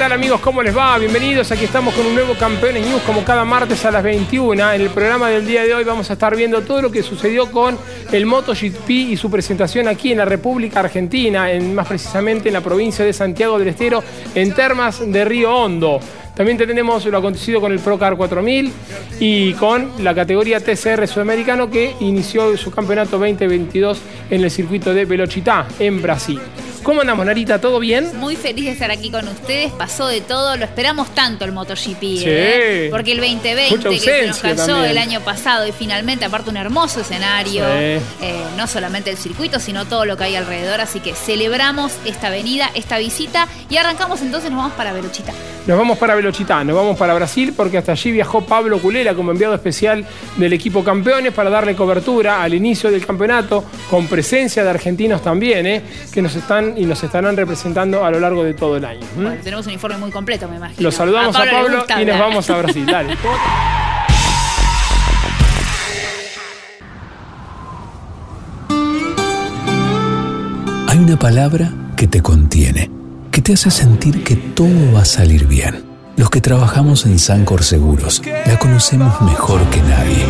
Tal 0.00 0.12
amigos? 0.12 0.40
¿Cómo 0.40 0.62
les 0.62 0.74
va? 0.74 0.96
Bienvenidos, 0.96 1.52
aquí 1.52 1.66
estamos 1.66 1.92
con 1.92 2.06
un 2.06 2.14
nuevo 2.14 2.32
Campeones 2.32 2.86
News 2.86 3.02
como 3.02 3.22
cada 3.22 3.44
martes 3.44 3.84
a 3.84 3.90
las 3.90 4.02
21. 4.02 4.72
En 4.72 4.80
el 4.80 4.88
programa 4.88 5.28
del 5.28 5.46
día 5.46 5.62
de 5.62 5.74
hoy 5.74 5.84
vamos 5.84 6.08
a 6.08 6.14
estar 6.14 6.34
viendo 6.34 6.62
todo 6.62 6.80
lo 6.80 6.90
que 6.90 7.02
sucedió 7.02 7.50
con 7.50 7.76
el 8.10 8.24
MotoGP 8.24 8.88
y 8.88 9.16
su 9.18 9.30
presentación 9.30 9.88
aquí 9.88 10.12
en 10.12 10.16
la 10.16 10.24
República 10.24 10.80
Argentina, 10.80 11.52
en, 11.52 11.74
más 11.74 11.86
precisamente 11.86 12.48
en 12.48 12.54
la 12.54 12.62
provincia 12.62 13.04
de 13.04 13.12
Santiago 13.12 13.58
del 13.58 13.68
Estero, 13.68 14.02
en 14.34 14.54
Termas 14.54 15.02
de 15.04 15.22
Río 15.22 15.54
Hondo. 15.54 16.00
También 16.34 16.56
tenemos 16.56 17.04
lo 17.04 17.18
acontecido 17.18 17.60
con 17.60 17.70
el 17.70 17.80
Procar 17.80 18.16
4000 18.16 18.72
y 19.20 19.52
con 19.52 20.02
la 20.02 20.14
categoría 20.14 20.60
TCR 20.60 21.06
sudamericano 21.06 21.68
que 21.68 21.94
inició 22.00 22.56
su 22.56 22.70
campeonato 22.70 23.18
2022 23.18 24.00
en 24.30 24.44
el 24.44 24.50
circuito 24.50 24.94
de 24.94 25.04
Velocità 25.04 25.66
en 25.78 26.00
Brasil. 26.00 26.40
¿Cómo 26.82 27.02
andamos, 27.02 27.26
Narita? 27.26 27.60
¿Todo 27.60 27.78
bien? 27.78 28.10
Muy 28.18 28.36
feliz 28.36 28.64
de 28.64 28.70
estar 28.72 28.90
aquí 28.90 29.10
con 29.10 29.28
ustedes. 29.28 29.70
Pasó 29.72 30.06
de 30.06 30.20
todo. 30.22 30.56
Lo 30.56 30.64
esperamos 30.64 31.14
tanto 31.14 31.44
el 31.44 31.52
MotoGP. 31.52 32.02
¿eh? 32.02 32.88
Porque 32.90 33.12
el 33.12 33.18
2020 33.18 33.88
que 33.88 33.98
se 33.98 34.26
nos 34.26 34.38
casó 34.38 34.84
el 34.84 34.96
año 34.96 35.20
pasado 35.20 35.66
y 35.66 35.72
finalmente, 35.72 36.24
aparte, 36.24 36.48
un 36.48 36.56
hermoso 36.56 37.00
escenario. 37.00 37.64
Eh, 37.68 38.00
no 38.56 38.66
solamente 38.66 39.10
el 39.10 39.16
circuito, 39.16 39.60
sino 39.60 39.84
todo 39.84 40.04
lo 40.04 40.16
que 40.16 40.24
hay 40.24 40.36
alrededor. 40.36 40.80
Así 40.80 41.00
que 41.00 41.14
celebramos 41.14 41.92
esta 42.06 42.30
venida, 42.30 42.70
esta 42.74 42.98
visita 42.98 43.46
y 43.68 43.76
arrancamos 43.76 44.22
entonces, 44.22 44.50
nos 44.50 44.58
vamos 44.58 44.74
para 44.74 44.92
Velochita. 44.92 45.32
Nos 45.66 45.76
vamos 45.76 45.98
para 45.98 46.14
Velochita, 46.14 46.64
nos 46.64 46.74
vamos 46.74 46.96
para 46.96 47.14
Brasil 47.14 47.52
porque 47.56 47.78
hasta 47.78 47.92
allí 47.92 48.12
viajó 48.12 48.40
Pablo 48.40 48.78
Culela 48.80 49.14
como 49.14 49.30
enviado 49.30 49.54
especial 49.54 50.06
del 50.36 50.52
equipo 50.54 50.82
campeones 50.82 51.32
para 51.32 51.50
darle 51.50 51.76
cobertura 51.76 52.42
al 52.42 52.54
inicio 52.54 52.90
del 52.90 53.04
campeonato 53.04 53.64
con 53.90 54.06
presencia 54.06 54.64
de 54.64 54.70
argentinos 54.70 55.22
también, 55.22 55.66
¿eh? 55.66 55.82
que 56.12 56.22
nos 56.22 56.34
están 56.34 56.69
y 56.76 56.84
nos 56.84 57.02
estarán 57.02 57.36
representando 57.36 58.04
a 58.04 58.10
lo 58.10 58.20
largo 58.20 58.44
de 58.44 58.54
todo 58.54 58.76
el 58.76 58.84
año. 58.84 59.06
tenemos 59.42 59.66
un 59.66 59.72
informe 59.72 59.98
muy 59.98 60.10
completo, 60.10 60.48
me 60.48 60.56
imagino. 60.56 60.82
Los 60.82 60.94
saludamos 60.94 61.36
a 61.36 61.44
Pablo, 61.44 61.84
y 62.00 62.04
nos 62.04 62.18
vamos 62.18 62.50
a 62.50 62.58
Brasil. 62.58 62.86
Dale. 62.86 63.16
Hay 70.88 70.98
una 70.98 71.16
palabra 71.18 71.72
que 71.96 72.08
te 72.08 72.20
contiene, 72.20 72.90
que 73.30 73.40
te 73.42 73.52
hace 73.52 73.70
sentir 73.70 74.24
que 74.24 74.34
todo 74.34 74.92
va 74.92 75.02
a 75.02 75.04
salir 75.04 75.46
bien. 75.46 75.84
Los 76.16 76.30
que 76.30 76.40
trabajamos 76.40 77.06
en 77.06 77.18
Sancor 77.18 77.62
Seguros 77.62 78.20
la 78.44 78.58
conocemos 78.58 79.22
mejor 79.22 79.62
que 79.70 79.80
nadie. 79.82 80.26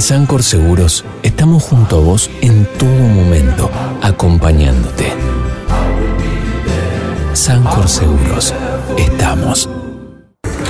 Sancor 0.00 0.42
Seguros 0.42 1.04
estamos 1.22 1.62
junto 1.62 1.96
a 1.96 2.00
vos 2.00 2.30
en 2.40 2.66
todo 2.78 2.90
momento, 2.90 3.70
acompañándote. 4.02 5.12
Sancor 7.32 7.88
Seguros. 7.88 8.54
Estamos. 8.96 9.68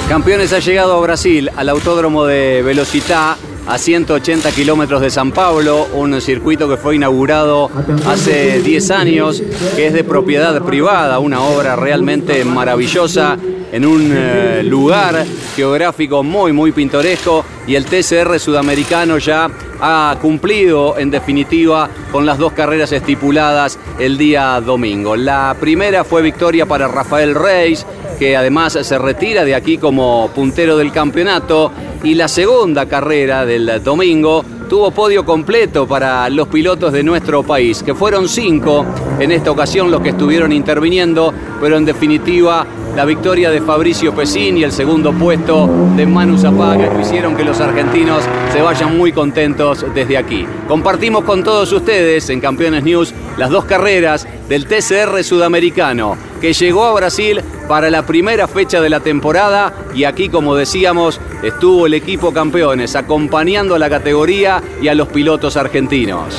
Campeones 0.09 0.53
ha 0.53 0.59
llegado 0.59 0.95
a 0.95 1.01
Brasil, 1.01 1.51
al 1.57 1.69
autódromo 1.69 2.27
de 2.27 2.63
Velocità, 2.63 3.37
a 3.67 3.79
180 3.79 4.51
kilómetros 4.53 5.01
de 5.01 5.11
San 5.11 5.33
Pablo, 5.33 5.87
un 5.95 6.21
circuito 6.21 6.69
que 6.69 6.77
fue 6.77 6.97
inaugurado 6.97 7.71
hace 8.07 8.61
10 8.61 8.91
años, 8.91 9.43
que 9.75 9.87
es 9.87 9.93
de 9.95 10.05
propiedad 10.05 10.61
privada, 10.63 11.19
una 11.19 11.41
obra 11.41 11.75
realmente 11.77 12.45
maravillosa 12.45 13.39
en 13.75 13.85
un 13.85 14.13
eh, 14.15 14.63
lugar 14.63 15.27
geográfico 15.57 16.23
muy, 16.23 16.53
muy 16.53 16.71
pintoresco 16.71 17.45
y 17.67 17.75
el 17.75 17.85
TCR 17.85 18.39
sudamericano 18.39 19.19
ya 19.19 19.51
ha 19.81 20.17
cumplido 20.23 20.97
en 20.97 21.11
definitiva 21.11 21.91
con 22.13 22.25
las 22.25 22.39
dos 22.39 22.53
carreras 22.53 22.93
estipuladas 22.93 23.77
el 23.99 24.17
día 24.17 24.61
domingo. 24.61 25.17
La 25.17 25.57
primera 25.59 26.05
fue 26.05 26.23
victoria 26.23 26.67
para 26.67 26.87
Rafael 26.87 27.35
Reis, 27.35 27.85
que 28.17 28.37
además 28.37 28.79
se 28.81 28.97
retira 28.97 29.45
de 29.45 29.57
aquí 29.57 29.77
como 29.77 30.31
puntero 30.33 30.77
del 30.77 30.93
campeonato. 30.93 31.73
Y 32.05 32.15
la 32.15 32.29
segunda 32.29 32.87
carrera 32.87 33.45
del 33.45 33.83
domingo 33.83 34.45
tuvo 34.69 34.93
podio 34.93 35.25
completo 35.25 35.89
para 35.89 36.29
los 36.31 36.47
pilotos 36.49 36.93
de 36.93 37.03
nuestro 37.03 37.43
país, 37.43 37.83
que 37.83 37.95
fueron 37.95 38.29
cinco 38.29 38.85
en 39.19 39.33
esta 39.33 39.51
ocasión 39.51 39.91
los 39.91 40.01
que 40.01 40.11
estuvieron 40.11 40.53
interviniendo, 40.53 41.33
pero 41.61 41.77
en 41.77 41.85
definitiva 41.85 42.67
la 42.97 43.05
victoria 43.05 43.51
de 43.51 43.61
Fabricio 43.61 44.15
Pesín 44.15 44.57
y 44.57 44.63
el 44.63 44.71
segundo 44.71 45.13
puesto 45.13 45.69
de 45.97 46.07
Manu 46.07 46.39
Zapaga 46.39 46.91
hicieron 47.01 47.37
que 47.37 47.45
los 47.45 47.61
argentinos 47.61 48.23
se 48.53 48.63
vayan 48.63 48.97
muy 48.97 49.13
contentos 49.13 49.85
desde 49.95 50.17
aquí. 50.17 50.47
Compartimos 50.69 51.25
con 51.25 51.43
todos 51.43 51.73
ustedes 51.73 52.31
en 52.31 52.41
Campeones 52.41 52.85
News 52.85 53.13
las 53.37 53.51
dos 53.51 53.65
carreras 53.65 54.27
del 54.49 54.67
TCR 54.67 55.25
sudamericano 55.25 56.17
que 56.41 56.53
llegó 56.53 56.85
a 56.85 56.95
Brasil 56.95 57.43
para 57.69 57.91
la 57.91 58.07
primera 58.07 58.47
fecha 58.47 58.81
de 58.81 58.91
la 58.91 59.01
temporada 59.01 59.73
y 59.95 60.05
aquí 60.05 60.29
como 60.29 60.55
decíamos 60.55 61.21
estuvo 61.43 61.87
el 61.87 61.95
equipo 61.95 62.33
campeones 62.33 62.95
acompañando 62.95 63.75
a 63.75 63.79
la 63.79 63.91
categoría 63.91 64.63
y 64.81 64.89
a 64.89 64.95
los 64.95 65.09
pilotos 65.09 65.57
argentinos. 65.57 66.37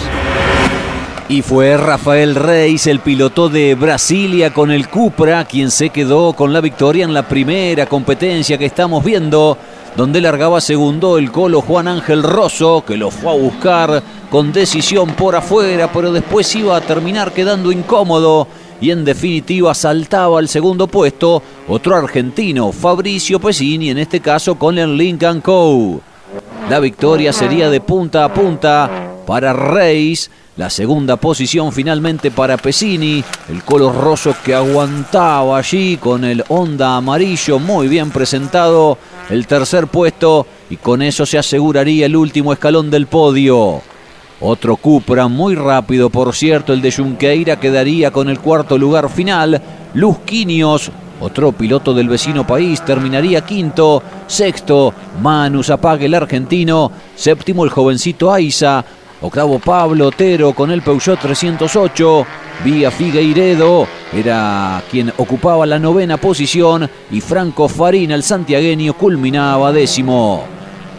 Y 1.27 1.41
fue 1.41 1.75
Rafael 1.75 2.35
Reis, 2.35 2.85
el 2.85 2.99
piloto 2.99 3.49
de 3.49 3.73
Brasilia 3.73 4.53
con 4.53 4.69
el 4.69 4.87
Cupra, 4.89 5.43
quien 5.45 5.71
se 5.71 5.89
quedó 5.89 6.33
con 6.33 6.53
la 6.53 6.61
victoria 6.61 7.03
en 7.03 7.15
la 7.15 7.27
primera 7.27 7.87
competencia 7.87 8.59
que 8.59 8.65
estamos 8.65 9.03
viendo, 9.03 9.57
donde 9.97 10.21
largaba 10.21 10.61
segundo 10.61 11.17
el 11.17 11.31
colo 11.31 11.61
Juan 11.61 11.87
Ángel 11.87 12.21
Rosso, 12.21 12.83
que 12.85 12.95
lo 12.95 13.09
fue 13.09 13.31
a 13.31 13.37
buscar 13.37 14.03
con 14.29 14.53
decisión 14.53 15.15
por 15.15 15.35
afuera, 15.35 15.91
pero 15.91 16.11
después 16.11 16.55
iba 16.55 16.77
a 16.77 16.81
terminar 16.81 17.31
quedando 17.31 17.71
incómodo 17.71 18.47
y 18.79 18.91
en 18.91 19.03
definitiva 19.03 19.73
saltaba 19.73 20.37
al 20.37 20.47
segundo 20.47 20.85
puesto 20.85 21.41
otro 21.67 21.95
argentino, 21.95 22.71
Fabricio 22.71 23.39
Pesini, 23.39 23.89
en 23.89 23.97
este 23.97 24.19
caso 24.19 24.59
con 24.59 24.77
el 24.77 24.95
Lincoln 24.95 25.41
Co. 25.41 26.01
La 26.69 26.79
victoria 26.79 27.33
sería 27.33 27.71
de 27.71 27.81
punta 27.81 28.25
a 28.25 28.31
punta 28.31 28.89
para 29.25 29.53
Reis 29.53 30.29
la 30.57 30.69
segunda 30.69 31.17
posición 31.17 31.73
finalmente 31.73 32.31
para 32.31 32.55
Pesini, 32.57 33.23
el 33.49 33.63
color 33.63 33.95
roso 33.95 34.33
que 34.43 34.55
aguantaba 34.55 35.57
allí 35.57 35.97
con 35.97 36.23
el 36.23 36.45
Honda 36.47 36.95
amarillo 36.95 37.59
muy 37.59 37.89
bien 37.89 38.09
presentado, 38.11 38.97
el 39.29 39.47
tercer 39.47 39.87
puesto 39.87 40.47
y 40.69 40.77
con 40.77 41.01
eso 41.01 41.25
se 41.25 41.37
aseguraría 41.37 42.05
el 42.05 42.15
último 42.15 42.53
escalón 42.53 42.89
del 42.89 43.07
podio. 43.07 43.81
Otro 44.39 44.77
Cupra 44.77 45.27
muy 45.27 45.55
rápido, 45.55 46.09
por 46.09 46.33
cierto, 46.33 46.71
el 46.71 46.81
de 46.81 46.91
Junqueira 46.91 47.59
quedaría 47.59 48.11
con 48.11 48.29
el 48.29 48.39
cuarto 48.39 48.77
lugar 48.77 49.09
final. 49.09 49.61
Luz 49.93 50.19
Quinios, 50.25 50.91
otro 51.21 51.53
piloto 51.53 51.93
del 51.93 52.09
vecino 52.09 52.45
país, 52.45 52.83
terminaría 52.83 53.41
quinto. 53.41 54.03
Sexto, 54.27 54.93
Manu 55.21 55.63
Zapague, 55.63 56.05
el 56.05 56.13
argentino. 56.13 56.91
Séptimo, 57.15 57.63
el 57.63 57.69
jovencito 57.69 58.31
Aiza. 58.33 58.83
Octavo 59.25 59.57
Pablo 59.57 60.09
Otero 60.09 60.53
con 60.53 60.69
el 60.69 60.83
Peugeot 60.83 61.19
308. 61.19 62.27
Vía 62.63 62.91
Figueiredo 62.91 63.87
era 64.13 64.83
quien 64.89 65.11
ocupaba 65.17 65.65
la 65.65 65.79
novena 65.79 66.17
posición 66.17 66.87
y 67.09 67.21
Franco 67.21 67.67
Farina, 67.67 68.13
el 68.13 68.21
santiagueño, 68.21 68.93
culminaba 68.93 69.71
décimo. 69.71 70.43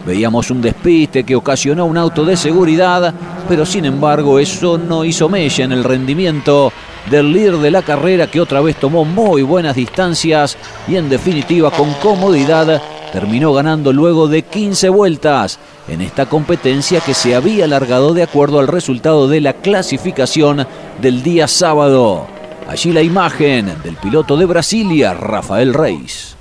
Veíamos 0.05 0.51
un 0.51 0.61
despiste 0.61 1.23
que 1.23 1.37
ocasionó 1.37 1.85
un 1.85 1.97
auto 1.97 2.25
de 2.25 2.35
seguridad, 2.35 3.13
pero 3.47 3.65
sin 3.65 3.85
embargo 3.85 4.39
eso 4.39 4.77
no 4.77 5.05
hizo 5.05 5.29
mella 5.29 5.63
en 5.63 5.71
el 5.71 5.85
rendimiento 5.85 6.73
del 7.09 7.31
líder 7.31 7.57
de 7.57 7.71
la 7.71 7.81
carrera 7.81 8.27
que 8.27 8.41
otra 8.41 8.59
vez 8.59 8.75
tomó 8.75 9.05
muy 9.05 9.41
buenas 9.41 9.77
distancias 9.77 10.57
y 10.85 10.97
en 10.97 11.07
definitiva 11.07 11.71
con 11.71 11.93
comodidad 11.93 12.81
terminó 13.11 13.53
ganando 13.53 13.93
luego 13.93 14.27
de 14.27 14.43
15 14.43 14.89
vueltas 14.89 15.59
en 15.87 16.01
esta 16.01 16.25
competencia 16.27 16.99
que 16.99 17.13
se 17.13 17.35
había 17.35 17.65
alargado 17.65 18.13
de 18.13 18.23
acuerdo 18.23 18.59
al 18.59 18.67
resultado 18.67 19.27
de 19.27 19.41
la 19.41 19.53
clasificación 19.53 20.67
del 21.01 21.23
día 21.23 21.47
sábado. 21.47 22.27
Allí 22.67 22.91
la 22.91 23.01
imagen 23.01 23.73
del 23.83 23.95
piloto 23.95 24.35
de 24.35 24.45
Brasilia, 24.45 25.13
Rafael 25.13 25.73
Reis. 25.73 26.35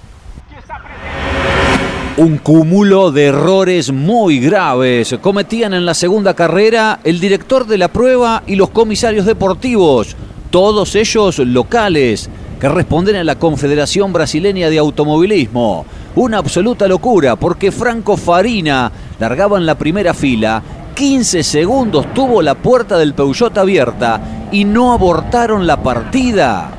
Un 2.16 2.38
cúmulo 2.38 3.12
de 3.12 3.26
errores 3.26 3.92
muy 3.92 4.40
graves 4.40 5.14
cometían 5.20 5.74
en 5.74 5.84
la 5.84 5.92
segunda 5.92 6.32
carrera 6.32 6.98
el 7.04 7.20
director 7.20 7.66
de 7.66 7.76
la 7.76 7.88
prueba 7.88 8.42
y 8.46 8.56
los 8.56 8.70
comisarios 8.70 9.26
deportivos, 9.26 10.16
todos 10.50 10.96
ellos 10.96 11.38
locales, 11.40 12.30
que 12.58 12.68
responden 12.70 13.16
a 13.16 13.24
la 13.24 13.38
Confederación 13.38 14.14
Brasileña 14.14 14.70
de 14.70 14.78
Automovilismo. 14.78 15.84
Una 16.16 16.38
absoluta 16.38 16.88
locura 16.88 17.36
porque 17.36 17.70
Franco 17.70 18.16
Farina 18.16 18.90
largaba 19.20 19.58
en 19.58 19.66
la 19.66 19.76
primera 19.76 20.14
fila, 20.14 20.62
15 20.94 21.42
segundos 21.42 22.14
tuvo 22.14 22.40
la 22.40 22.54
puerta 22.54 22.96
del 22.96 23.12
Peugeot 23.12 23.56
abierta 23.58 24.48
y 24.50 24.64
no 24.64 24.94
abortaron 24.94 25.66
la 25.66 25.82
partida. 25.82 26.70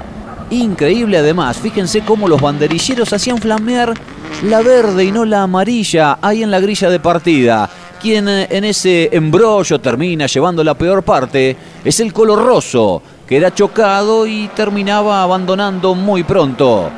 Increíble 0.50 1.19
además, 1.19 1.57
fíjense 1.57 2.01
cómo 2.01 2.28
los 2.28 2.42
banderilleros 2.42 3.13
hacían 3.13 3.38
flamear 3.38 3.94
la 4.42 4.62
verde 4.63 5.06
y 5.06 5.12
no 5.12 5.24
la 5.24 5.44
amarilla 5.44 6.18
ahí 6.19 6.42
en 6.42 6.50
la 6.50 6.60
grilla 6.60 6.89
de 6.89 7.00
partida. 7.00 7.69
Quien 8.01 8.28
eh, 8.28 8.48
en 8.50 8.63
ese 8.63 9.16
embrollo 9.16 9.80
termina 9.80 10.25
llevando 10.25 10.63
la 10.63 10.74
peor 10.74 11.04
parte 11.04 11.56
es 11.86 12.00
el 12.00 12.12
color 12.12 12.44
roso, 12.44 13.04
que 13.28 13.38
era 13.38 13.54
chocado 13.54 14.25
y 14.25 14.48
terminaba 14.56 15.22
abandonando 15.22 15.94
muy 15.94 16.24
pronto. 16.24 16.89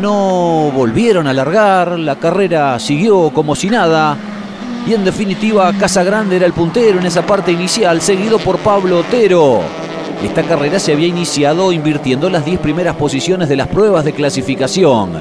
No 0.00 0.70
volvieron 0.74 1.26
a 1.26 1.32
largar, 1.32 1.98
la 1.98 2.16
carrera 2.16 2.78
siguió 2.78 3.30
como 3.30 3.54
si 3.54 3.68
nada. 3.68 4.16
Y 4.86 4.94
en 4.94 5.04
definitiva, 5.04 5.72
Casagrande 5.78 6.36
era 6.36 6.46
el 6.46 6.54
puntero 6.54 6.98
en 6.98 7.06
esa 7.06 7.22
parte 7.22 7.52
inicial, 7.52 8.00
seguido 8.00 8.38
por 8.38 8.58
Pablo 8.58 9.00
Otero. 9.00 9.60
Esta 10.24 10.42
carrera 10.44 10.78
se 10.78 10.92
había 10.92 11.08
iniciado 11.08 11.72
invirtiendo 11.72 12.30
las 12.30 12.44
10 12.44 12.60
primeras 12.60 12.96
posiciones 12.96 13.48
de 13.48 13.56
las 13.56 13.68
pruebas 13.68 14.04
de 14.04 14.12
clasificación. 14.12 15.12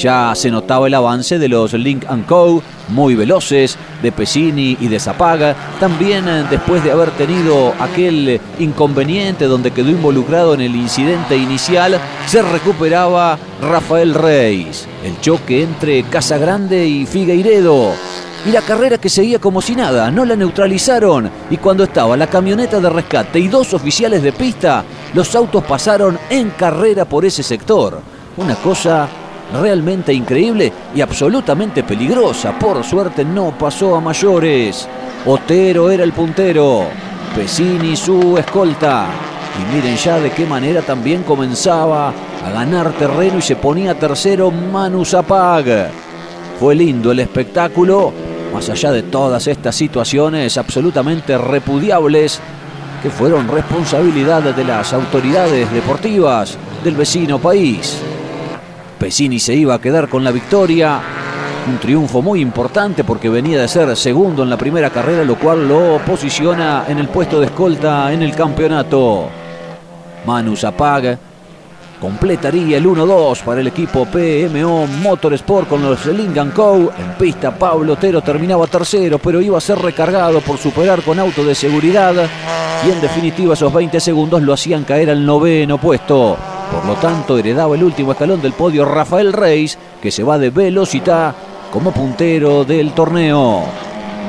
Ya 0.00 0.32
se 0.34 0.50
notaba 0.50 0.86
el 0.86 0.94
avance 0.94 1.38
de 1.38 1.46
los 1.46 1.74
Link 1.74 2.06
Co, 2.26 2.62
muy 2.88 3.14
veloces, 3.14 3.76
de 4.00 4.10
Pesini 4.10 4.78
y 4.80 4.88
de 4.88 4.98
Zapaga. 4.98 5.54
También 5.78 6.26
eh, 6.26 6.46
después 6.48 6.82
de 6.82 6.90
haber 6.90 7.10
tenido 7.10 7.74
aquel 7.78 8.40
inconveniente 8.58 9.44
donde 9.44 9.72
quedó 9.72 9.90
involucrado 9.90 10.54
en 10.54 10.62
el 10.62 10.74
incidente 10.74 11.36
inicial, 11.36 12.00
se 12.26 12.40
recuperaba 12.40 13.38
Rafael 13.60 14.14
Reis. 14.14 14.88
El 15.04 15.20
choque 15.20 15.64
entre 15.64 16.02
Casagrande 16.04 16.86
y 16.86 17.04
Figueiredo. 17.04 17.92
Y 18.46 18.52
la 18.52 18.62
carrera 18.62 18.96
que 18.96 19.10
seguía 19.10 19.38
como 19.38 19.60
si 19.60 19.76
nada, 19.76 20.10
no 20.10 20.24
la 20.24 20.34
neutralizaron. 20.34 21.30
Y 21.50 21.58
cuando 21.58 21.84
estaba 21.84 22.16
la 22.16 22.26
camioneta 22.26 22.80
de 22.80 22.88
rescate 22.88 23.38
y 23.38 23.48
dos 23.48 23.74
oficiales 23.74 24.22
de 24.22 24.32
pista, 24.32 24.82
los 25.12 25.34
autos 25.34 25.62
pasaron 25.64 26.18
en 26.30 26.48
carrera 26.52 27.04
por 27.04 27.26
ese 27.26 27.42
sector. 27.42 28.00
Una 28.38 28.54
cosa 28.54 29.06
realmente 29.52 30.12
increíble 30.12 30.72
y 30.94 31.00
absolutamente 31.00 31.82
peligrosa. 31.82 32.58
Por 32.58 32.84
suerte 32.84 33.24
no 33.24 33.56
pasó 33.56 33.96
a 33.96 34.00
mayores. 34.00 34.88
Otero 35.26 35.90
era 35.90 36.04
el 36.04 36.12
puntero, 36.12 36.84
Pesini 37.34 37.96
su 37.96 38.36
escolta. 38.38 39.06
Y 39.60 39.74
miren 39.74 39.96
ya 39.96 40.18
de 40.18 40.30
qué 40.30 40.46
manera 40.46 40.82
también 40.82 41.22
comenzaba 41.22 42.08
a 42.08 42.50
ganar 42.50 42.92
terreno 42.92 43.38
y 43.38 43.42
se 43.42 43.56
ponía 43.56 43.98
tercero 43.98 44.50
Manu 44.50 45.04
Zapag. 45.04 45.90
Fue 46.58 46.74
lindo 46.74 47.10
el 47.12 47.20
espectáculo, 47.20 48.12
más 48.52 48.68
allá 48.68 48.92
de 48.92 49.02
todas 49.02 49.46
estas 49.46 49.74
situaciones 49.74 50.56
absolutamente 50.56 51.36
repudiables 51.36 52.40
que 53.02 53.10
fueron 53.10 53.48
responsabilidad 53.48 54.42
de 54.42 54.64
las 54.64 54.92
autoridades 54.92 55.72
deportivas 55.72 56.56
del 56.84 56.96
vecino 56.96 57.38
país. 57.38 58.00
Pesini 59.00 59.40
se 59.40 59.54
iba 59.54 59.74
a 59.74 59.80
quedar 59.80 60.10
con 60.10 60.22
la 60.22 60.30
victoria. 60.30 61.00
Un 61.66 61.78
triunfo 61.78 62.20
muy 62.20 62.42
importante 62.42 63.02
porque 63.02 63.30
venía 63.30 63.58
de 63.58 63.66
ser 63.66 63.96
segundo 63.96 64.42
en 64.42 64.50
la 64.50 64.58
primera 64.58 64.90
carrera, 64.90 65.24
lo 65.24 65.38
cual 65.38 65.66
lo 65.66 65.98
posiciona 66.06 66.84
en 66.86 66.98
el 66.98 67.08
puesto 67.08 67.40
de 67.40 67.46
escolta 67.46 68.12
en 68.12 68.20
el 68.20 68.34
campeonato. 68.34 69.26
Manu 70.26 70.54
Zapag 70.54 71.18
completaría 71.98 72.76
el 72.76 72.84
1-2 72.84 73.42
para 73.42 73.62
el 73.62 73.68
equipo 73.68 74.04
PMO 74.04 74.86
Motorsport 74.86 75.66
con 75.66 75.82
los 75.82 76.04
Lingan 76.04 76.50
Co. 76.50 76.92
En 76.98 77.12
pista 77.18 77.56
Pablo 77.56 77.94
Otero 77.94 78.20
terminaba 78.20 78.66
tercero, 78.66 79.18
pero 79.18 79.40
iba 79.40 79.56
a 79.56 79.62
ser 79.62 79.78
recargado 79.78 80.42
por 80.42 80.58
superar 80.58 81.00
con 81.00 81.18
auto 81.18 81.42
de 81.42 81.54
seguridad 81.54 82.14
y 82.86 82.90
en 82.90 83.00
definitiva 83.00 83.54
esos 83.54 83.72
20 83.72 83.98
segundos 83.98 84.42
lo 84.42 84.52
hacían 84.52 84.84
caer 84.84 85.08
al 85.08 85.24
noveno 85.24 85.78
puesto. 85.78 86.36
Por 86.70 86.84
lo 86.84 86.94
tanto, 86.94 87.36
heredaba 87.36 87.74
el 87.74 87.82
último 87.82 88.12
escalón 88.12 88.40
del 88.40 88.52
podio 88.52 88.84
Rafael 88.84 89.32
Reis, 89.32 89.76
que 90.00 90.10
se 90.10 90.22
va 90.22 90.38
de 90.38 90.50
velocidad 90.50 91.34
como 91.72 91.92
puntero 91.92 92.64
del 92.64 92.92
torneo. 92.92 93.64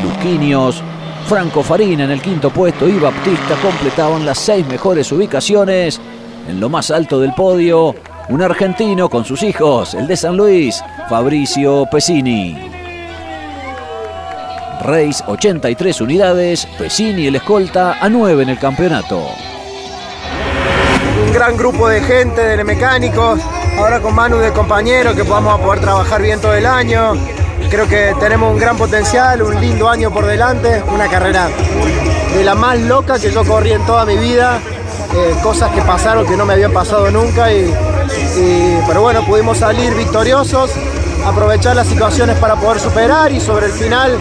Luquinios, 0.03 0.81
Franco 1.27 1.63
Farina 1.63 2.03
en 2.03 2.11
el 2.11 2.21
quinto 2.21 2.49
puesto 2.49 2.87
y 2.87 2.99
Baptista 2.99 3.55
completaban 3.61 4.25
las 4.25 4.39
seis 4.39 4.65
mejores 4.67 5.11
ubicaciones. 5.11 5.99
En 6.47 6.59
lo 6.59 6.69
más 6.69 6.91
alto 6.91 7.19
del 7.19 7.33
podio, 7.33 7.95
un 8.29 8.41
argentino 8.41 9.09
con 9.09 9.23
sus 9.23 9.43
hijos, 9.43 9.93
el 9.93 10.07
de 10.07 10.17
San 10.17 10.35
Luis, 10.35 10.83
Fabricio 11.09 11.85
Pesini. 11.91 12.57
Reis 14.81 15.23
83 15.27 16.01
unidades, 16.01 16.65
Pesini 16.77 17.27
el 17.27 17.35
escolta 17.35 18.03
a 18.03 18.09
9 18.09 18.43
en 18.43 18.49
el 18.49 18.57
campeonato. 18.57 19.27
Gran 21.41 21.57
grupo 21.57 21.87
de 21.87 22.01
gente, 22.01 22.39
de 22.39 22.63
mecánicos, 22.63 23.39
ahora 23.75 23.99
con 23.99 24.13
Manu 24.13 24.37
de 24.37 24.53
compañero 24.53 25.15
que 25.15 25.23
podamos 25.23 25.59
poder 25.59 25.81
trabajar 25.81 26.21
bien 26.21 26.39
todo 26.39 26.53
el 26.53 26.67
año. 26.67 27.13
Creo 27.67 27.87
que 27.87 28.13
tenemos 28.19 28.53
un 28.53 28.59
gran 28.59 28.77
potencial, 28.77 29.41
un 29.41 29.59
lindo 29.59 29.89
año 29.89 30.11
por 30.11 30.27
delante, 30.27 30.83
una 30.93 31.07
carrera 31.07 31.49
de 32.35 32.43
la 32.43 32.53
más 32.53 32.77
loca 32.81 33.17
que 33.17 33.31
yo 33.31 33.43
corrí 33.43 33.71
en 33.71 33.83
toda 33.87 34.05
mi 34.05 34.17
vida, 34.17 34.59
eh, 35.15 35.35
cosas 35.41 35.71
que 35.71 35.81
pasaron 35.81 36.27
que 36.27 36.37
no 36.37 36.45
me 36.45 36.53
habían 36.53 36.73
pasado 36.73 37.09
nunca, 37.09 37.51
y, 37.51 37.73
pero 38.85 39.01
bueno, 39.01 39.25
pudimos 39.25 39.57
salir 39.57 39.95
victoriosos, 39.95 40.69
aprovechar 41.25 41.75
las 41.75 41.87
situaciones 41.87 42.37
para 42.37 42.55
poder 42.55 42.79
superar 42.79 43.31
y 43.31 43.39
sobre 43.39 43.65
el 43.65 43.71
final 43.71 44.19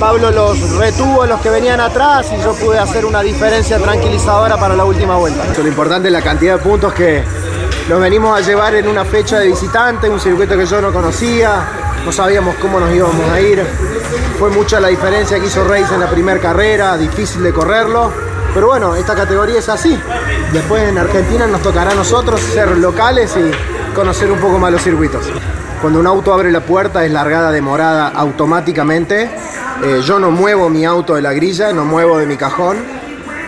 Pablo 0.00 0.30
los 0.30 0.78
retuvo 0.78 1.26
los 1.26 1.42
que 1.42 1.50
venían 1.50 1.78
atrás 1.78 2.32
y 2.32 2.42
yo 2.42 2.54
pude 2.54 2.78
hacer 2.78 3.04
una 3.04 3.20
diferencia 3.20 3.78
tranquilizadora 3.78 4.56
para 4.56 4.74
la 4.74 4.86
última 4.86 5.18
vuelta. 5.18 5.44
Lo 5.58 5.68
importante 5.68 6.08
es 6.08 6.12
la 6.12 6.22
cantidad 6.22 6.56
de 6.56 6.62
puntos 6.62 6.94
que 6.94 7.22
los 7.86 8.00
venimos 8.00 8.34
a 8.34 8.40
llevar 8.40 8.74
en 8.76 8.88
una 8.88 9.04
fecha 9.04 9.38
de 9.38 9.48
visitante, 9.48 10.08
un 10.08 10.18
circuito 10.18 10.56
que 10.56 10.64
yo 10.64 10.80
no 10.80 10.90
conocía, 10.90 11.68
no 12.02 12.10
sabíamos 12.12 12.54
cómo 12.56 12.80
nos 12.80 12.90
íbamos 12.94 13.28
a 13.30 13.42
ir. 13.42 13.62
Fue 14.38 14.48
mucha 14.48 14.80
la 14.80 14.88
diferencia 14.88 15.38
que 15.38 15.46
hizo 15.46 15.64
Reis 15.64 15.92
en 15.92 16.00
la 16.00 16.08
primera 16.08 16.40
carrera, 16.40 16.96
difícil 16.96 17.42
de 17.42 17.52
correrlo. 17.52 18.10
Pero 18.54 18.68
bueno, 18.68 18.96
esta 18.96 19.14
categoría 19.14 19.58
es 19.58 19.68
así. 19.68 20.00
Después 20.50 20.82
en 20.82 20.96
Argentina 20.96 21.46
nos 21.46 21.60
tocará 21.60 21.90
a 21.90 21.94
nosotros 21.94 22.40
ser 22.40 22.74
locales 22.78 23.36
y 23.36 23.94
conocer 23.94 24.32
un 24.32 24.38
poco 24.38 24.58
más 24.58 24.72
los 24.72 24.80
circuitos. 24.80 25.26
Cuando 25.82 26.00
un 26.00 26.06
auto 26.06 26.32
abre 26.32 26.50
la 26.50 26.60
puerta 26.60 27.04
es 27.04 27.12
largada 27.12 27.52
demorada 27.52 28.08
automáticamente. 28.08 29.30
Eh, 29.82 30.02
yo 30.04 30.18
no 30.18 30.30
muevo 30.30 30.68
mi 30.68 30.84
auto 30.84 31.14
de 31.14 31.22
la 31.22 31.32
grilla, 31.32 31.72
no 31.72 31.84
muevo 31.84 32.18
de 32.18 32.26
mi 32.26 32.36
cajón. 32.36 32.78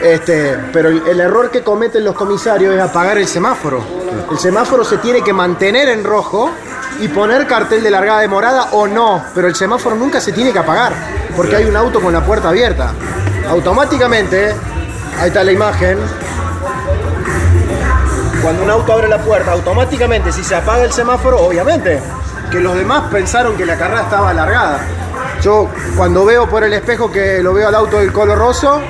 Este, 0.03 0.59
pero 0.73 0.89
el 0.89 1.21
error 1.21 1.51
que 1.51 1.63
cometen 1.63 2.05
los 2.05 2.15
comisarios 2.15 2.75
es 2.75 2.81
apagar 2.81 3.19
el 3.19 3.29
semáforo. 3.29 3.85
El 4.31 4.39
semáforo 4.39 4.85
se 4.85 4.99
tiene 4.99 5.23
que 5.23 5.33
mantener 5.33 5.89
en 5.89 6.03
rojo 6.03 6.51
y 7.01 7.09
poner 7.09 7.47
cartel 7.47 7.83
de 7.83 7.91
largada 7.91 8.21
de 8.21 8.29
morada 8.29 8.71
o 8.73 8.89
no, 8.89 9.23
pero 9.35 9.47
el 9.47 9.55
semáforo 9.55 9.95
nunca 9.95 10.21
se 10.21 10.33
tiene 10.33 10.53
que 10.53 10.59
apagar 10.59 10.93
porque 11.37 11.57
hay 11.57 11.65
un 11.65 11.77
auto 11.77 12.01
con 12.01 12.13
la 12.13 12.25
puerta 12.25 12.49
abierta. 12.49 12.93
Automáticamente, 13.49 14.55
ahí 15.21 15.29
está 15.29 15.45
la 15.45 15.53
imagen, 15.53 15.99
cuando 18.43 18.65
un 18.65 18.71
auto 18.71 18.93
abre 18.93 19.09
la 19.09 19.19
puerta, 19.19 19.53
automáticamente 19.53 20.33
si 20.33 20.43
se 20.43 20.57
apaga 20.57 20.83
el 20.83 20.93
semáforo, 20.93 21.41
obviamente, 21.41 22.01
que 22.51 22.59
los 22.59 22.75
demás 22.75 23.05
pensaron 23.11 23.57
que 23.57 23.65
la 23.65 23.77
carrera 23.77 24.03
estaba 24.03 24.31
alargada. 24.31 24.81
Yo 25.43 25.69
cuando 25.97 26.25
veo 26.25 26.49
por 26.49 26.63
el 26.63 26.73
espejo 26.73 27.11
que 27.11 27.43
lo 27.43 27.53
veo 27.53 27.69
al 27.69 27.75
auto 27.75 27.99
del 27.99 28.13
color 28.13 28.39
roso, 28.39 28.81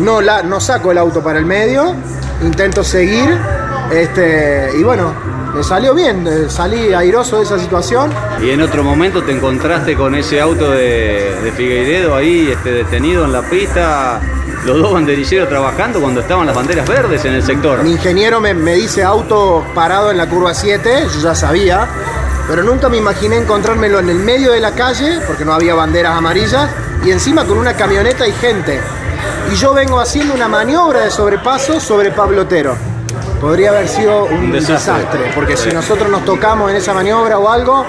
no, 0.00 0.20
la, 0.20 0.42
no 0.42 0.60
saco 0.60 0.90
el 0.90 0.98
auto 0.98 1.22
para 1.22 1.38
el 1.38 1.46
medio, 1.46 1.94
intento 2.42 2.82
seguir, 2.82 3.38
este, 3.92 4.70
y 4.76 4.82
bueno, 4.82 5.14
me 5.54 5.62
salió 5.62 5.94
bien, 5.94 6.26
eh, 6.26 6.48
salí 6.48 6.92
airoso 6.92 7.38
de 7.38 7.44
esa 7.44 7.58
situación. 7.58 8.10
Y 8.42 8.50
en 8.50 8.60
otro 8.60 8.82
momento 8.82 9.22
te 9.22 9.32
encontraste 9.32 9.94
con 9.94 10.14
ese 10.14 10.40
auto 10.40 10.70
de, 10.70 11.36
de 11.42 11.52
Figueiredo 11.52 12.16
ahí 12.16 12.50
este, 12.50 12.72
detenido 12.72 13.24
en 13.24 13.32
la 13.32 13.42
pista, 13.42 14.20
los 14.64 14.78
dos 14.78 14.92
banderilleros 14.92 15.48
trabajando 15.48 16.00
cuando 16.00 16.20
estaban 16.20 16.46
las 16.46 16.56
banderas 16.56 16.88
verdes 16.88 17.24
en 17.24 17.34
el 17.34 17.42
sector. 17.42 17.82
Mi 17.82 17.92
ingeniero 17.92 18.40
me, 18.40 18.52
me 18.54 18.74
dice 18.74 19.02
auto 19.02 19.64
parado 19.74 20.10
en 20.10 20.16
la 20.16 20.28
curva 20.28 20.54
7, 20.54 21.06
yo 21.14 21.20
ya 21.20 21.34
sabía, 21.34 21.88
pero 22.50 22.64
nunca 22.64 22.88
me 22.88 22.96
imaginé 22.96 23.36
encontrármelo 23.36 24.00
en 24.00 24.10
el 24.10 24.18
medio 24.18 24.50
de 24.50 24.58
la 24.58 24.72
calle, 24.72 25.20
porque 25.24 25.44
no 25.44 25.52
había 25.52 25.72
banderas 25.76 26.16
amarillas, 26.16 26.68
y 27.04 27.12
encima 27.12 27.44
con 27.44 27.56
una 27.56 27.74
camioneta 27.74 28.26
y 28.26 28.32
gente. 28.32 28.80
Y 29.52 29.54
yo 29.54 29.72
vengo 29.72 30.00
haciendo 30.00 30.34
una 30.34 30.48
maniobra 30.48 31.02
de 31.02 31.12
sobrepaso 31.12 31.78
sobre 31.78 32.10
Pablo 32.10 32.42
Otero 32.42 32.76
podría 33.40 33.70
haber 33.70 33.88
sido 33.88 34.24
un, 34.24 34.52
desastre. 34.52 35.32
porque 35.34 35.56
si 35.56 35.70
nosotros 35.70 36.10
nos 36.10 36.24
tocamos 36.24 36.70
en 36.70 36.76
esa 36.76 36.92
maniobra 36.92 37.38
o 37.38 37.48
algo, 37.48 37.86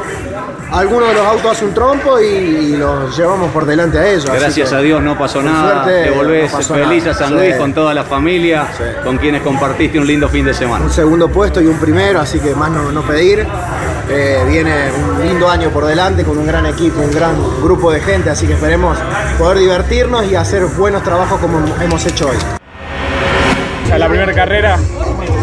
alguno 0.71 1.07
de 1.07 1.13
los 1.13 1.25
autos 1.25 1.51
hace 1.51 1.65
un 1.65 1.73
trompo 1.73 2.19
y, 2.19 2.77
los 2.77 3.15
llevamos 3.15 3.51
por 3.51 3.65
delante 3.65 3.99
a 3.99 4.07
ellos. 4.07 4.25
Gracias 4.31 4.71
a 4.71 4.79
Dios 4.79 5.01
no 5.01 5.17
pasó 5.17 5.41
nada. 5.41 5.85
Te 5.85 6.09
volvés 6.11 6.51
feliz 6.67 7.05
a 7.07 7.13
San 7.13 7.35
Luis 7.35 7.55
con 7.55 7.73
toda 7.73 7.93
la 7.93 8.03
familia, 8.03 8.67
con 9.03 9.17
quienes 9.17 9.41
compartiste 9.41 9.99
un 9.99 10.07
lindo 10.07 10.29
fin 10.29 10.45
de 10.45 10.53
semana. 10.53 10.85
Un 10.85 10.91
segundo 10.91 11.29
puesto 11.29 11.61
y 11.61 11.67
un 11.67 11.77
primero, 11.77 12.21
así 12.21 12.39
que 12.39 12.55
más 12.55 12.71
no, 12.71 13.01
pedir. 13.03 13.45
Eh, 14.13 14.43
viene 14.45 14.91
un 14.91 15.25
lindo 15.25 15.49
año 15.49 15.69
por 15.69 15.85
delante 15.85 16.25
con 16.25 16.37
un 16.37 16.45
gran 16.45 16.65
equipo, 16.65 16.99
un 16.99 17.11
gran 17.11 17.33
grupo 17.63 17.93
de 17.93 18.01
gente, 18.01 18.29
así 18.29 18.45
que 18.45 18.53
esperemos 18.53 18.97
poder 19.37 19.59
divertirnos 19.59 20.29
y 20.29 20.35
hacer 20.35 20.65
buenos 20.65 21.01
trabajos 21.01 21.39
como 21.39 21.59
hemos 21.81 22.05
hecho 22.05 22.27
hoy. 22.27 22.37
la 23.97 24.09
primera 24.09 24.33
carrera 24.33 24.77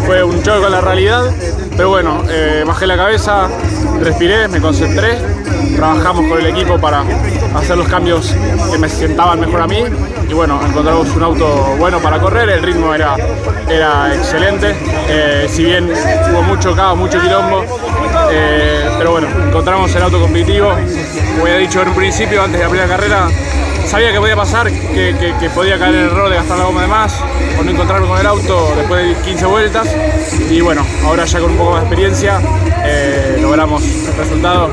fue 0.05 0.23
un 0.23 0.43
choque 0.43 0.61
con 0.61 0.71
la 0.71 0.81
realidad, 0.81 1.23
pero 1.75 1.89
bueno, 1.89 2.21
eh, 2.29 2.63
bajé 2.65 2.85
la 2.85 2.95
cabeza, 2.95 3.49
respiré, 4.01 4.47
me 4.47 4.61
concentré, 4.61 5.17
trabajamos 5.75 6.27
con 6.27 6.37
el 6.37 6.45
equipo 6.45 6.79
para 6.79 7.03
hacer 7.55 7.75
los 7.75 7.87
cambios 7.87 8.35
que 8.71 8.77
me 8.77 8.87
sentaban 8.87 9.39
mejor 9.39 9.61
a 9.61 9.67
mí 9.67 9.83
y 10.29 10.33
bueno, 10.33 10.59
encontramos 10.63 11.09
un 11.15 11.23
auto 11.23 11.75
bueno 11.79 11.99
para 11.99 12.19
correr, 12.19 12.49
el 12.49 12.61
ritmo 12.61 12.93
era, 12.93 13.15
era 13.67 14.13
excelente, 14.13 14.75
eh, 15.07 15.47
si 15.49 15.63
bien 15.63 15.89
hubo 16.31 16.43
mucho 16.43 16.75
caos, 16.75 16.97
mucho 16.97 17.19
quilombo, 17.19 17.65
eh, 18.31 18.89
pero 18.97 19.11
bueno, 19.11 19.27
encontramos 19.47 19.93
el 19.95 20.03
auto 20.03 20.19
competitivo, 20.19 20.73
como 21.31 21.45
había 21.45 21.57
dicho 21.57 21.81
en 21.81 21.89
un 21.89 21.95
principio, 21.95 22.43
antes 22.43 22.59
de 22.59 22.65
la 22.65 22.69
primera 22.69 22.89
carrera, 22.89 23.27
sabía 23.89 24.11
que 24.11 24.19
podía 24.19 24.35
pasar, 24.35 24.71
que, 24.71 25.49
podía 25.55 25.79
caer 25.79 25.95
el 25.95 26.05
error 26.05 26.29
de 26.29 26.35
gastar 26.35 26.59
la 26.59 26.65
goma 26.65 26.83
de 26.83 26.87
más 26.87 27.19
o 27.59 27.63
no 27.63 27.71
encontrarme 27.71 28.07
con 28.07 28.19
el 28.19 28.27
auto 28.27 28.73
después 28.77 29.07
de 29.07 29.23
15 29.23 29.45
vueltas. 29.47 29.87
Y 30.49 30.61
bueno, 30.61 30.85
ahora 31.03 31.25
ya 31.25 31.39
con 31.39 31.51
un 31.51 31.57
poco 31.57 31.71
más 31.71 31.81
de 31.81 31.87
experiencia 31.87 32.39
eh, 32.85 33.39
logramos 33.41 33.83
el 33.83 34.15
resultado, 34.15 34.69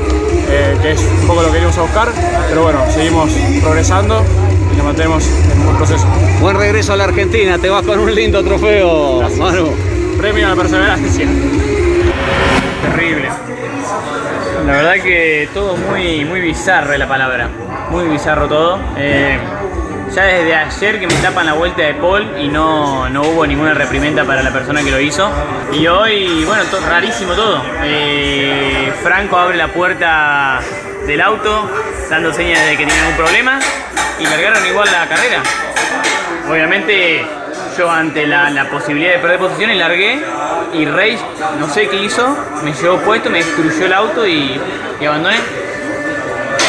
eh, 0.49 0.77
que 0.81 0.91
es 0.91 1.01
un 1.01 1.27
poco 1.27 1.41
lo 1.41 1.47
que 1.47 1.53
queríamos 1.53 1.77
a 1.77 1.81
buscar. 1.81 2.09
Pero 2.47 2.63
bueno, 2.63 2.79
seguimos 2.91 3.31
progresando 3.61 4.23
y 4.71 4.75
nos 4.75 4.85
mantenemos 4.85 5.23
en 5.25 5.67
un 5.67 5.75
proceso. 5.77 6.05
Buen 6.39 6.55
regreso 6.55 6.93
a 6.93 6.97
la 6.97 7.05
Argentina, 7.05 7.57
te 7.57 7.69
vas 7.69 7.83
con 7.83 7.99
un 7.99 8.13
lindo 8.13 8.43
trofeo, 8.43 9.27
Manu. 9.39 9.71
Premio 10.17 10.45
a 10.45 10.49
la 10.51 10.55
perseverancia. 10.55 11.27
Terrible. 12.83 13.46
La 14.67 14.73
verdad 14.73 14.93
que 15.01 15.49
todo 15.53 15.75
muy, 15.77 16.25
muy 16.25 16.41
bizarro 16.41 16.95
la 16.97 17.07
palabra 17.07 17.49
muy 17.89 18.05
bizarro 18.07 18.47
todo. 18.47 18.79
Eh, 18.97 19.37
ya 20.13 20.23
desde 20.23 20.55
ayer 20.55 20.99
que 20.99 21.07
me 21.07 21.13
tapan 21.15 21.45
la 21.45 21.53
vuelta 21.53 21.81
de 21.81 21.93
Paul 21.95 22.25
y 22.39 22.47
no, 22.47 23.09
no, 23.09 23.21
hubo 23.21 23.45
ninguna 23.45 23.73
reprimenda 23.73 24.23
para 24.23 24.41
la 24.41 24.51
persona 24.51 24.83
que 24.83 24.91
lo 24.91 24.99
hizo. 24.99 25.29
Y 25.73 25.87
hoy, 25.87 26.43
bueno, 26.45 26.63
rarísimo 26.87 27.33
todo. 27.33 27.61
Eh, 27.83 28.91
Franco 29.03 29.37
abre 29.37 29.57
la 29.57 29.67
puerta 29.67 30.59
del 31.05 31.21
auto 31.21 31.69
dando 32.09 32.33
señas 32.33 32.65
de 32.65 32.71
que 32.71 32.85
tiene 32.85 32.99
algún 32.99 33.17
problema 33.17 33.59
y 34.19 34.23
largaron 34.23 34.65
igual 34.65 34.87
la 34.91 35.07
carrera. 35.07 35.41
Obviamente 36.49 37.25
yo 37.77 37.89
ante 37.89 38.25
la, 38.25 38.67
posibilidad 38.71 39.13
de 39.13 39.19
perder 39.19 39.39
posiciones 39.39 39.77
largué 39.77 40.19
y 40.73 40.85
Rey, 40.85 41.17
no 41.59 41.69
sé 41.69 41.87
qué 41.87 42.03
hizo, 42.03 42.35
me 42.63 42.73
llevó 42.73 42.97
puesto, 42.97 43.29
me 43.29 43.39
destruyó 43.39 43.85
el 43.85 43.93
auto 43.93 44.25
y, 44.25 44.59
y 44.99 45.05
abandoné. 45.05 45.37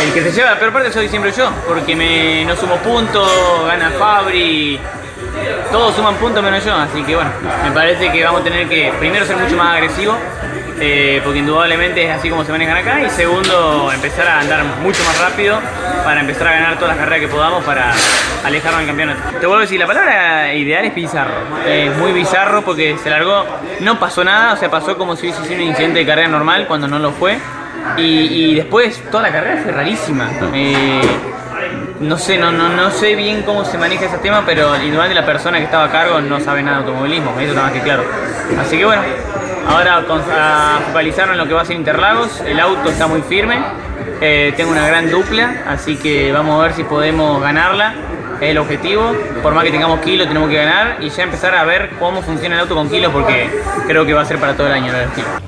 El 0.04 0.12
que 0.12 0.22
se 0.22 0.32
lleva 0.32 0.50
la 0.50 0.58
peor 0.58 0.72
parte 0.72 0.92
soy 0.92 1.08
siempre 1.08 1.32
yo, 1.32 1.50
porque 1.66 1.96
me, 1.96 2.44
no 2.44 2.56
sumo 2.56 2.76
puntos, 2.76 3.28
gana 3.66 3.90
Fabri, 3.98 4.78
todos 5.70 5.94
suman 5.94 6.14
puntos 6.16 6.42
menos 6.42 6.64
yo, 6.64 6.74
así 6.74 7.02
que 7.02 7.14
bueno, 7.14 7.30
me 7.62 7.70
parece 7.72 8.10
que 8.10 8.24
vamos 8.24 8.40
a 8.40 8.44
tener 8.44 8.68
que 8.68 8.92
primero 8.98 9.24
ser 9.24 9.36
mucho 9.36 9.56
más 9.56 9.74
agresivo, 9.76 10.16
eh, 10.80 11.20
porque 11.24 11.40
indudablemente 11.40 12.04
es 12.04 12.16
así 12.16 12.30
como 12.30 12.44
se 12.44 12.52
manejan 12.52 12.76
acá, 12.76 13.02
y 13.02 13.10
segundo, 13.10 13.90
empezar 13.92 14.26
a 14.28 14.40
andar 14.40 14.64
mucho 14.82 15.02
más 15.04 15.20
rápido 15.20 15.60
para 16.04 16.20
empezar 16.20 16.48
a 16.48 16.52
ganar 16.52 16.74
todas 16.78 16.96
las 16.96 16.98
carreras 16.98 17.20
que 17.20 17.28
podamos 17.28 17.64
para 17.64 17.92
alejarnos 18.44 18.78
del 18.78 18.88
campeonato. 18.88 19.20
Te 19.40 19.46
vuelvo 19.46 19.56
a 19.56 19.62
decir, 19.62 19.78
la 19.78 19.86
palabra 19.86 20.54
ideal 20.54 20.84
es 20.84 20.94
bizarro, 20.94 21.34
es 21.66 21.96
muy 21.96 22.12
bizarro 22.12 22.62
porque 22.62 22.96
se 23.02 23.10
largó, 23.10 23.44
no 23.80 23.98
pasó 23.98 24.24
nada, 24.24 24.54
o 24.54 24.56
sea, 24.56 24.70
pasó 24.70 24.96
como 24.96 25.16
si 25.16 25.26
hubiese 25.26 25.44
sido 25.44 25.56
un 25.56 25.68
incidente 25.68 26.00
de 26.00 26.06
carrera 26.06 26.28
normal 26.28 26.66
cuando 26.66 26.88
no 26.88 26.98
lo 26.98 27.12
fue, 27.12 27.38
y, 27.96 28.54
después 28.54 29.02
toda 29.10 29.24
la 29.24 29.32
carrera 29.32 29.60
fue 29.62 29.72
rarísima. 29.72 30.28
Eh, 30.52 31.00
no 32.00 32.18
sé, 32.18 32.38
no, 32.38 32.52
no, 32.52 32.68
no 32.68 32.90
sé 32.90 33.14
bien 33.14 33.42
cómo 33.42 33.64
se 33.64 33.78
maneja 33.78 34.06
ese 34.06 34.18
tema, 34.18 34.42
pero 34.46 34.72
de 34.72 35.14
la 35.14 35.26
persona 35.26 35.58
que 35.58 35.64
estaba 35.64 35.84
a 35.84 35.90
cargo 35.90 36.20
no 36.20 36.40
sabe 36.40 36.62
nada 36.62 36.78
de 36.78 36.84
automovilismo, 36.84 37.32
eso 37.38 37.50
está 37.50 37.62
más 37.62 37.72
que 37.72 37.80
claro. 37.80 38.04
Así 38.60 38.78
que 38.78 38.84
bueno, 38.84 39.02
ahora 39.68 40.02
a 40.30 40.80
focalizarnos 40.86 41.34
en 41.34 41.38
lo 41.38 41.46
que 41.48 41.54
va 41.54 41.62
a 41.62 41.64
ser 41.64 41.76
Interlagos, 41.76 42.40
el 42.42 42.60
auto 42.60 42.90
está 42.90 43.06
muy 43.06 43.22
firme, 43.22 43.58
eh, 44.20 44.52
tengo 44.56 44.70
una 44.70 44.86
gran 44.86 45.10
dupla, 45.10 45.64
así 45.68 45.96
que 45.96 46.32
vamos 46.32 46.58
a 46.58 46.64
ver 46.64 46.72
si 46.74 46.84
podemos 46.84 47.40
ganarla. 47.40 47.94
Es 48.40 48.50
el 48.50 48.58
objetivo, 48.58 49.16
por 49.42 49.52
más 49.52 49.64
que 49.64 49.72
tengamos 49.72 49.98
kilos 50.00 50.28
tenemos 50.28 50.48
que 50.48 50.56
ganar 50.56 50.98
y 51.00 51.10
ya 51.10 51.24
empezar 51.24 51.56
a 51.56 51.64
ver 51.64 51.90
cómo 51.98 52.22
funciona 52.22 52.54
el 52.54 52.60
auto 52.60 52.76
con 52.76 52.88
kilos 52.88 53.12
porque 53.12 53.50
creo 53.88 54.06
que 54.06 54.14
va 54.14 54.22
a 54.22 54.24
ser 54.24 54.38
para 54.38 54.54
todo 54.54 54.68
el 54.68 54.74
año 54.74 54.92
el 54.94 55.47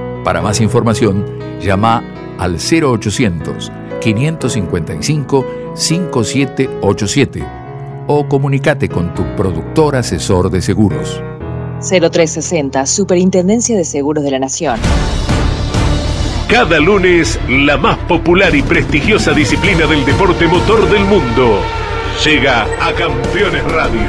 Para 0.23 0.41
más 0.41 0.61
información, 0.61 1.25
llama 1.59 2.03
al 2.37 2.57
0800 2.57 3.71
555 3.99 5.45
5787 5.75 7.47
o 8.07 8.27
comunícate 8.27 8.89
con 8.89 9.13
tu 9.13 9.23
productor 9.35 9.95
asesor 9.95 10.49
de 10.49 10.61
seguros. 10.61 11.21
0360, 11.79 12.85
Superintendencia 12.85 13.75
de 13.75 13.85
Seguros 13.85 14.23
de 14.23 14.31
la 14.31 14.39
Nación. 14.39 14.79
Cada 16.47 16.79
lunes, 16.79 17.39
la 17.47 17.77
más 17.77 17.97
popular 17.99 18.53
y 18.53 18.61
prestigiosa 18.61 19.31
disciplina 19.31 19.87
del 19.87 20.05
deporte 20.05 20.47
motor 20.47 20.89
del 20.89 21.05
mundo 21.05 21.61
llega 22.23 22.63
a 22.63 22.93
Campeones 22.93 23.63
Radio. 23.71 24.01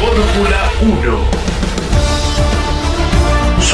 Fórmula 0.00 0.70
1 1.02 1.25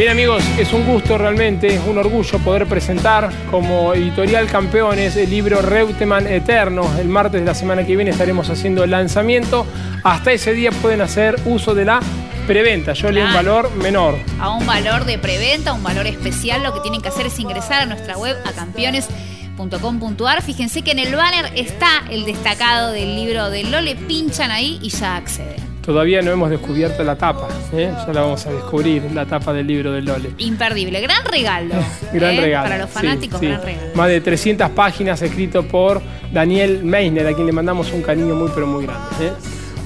Bien 0.00 0.12
amigos, 0.12 0.42
es 0.58 0.72
un 0.72 0.86
gusto 0.86 1.18
realmente, 1.18 1.66
es 1.66 1.82
un 1.86 1.98
orgullo 1.98 2.38
poder 2.38 2.66
presentar 2.66 3.30
como 3.50 3.92
editorial 3.92 4.46
campeones 4.46 5.14
el 5.14 5.28
libro 5.28 5.60
Reutemann 5.60 6.26
Eterno. 6.26 6.90
El 6.98 7.08
martes 7.08 7.38
de 7.42 7.46
la 7.46 7.54
semana 7.54 7.84
que 7.84 7.96
viene 7.96 8.10
estaremos 8.10 8.48
haciendo 8.48 8.82
el 8.82 8.92
lanzamiento. 8.92 9.66
Hasta 10.02 10.32
ese 10.32 10.54
día 10.54 10.70
pueden 10.72 11.02
hacer 11.02 11.38
uso 11.44 11.74
de 11.74 11.84
la 11.84 12.00
preventa. 12.46 12.94
Yo 12.94 13.10
le 13.10 13.22
un 13.22 13.34
valor 13.34 13.76
menor. 13.76 14.16
A 14.40 14.48
un 14.48 14.64
valor 14.64 15.04
de 15.04 15.18
preventa, 15.18 15.74
un 15.74 15.82
valor 15.82 16.06
especial. 16.06 16.62
Lo 16.62 16.72
que 16.72 16.80
tienen 16.80 17.02
que 17.02 17.08
hacer 17.08 17.26
es 17.26 17.38
ingresar 17.38 17.82
a 17.82 17.84
nuestra 17.84 18.16
web 18.16 18.38
a 18.46 18.52
campeones.com.ar. 18.52 20.40
Fíjense 20.40 20.80
que 20.80 20.92
en 20.92 21.00
el 21.00 21.14
banner 21.14 21.52
está 21.56 22.04
el 22.08 22.24
destacado 22.24 22.92
del 22.92 23.16
libro 23.16 23.50
de 23.50 23.64
Lole, 23.64 23.96
pinchan 23.96 24.50
ahí 24.50 24.78
y 24.80 24.88
ya 24.88 25.16
acceden. 25.16 25.69
Todavía 25.84 26.20
no 26.20 26.30
hemos 26.30 26.50
descubierto 26.50 27.02
la 27.02 27.16
tapa, 27.16 27.48
¿eh? 27.72 27.90
ya 28.06 28.12
la 28.12 28.20
vamos 28.20 28.44
a 28.46 28.52
descubrir, 28.52 29.02
la 29.12 29.24
tapa 29.24 29.52
del 29.52 29.66
libro 29.66 29.92
de 29.92 30.02
Lole. 30.02 30.30
Imperdible, 30.38 31.00
gran 31.00 31.24
regalo. 31.24 31.74
gran 32.12 32.34
¿eh? 32.34 32.40
regalo. 32.40 32.64
Para 32.64 32.78
los 32.78 32.90
fanáticos, 32.90 33.40
gran 33.40 33.62
regalo. 33.62 33.90
Más 33.94 34.08
de 34.08 34.20
300 34.20 34.70
páginas 34.70 35.22
escrito 35.22 35.62
por 35.62 36.02
Daniel 36.32 36.84
Meisner, 36.84 37.26
a 37.26 37.32
quien 37.32 37.46
le 37.46 37.52
mandamos 37.52 37.92
un 37.92 38.02
cariño 38.02 38.34
muy 38.34 38.50
pero 38.54 38.66
muy 38.66 38.84
grande. 38.84 39.06
¿eh? 39.22 39.32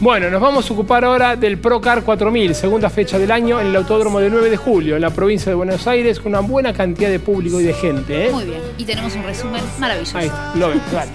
Bueno, 0.01 0.29
nos 0.29 0.41
vamos 0.41 0.69
a 0.69 0.75
ocupar 0.75 1.05
ahora 1.05 1.37
del 1.37 1.59
Procar 1.59 2.03
4000, 2.03 2.55
segunda 2.57 2.91
fecha 2.91 3.17
del 3.17 3.31
año 3.31 3.61
en 3.61 3.69
el 3.69 3.77
Autódromo 3.77 4.19
del 4.19 4.33
9 4.33 4.51
de 4.51 4.57
julio, 4.57 4.97
en 4.97 5.03
la 5.03 5.11
provincia 5.11 5.51
de 5.51 5.55
Buenos 5.55 5.87
Aires, 5.87 6.19
con 6.19 6.33
una 6.33 6.41
buena 6.41 6.73
cantidad 6.73 7.09
de 7.09 7.21
público 7.21 7.61
y 7.61 7.65
de 7.65 7.73
gente. 7.73 8.31
Muy 8.33 8.45
bien, 8.45 8.61
y 8.77 8.85
tenemos 8.85 9.15
un 9.15 9.23
resumen 9.23 9.63
maravilloso. 9.79 10.19
Ahí 10.19 10.27
está, 10.27 10.53
lo 10.57 10.69
vemos, 10.69 10.93
vale. 10.93 11.11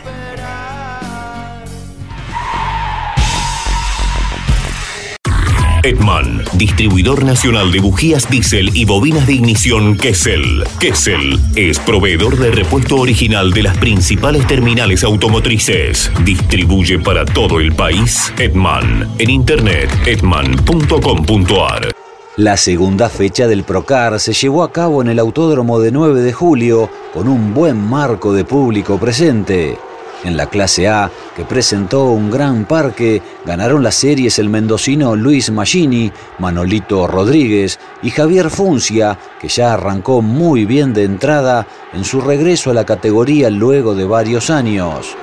Edman, 5.84 6.44
distribuidor 6.54 7.24
nacional 7.24 7.72
de 7.72 7.80
bujías 7.80 8.30
diésel 8.30 8.70
y 8.76 8.86
bobinas 8.86 9.28
de 9.28 9.34
ignición 9.34 9.98
Kessel. 9.98 10.64
Kessel 10.80 11.40
es 11.56 11.80
proveedor 11.80 12.38
de 12.38 12.52
repuesto 12.52 12.98
original 12.98 13.52
de 13.52 13.64
las 13.64 13.78
principales 13.78 14.46
terminales 14.48 15.04
automotrices. 15.04 16.12
Distribuye 16.24 17.00
para 17.00 17.26
todo 17.26 17.60
el 17.60 17.74
país 17.74 18.34
Edman. 18.38 19.08
En 19.18 19.30
internet 19.30 19.90
edman.com.ar. 20.06 21.92
La 22.36 22.56
segunda 22.56 23.10
fecha 23.10 23.48
del 23.48 23.64
Procar 23.64 24.20
se 24.20 24.34
llevó 24.34 24.64
a 24.64 24.72
cabo 24.72 25.02
en 25.02 25.10
el 25.10 25.20
Autódromo 25.20 25.80
de 25.80 25.92
9 25.92 26.22
de 26.22 26.32
julio 26.32 26.90
con 27.14 27.28
un 27.28 27.54
buen 27.54 27.78
marco 27.78 28.34
de 28.34 28.46
público 28.46 28.98
presente. 28.98 29.78
En 30.24 30.36
la 30.36 30.48
clase 30.48 30.90
A, 30.90 31.10
que 31.36 31.46
presentó 31.46 32.06
un 32.06 32.30
gran 32.30 32.66
parque, 32.66 33.22
ganaron 33.46 33.84
las 33.84 33.96
series 33.96 34.38
el 34.38 34.50
mendocino 34.50 35.16
Luis 35.16 35.50
Magini, 35.50 36.12
Manolito 36.40 37.08
Rodríguez 37.08 37.80
y 38.04 38.10
Javier 38.10 38.50
Funcia, 38.50 39.18
que 39.40 39.48
ya 39.48 39.74
arrancó 39.74 40.22
muy 40.22 40.66
bien 40.66 40.94
de 40.94 41.06
entrada 41.06 41.66
en 41.94 42.04
su 42.04 42.20
regreso 42.20 42.72
a 42.72 42.74
la 42.74 42.86
categoría 42.86 43.50
luego 43.50 43.96
de 43.96 44.04
varios 44.04 44.50
años. 44.50 45.16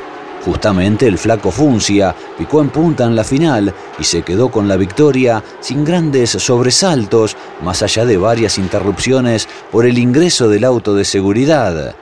Justamente 0.47 1.07
el 1.07 1.19
flaco 1.19 1.51
Funcia 1.51 2.15
picó 2.39 2.63
en 2.63 2.71
punta 2.71 3.05
en 3.05 3.17
la 3.17 3.25
final 3.25 3.75
y 3.99 4.05
se 4.05 4.23
quedó 4.23 4.49
con 4.49 4.67
la 4.67 4.77
victoria 4.77 5.43
sin 5.61 5.85
grandes 5.85 6.31
sobresaltos, 6.31 7.37
más 7.63 7.83
allá 7.83 8.07
de 8.07 8.17
varias 8.17 8.57
interrupciones 8.57 9.47
por 9.71 9.85
el 9.85 9.99
ingreso 9.99 10.49
del 10.49 10.65
auto 10.65 10.95
de 10.95 11.05
seguridad. 11.05 11.97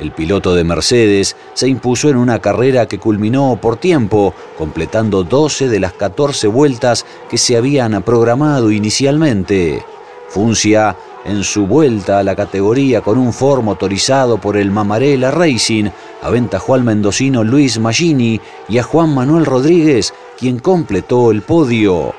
El 0.00 0.12
piloto 0.12 0.54
de 0.54 0.64
Mercedes 0.64 1.36
se 1.52 1.68
impuso 1.68 2.08
en 2.08 2.16
una 2.16 2.38
carrera 2.38 2.86
que 2.86 2.98
culminó 2.98 3.58
por 3.60 3.76
tiempo, 3.76 4.34
completando 4.56 5.24
12 5.24 5.68
de 5.68 5.78
las 5.78 5.92
14 5.92 6.48
vueltas 6.48 7.04
que 7.28 7.36
se 7.36 7.56
habían 7.58 8.02
programado 8.02 8.70
inicialmente. 8.70 9.84
Funcia, 10.28 10.96
en 11.26 11.44
su 11.44 11.66
vuelta 11.66 12.18
a 12.18 12.22
la 12.22 12.34
categoría 12.34 13.02
con 13.02 13.18
un 13.18 13.34
Ford 13.34 13.62
motorizado 13.62 14.38
por 14.38 14.56
el 14.56 14.70
Mamarela 14.70 15.30
Racing, 15.30 15.90
aventajó 16.22 16.74
al 16.74 16.82
mendocino 16.82 17.44
Luis 17.44 17.78
Magini 17.78 18.40
y 18.70 18.78
a 18.78 18.82
Juan 18.82 19.14
Manuel 19.14 19.44
Rodríguez, 19.44 20.14
quien 20.38 20.60
completó 20.60 21.30
el 21.30 21.42
podio. 21.42 22.14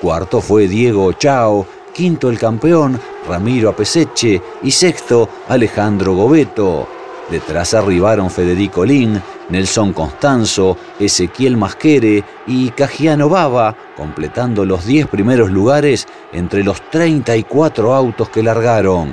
Cuarto 0.00 0.40
fue 0.40 0.66
Diego 0.66 1.12
Chao, 1.12 1.64
quinto 1.94 2.28
el 2.28 2.40
campeón 2.40 2.98
Ramiro 3.28 3.68
Apeseche 3.68 4.42
y 4.64 4.70
sexto 4.72 5.28
Alejandro 5.48 6.14
Gobeto. 6.14 6.99
Detrás 7.30 7.74
arribaron 7.74 8.28
Federico 8.28 8.84
Lin, 8.84 9.22
Nelson 9.50 9.92
Constanzo, 9.92 10.76
Ezequiel 10.98 11.56
Masquere 11.56 12.24
y 12.48 12.70
Cajiano 12.70 13.28
Baba, 13.28 13.76
completando 13.96 14.64
los 14.64 14.84
10 14.84 15.06
primeros 15.06 15.50
lugares 15.50 16.08
entre 16.32 16.64
los 16.64 16.82
34 16.90 17.94
autos 17.94 18.28
que 18.30 18.42
largaron. 18.42 19.12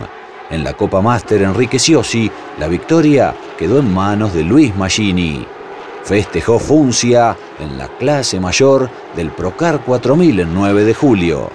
En 0.49 0.63
la 0.63 0.73
Copa 0.73 0.99
Master 1.01 1.43
Enrique 1.43 1.77
Ciosi, 1.77 2.31
la 2.59 2.67
victoria 2.67 3.35
quedó 3.57 3.79
en 3.79 3.93
manos 3.93 4.33
de 4.33 4.43
Luis 4.43 4.75
Magini. 4.75 5.45
festejó 6.03 6.57
Funcia 6.57 7.35
en 7.59 7.77
la 7.77 7.87
clase 7.87 8.39
mayor 8.39 8.89
del 9.15 9.29
Procar 9.29 9.81
4000 9.81 10.39
el 10.39 10.53
9 10.53 10.85
de 10.85 10.93
julio. 10.93 11.51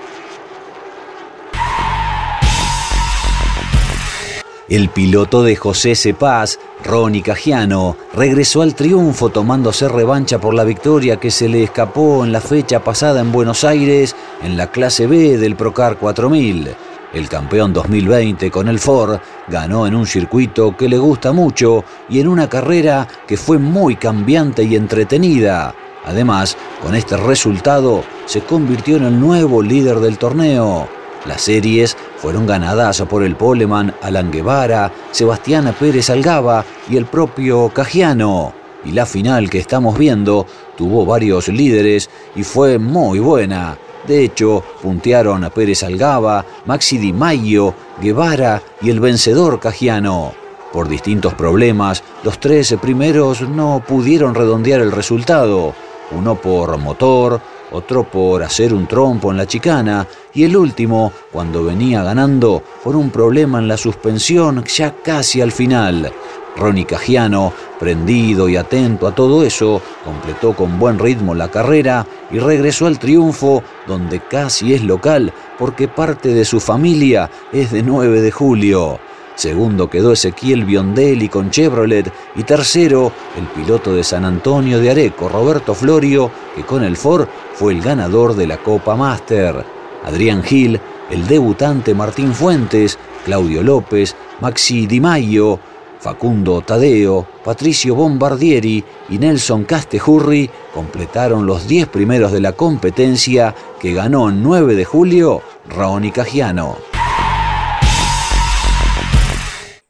El 4.72 4.88
piloto 4.88 5.42
de 5.42 5.54
José 5.54 5.94
Cepaz, 5.94 6.58
Ronnie 6.82 7.20
Cagiano, 7.20 7.98
regresó 8.14 8.62
al 8.62 8.74
triunfo 8.74 9.28
tomándose 9.28 9.86
revancha 9.86 10.38
por 10.38 10.54
la 10.54 10.64
victoria 10.64 11.18
que 11.18 11.30
se 11.30 11.46
le 11.46 11.64
escapó 11.64 12.24
en 12.24 12.32
la 12.32 12.40
fecha 12.40 12.82
pasada 12.82 13.20
en 13.20 13.32
Buenos 13.32 13.64
Aires 13.64 14.16
en 14.42 14.56
la 14.56 14.68
clase 14.68 15.06
B 15.06 15.36
del 15.36 15.56
Procar 15.56 15.98
4000. 15.98 16.74
El 17.12 17.28
campeón 17.28 17.74
2020 17.74 18.50
con 18.50 18.66
el 18.66 18.78
Ford 18.78 19.20
ganó 19.46 19.86
en 19.86 19.94
un 19.94 20.06
circuito 20.06 20.74
que 20.74 20.88
le 20.88 20.96
gusta 20.96 21.32
mucho 21.32 21.84
y 22.08 22.20
en 22.20 22.28
una 22.28 22.48
carrera 22.48 23.06
que 23.26 23.36
fue 23.36 23.58
muy 23.58 23.96
cambiante 23.96 24.64
y 24.64 24.74
entretenida. 24.74 25.74
Además, 26.06 26.56
con 26.82 26.94
este 26.94 27.18
resultado 27.18 28.04
se 28.24 28.40
convirtió 28.40 28.96
en 28.96 29.04
el 29.04 29.20
nuevo 29.20 29.60
líder 29.60 30.00
del 30.00 30.16
torneo. 30.16 31.01
Las 31.24 31.42
series 31.42 31.96
fueron 32.16 32.46
ganadas 32.46 33.00
por 33.02 33.22
el 33.22 33.36
poleman 33.36 33.94
Alan 34.02 34.32
Guevara, 34.32 34.92
Sebastián 35.12 35.72
Pérez 35.78 36.10
Algaba 36.10 36.64
y 36.88 36.96
el 36.96 37.06
propio 37.06 37.68
Cajiano. 37.68 38.52
Y 38.84 38.90
la 38.90 39.06
final 39.06 39.48
que 39.48 39.58
estamos 39.58 39.96
viendo 39.96 40.46
tuvo 40.76 41.06
varios 41.06 41.46
líderes 41.46 42.10
y 42.34 42.42
fue 42.42 42.78
muy 42.78 43.20
buena. 43.20 43.78
De 44.06 44.24
hecho, 44.24 44.64
puntearon 44.82 45.44
a 45.44 45.50
Pérez 45.50 45.84
Algaba, 45.84 46.44
Maxi 46.66 46.98
Di 46.98 47.12
Maio, 47.12 47.72
Guevara 48.00 48.60
y 48.80 48.90
el 48.90 48.98
vencedor 48.98 49.60
Cajiano. 49.60 50.32
Por 50.72 50.88
distintos 50.88 51.34
problemas, 51.34 52.02
los 52.24 52.40
tres 52.40 52.74
primeros 52.82 53.42
no 53.42 53.84
pudieron 53.86 54.34
redondear 54.34 54.80
el 54.80 54.90
resultado, 54.90 55.72
uno 56.10 56.34
por 56.34 56.76
motor, 56.78 57.40
otro 57.72 58.04
por 58.04 58.42
hacer 58.42 58.72
un 58.72 58.86
trompo 58.86 59.30
en 59.30 59.36
la 59.36 59.46
chicana 59.46 60.06
y 60.34 60.44
el 60.44 60.56
último 60.56 61.12
cuando 61.30 61.64
venía 61.64 62.02
ganando 62.02 62.62
por 62.82 62.96
un 62.96 63.10
problema 63.10 63.58
en 63.58 63.68
la 63.68 63.76
suspensión 63.76 64.64
ya 64.64 64.94
casi 65.02 65.40
al 65.40 65.52
final. 65.52 66.12
Ronnie 66.56 66.84
Cagiano, 66.84 67.52
prendido 67.78 68.48
y 68.48 68.56
atento 68.56 69.06
a 69.06 69.14
todo 69.14 69.42
eso, 69.42 69.80
completó 70.04 70.54
con 70.54 70.78
buen 70.78 70.98
ritmo 70.98 71.34
la 71.34 71.50
carrera 71.50 72.06
y 72.30 72.38
regresó 72.38 72.86
al 72.86 72.98
triunfo 72.98 73.62
donde 73.86 74.20
casi 74.20 74.74
es 74.74 74.82
local 74.82 75.32
porque 75.58 75.88
parte 75.88 76.34
de 76.34 76.44
su 76.44 76.60
familia 76.60 77.30
es 77.52 77.70
de 77.70 77.82
9 77.82 78.20
de 78.20 78.30
julio. 78.30 79.00
Segundo 79.42 79.90
quedó 79.90 80.12
Ezequiel 80.12 80.64
Biondelli 80.64 81.28
con 81.28 81.50
Chevrolet 81.50 82.12
y 82.36 82.44
tercero 82.44 83.10
el 83.36 83.44
piloto 83.48 83.92
de 83.92 84.04
San 84.04 84.24
Antonio 84.24 84.78
de 84.78 84.92
Areco, 84.92 85.28
Roberto 85.28 85.74
Florio, 85.74 86.30
que 86.54 86.62
con 86.62 86.84
el 86.84 86.96
Ford 86.96 87.26
fue 87.54 87.72
el 87.72 87.82
ganador 87.82 88.36
de 88.36 88.46
la 88.46 88.58
Copa 88.58 88.94
Master. 88.94 89.64
Adrián 90.04 90.44
Gil, 90.44 90.80
el 91.10 91.26
debutante 91.26 91.92
Martín 91.92 92.34
Fuentes, 92.34 93.00
Claudio 93.24 93.64
López, 93.64 94.14
Maxi 94.40 94.86
Di 94.86 95.00
Maio, 95.00 95.58
Facundo 95.98 96.60
Tadeo, 96.60 97.26
Patricio 97.44 97.96
Bombardieri 97.96 98.84
y 99.08 99.18
Nelson 99.18 99.64
Castejurri 99.64 100.48
completaron 100.72 101.46
los 101.46 101.66
10 101.66 101.88
primeros 101.88 102.30
de 102.30 102.42
la 102.42 102.52
competencia 102.52 103.56
que 103.80 103.92
ganó 103.92 104.28
el 104.28 104.40
9 104.40 104.76
de 104.76 104.84
julio 104.84 105.42
Ronnie 105.68 106.12
Cagiano. 106.12 106.91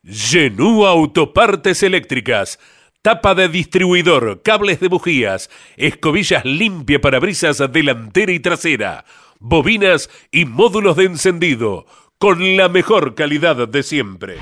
Genú 0.04 0.84
Autopartes 0.84 1.84
Eléctricas. 1.84 2.58
Tapa 3.02 3.36
de 3.36 3.48
distribuidor, 3.48 4.42
cables 4.42 4.80
de 4.80 4.88
bujías, 4.88 5.48
escobillas 5.76 6.44
limpia 6.44 7.00
para 7.00 7.20
brisas 7.20 7.62
delantera 7.72 8.32
y 8.32 8.40
trasera, 8.40 9.04
bobinas 9.38 10.10
y 10.32 10.44
módulos 10.44 10.96
de 10.96 11.04
encendido, 11.04 11.86
con 12.18 12.56
la 12.56 12.68
mejor 12.68 13.14
calidad 13.14 13.68
de 13.68 13.82
siempre. 13.84 14.38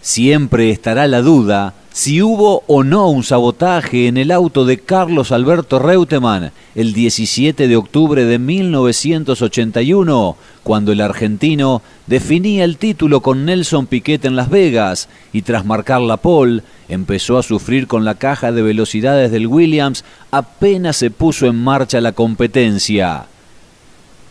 Siempre 0.00 0.70
estará 0.70 1.06
la 1.06 1.20
duda 1.20 1.74
si 1.92 2.22
hubo 2.22 2.62
o 2.68 2.84
no 2.84 3.08
un 3.08 3.24
sabotaje 3.24 4.06
en 4.06 4.16
el 4.16 4.30
auto 4.30 4.64
de 4.64 4.78
Carlos 4.78 5.32
Alberto 5.32 5.80
Reutemann 5.80 6.52
el 6.76 6.92
17 6.92 7.66
de 7.66 7.76
octubre 7.76 8.24
de 8.24 8.38
1981, 8.38 10.36
cuando 10.62 10.92
el 10.92 11.00
argentino 11.00 11.82
definía 12.06 12.62
el 12.62 12.76
título 12.76 13.22
con 13.22 13.44
Nelson 13.44 13.88
Piquet 13.88 14.24
en 14.24 14.36
Las 14.36 14.50
Vegas 14.50 15.08
y 15.32 15.42
tras 15.42 15.66
marcar 15.66 16.00
la 16.00 16.16
pole 16.16 16.62
empezó 16.88 17.38
a 17.38 17.42
sufrir 17.42 17.88
con 17.88 18.04
la 18.04 18.14
caja 18.14 18.52
de 18.52 18.62
velocidades 18.62 19.32
del 19.32 19.48
Williams 19.48 20.04
apenas 20.30 20.96
se 20.96 21.10
puso 21.10 21.46
en 21.46 21.56
marcha 21.56 22.00
la 22.00 22.12
competencia. 22.12 23.26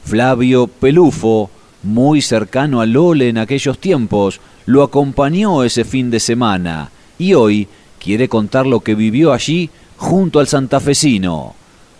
Flavio 0.06 0.68
Pelufo, 0.68 1.52
muy 1.84 2.22
cercano 2.22 2.80
a 2.80 2.86
Lole 2.86 3.28
en 3.28 3.38
aquellos 3.38 3.80
tiempos, 3.80 4.40
lo 4.66 4.82
acompañó 4.82 5.66
ese 5.66 5.84
fin 5.84 6.10
de 6.10 6.22
semana 6.22 6.92
y 7.20 7.36
hoy 7.36 7.68
quiere 8.00 8.28
contar 8.28 8.66
lo 8.66 8.80
que 8.80 8.96
vivió 8.96 9.32
allí 9.32 9.70
junto 9.98 10.40
al 10.40 10.48
santafesino. 10.48 11.54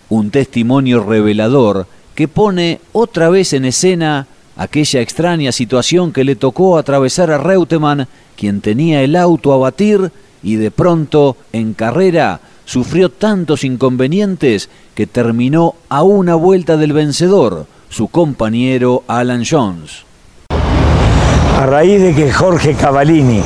Un 0.10 0.32
testimonio 0.32 1.04
revelador 1.04 1.86
que 2.16 2.28
pone 2.28 2.82
otra 2.94 3.30
vez 3.30 3.54
en 3.54 3.66
escena 3.66 4.26
aquella 4.56 5.02
extraña 5.02 5.52
situación 5.52 6.12
que 6.12 6.24
le 6.24 6.36
tocó 6.36 6.78
atravesar 6.78 7.32
a 7.32 7.38
Reutemann, 7.38 8.08
quien 8.36 8.62
tenía 8.62 9.04
el 9.04 9.16
auto 9.16 9.54
a 9.54 9.58
batir 9.58 10.12
y 10.42 10.56
de 10.56 10.72
pronto, 10.72 11.38
en 11.54 11.74
carrera, 11.74 12.42
sufrió 12.66 13.10
tantos 13.10 13.64
inconvenientes 13.64 14.70
que 14.96 15.08
terminó 15.08 15.76
a 15.90 16.04
una 16.04 16.36
vuelta 16.36 16.78
del 16.78 16.94
vencedor, 16.94 17.68
su 17.90 18.08
compañero 18.08 19.04
Alan 19.08 19.44
Jones. 19.50 20.04
A 20.50 21.66
raíz 21.66 22.02
de 22.02 22.14
que 22.14 22.32
Jorge 22.32 22.74
Cavallini, 22.76 23.42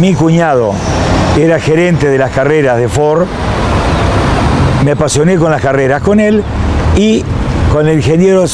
mi 0.00 0.14
cuñado, 0.14 0.72
era 1.38 1.60
gerente 1.60 2.08
de 2.08 2.18
las 2.18 2.30
carreras 2.30 2.78
de 2.78 2.88
Ford, 2.88 3.26
me 4.84 4.92
apasioné 4.92 5.36
con 5.36 5.50
las 5.50 5.60
carreras 5.60 6.02
con 6.02 6.20
él 6.20 6.42
y 6.96 7.24
con 7.72 7.88
el 7.88 7.96
ingeniero, 7.96 8.44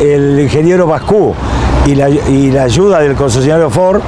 el 0.00 0.40
ingeniero 0.40 0.86
Bascú 0.86 1.34
y 1.86 1.94
la, 1.94 2.08
y 2.08 2.50
la 2.50 2.64
ayuda 2.64 3.00
del 3.00 3.14
concesionario 3.14 3.70
Ford 3.70 4.00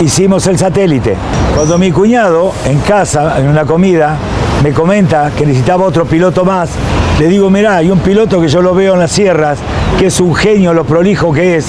hicimos 0.00 0.46
el 0.46 0.58
satélite. 0.58 1.16
Cuando 1.54 1.78
mi 1.78 1.90
cuñado 1.92 2.52
en 2.66 2.80
casa, 2.80 3.38
en 3.38 3.48
una 3.48 3.64
comida, 3.64 4.16
me 4.62 4.72
comenta 4.72 5.30
que 5.36 5.46
necesitaba 5.46 5.84
otro 5.84 6.04
piloto 6.04 6.44
más, 6.44 6.70
le 7.18 7.28
digo, 7.28 7.50
mirá, 7.50 7.76
hay 7.76 7.90
un 7.90 8.00
piloto 8.00 8.40
que 8.40 8.48
yo 8.48 8.62
lo 8.62 8.74
veo 8.74 8.94
en 8.94 9.00
las 9.00 9.12
sierras, 9.12 9.58
que 9.98 10.06
es 10.06 10.20
un 10.20 10.34
genio, 10.34 10.72
lo 10.72 10.84
prolijo 10.84 11.32
que 11.32 11.56
es, 11.56 11.66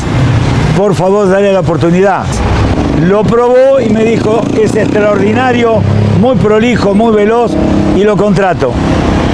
por 0.77 0.95
favor 0.95 1.29
dale 1.29 1.51
la 1.51 1.59
oportunidad. 1.59 2.23
Lo 3.01 3.23
probó 3.23 3.79
y 3.79 3.89
me 3.89 4.05
dijo, 4.05 4.41
es 4.61 4.75
extraordinario, 4.75 5.81
muy 6.19 6.35
prolijo, 6.35 6.93
muy 6.93 7.13
veloz 7.15 7.51
y 7.97 8.03
lo 8.03 8.15
contrato. 8.15 8.71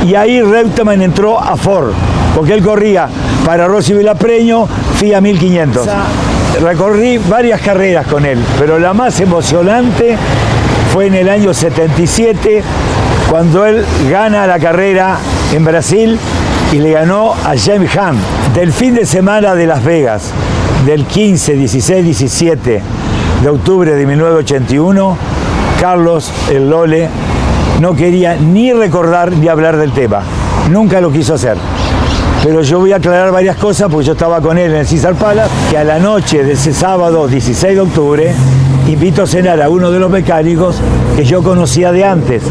Y 0.05 0.15
ahí 0.15 0.41
Reutemann 0.41 1.01
entró 1.01 1.37
a 1.37 1.57
Ford, 1.57 1.91
porque 2.33 2.53
él 2.53 2.63
corría 2.63 3.09
para 3.45 3.67
Rossi 3.67 3.93
Villapreño, 3.93 4.67
FIA 4.95 5.19
1500. 5.19 5.87
Recorrí 6.61 7.17
varias 7.17 7.59
carreras 7.59 8.07
con 8.07 8.25
él, 8.25 8.39
pero 8.57 8.79
la 8.79 8.93
más 8.93 9.19
emocionante 9.19 10.17
fue 10.93 11.07
en 11.07 11.15
el 11.15 11.27
año 11.27 11.53
77, 11.53 12.63
cuando 13.29 13.65
él 13.65 13.83
gana 14.09 14.47
la 14.47 14.59
carrera 14.59 15.17
en 15.53 15.65
Brasil 15.65 16.17
y 16.71 16.77
le 16.77 16.91
ganó 16.91 17.33
a 17.33 17.53
James 17.57 17.91
Hunt 17.95 18.55
del 18.55 18.71
fin 18.71 18.95
de 18.95 19.05
semana 19.05 19.55
de 19.55 19.67
Las 19.67 19.83
Vegas, 19.83 20.31
del 20.85 21.05
15, 21.05 21.53
16, 21.53 22.05
17 22.05 22.96
de 23.47 23.51
octubre 23.51 23.95
de 23.95 24.05
1981, 24.05 25.17
Carlos, 25.79 26.29
el 26.51 26.69
Lole, 26.69 27.07
no 27.79 27.95
quería 27.95 28.35
ni 28.35 28.73
recordar 28.73 29.31
ni 29.31 29.47
hablar 29.47 29.77
del 29.77 29.93
tema. 29.93 30.19
Nunca 30.69 30.99
lo 30.99 31.13
quiso 31.13 31.35
hacer. 31.35 31.55
Pero 32.43 32.61
yo 32.61 32.79
voy 32.79 32.91
a 32.91 32.97
aclarar 32.97 33.31
varias 33.31 33.55
cosas 33.55 33.89
porque 33.89 34.07
yo 34.07 34.11
estaba 34.11 34.41
con 34.41 34.57
él 34.57 34.71
en 34.71 34.79
el 34.79 34.85
César 34.85 35.15
Palace, 35.15 35.49
que 35.69 35.77
a 35.77 35.85
la 35.85 35.97
noche 35.97 36.43
de 36.43 36.53
ese 36.53 36.73
sábado 36.73 37.25
16 37.25 37.73
de 37.73 37.79
octubre 37.79 38.33
invito 38.85 39.23
a 39.23 39.27
cenar 39.27 39.61
a 39.61 39.69
uno 39.69 39.91
de 39.91 39.99
los 39.99 40.11
mecánicos 40.11 40.81
que 41.15 41.23
yo 41.23 41.41
conocía 41.41 41.93
de 41.93 42.03
antes. 42.03 42.43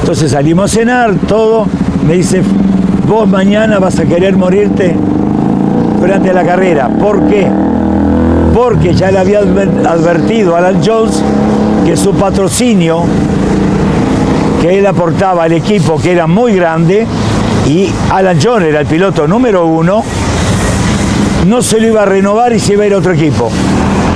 Entonces 0.00 0.32
salimos 0.32 0.72
a 0.72 0.74
cenar, 0.74 1.14
todo. 1.28 1.68
Me 2.04 2.14
dice, 2.14 2.42
vos 3.06 3.28
mañana 3.28 3.78
vas 3.78 4.00
a 4.00 4.04
querer 4.04 4.36
morirte 4.36 4.96
durante 6.00 6.32
la 6.32 6.42
carrera. 6.42 6.88
¿Por 6.88 7.28
qué? 7.28 7.48
Porque 8.58 8.92
ya 8.92 9.12
le 9.12 9.20
había 9.20 9.38
advertido 9.38 10.56
a 10.56 10.58
Alan 10.58 10.80
Jones 10.84 11.22
que 11.86 11.96
su 11.96 12.12
patrocinio 12.12 13.04
que 14.60 14.80
él 14.80 14.84
aportaba 14.84 15.44
al 15.44 15.52
equipo, 15.52 15.96
que 15.96 16.10
era 16.10 16.26
muy 16.26 16.56
grande, 16.56 17.06
y 17.68 17.88
Alan 18.10 18.36
Jones 18.42 18.70
era 18.70 18.80
el 18.80 18.86
piloto 18.86 19.28
número 19.28 19.64
uno, 19.64 20.02
no 21.46 21.62
se 21.62 21.78
lo 21.78 21.86
iba 21.86 22.02
a 22.02 22.06
renovar 22.06 22.52
y 22.52 22.58
se 22.58 22.72
iba 22.72 22.82
a 22.82 22.86
ir 22.88 22.94
a 22.94 22.98
otro 22.98 23.12
equipo. 23.12 23.48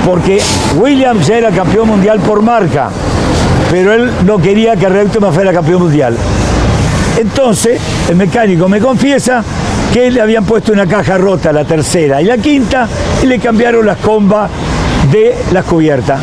Porque 0.05 0.41
Williams 0.75 1.25
ya 1.25 1.37
era 1.37 1.49
campeón 1.51 1.87
mundial 1.87 2.19
por 2.19 2.41
marca, 2.41 2.89
pero 3.71 3.93
él 3.93 4.11
no 4.25 4.39
quería 4.39 4.75
que 4.75 4.89
Reutema 4.89 5.31
fuera 5.31 5.53
campeón 5.53 5.83
mundial. 5.83 6.17
Entonces, 7.17 7.79
el 8.09 8.15
mecánico 8.15 8.67
me 8.67 8.79
confiesa 8.79 9.43
que 9.93 10.09
le 10.09 10.21
habían 10.21 10.45
puesto 10.45 10.71
una 10.71 10.87
caja 10.87 11.17
rota, 11.17 11.51
la 11.53 11.63
tercera 11.63 12.21
y 12.21 12.25
la 12.25 12.37
quinta, 12.37 12.87
y 13.21 13.27
le 13.27 13.39
cambiaron 13.39 13.85
las 13.85 13.97
combas 13.97 14.49
de 15.11 15.35
las 15.51 15.65
cubiertas. 15.65 16.19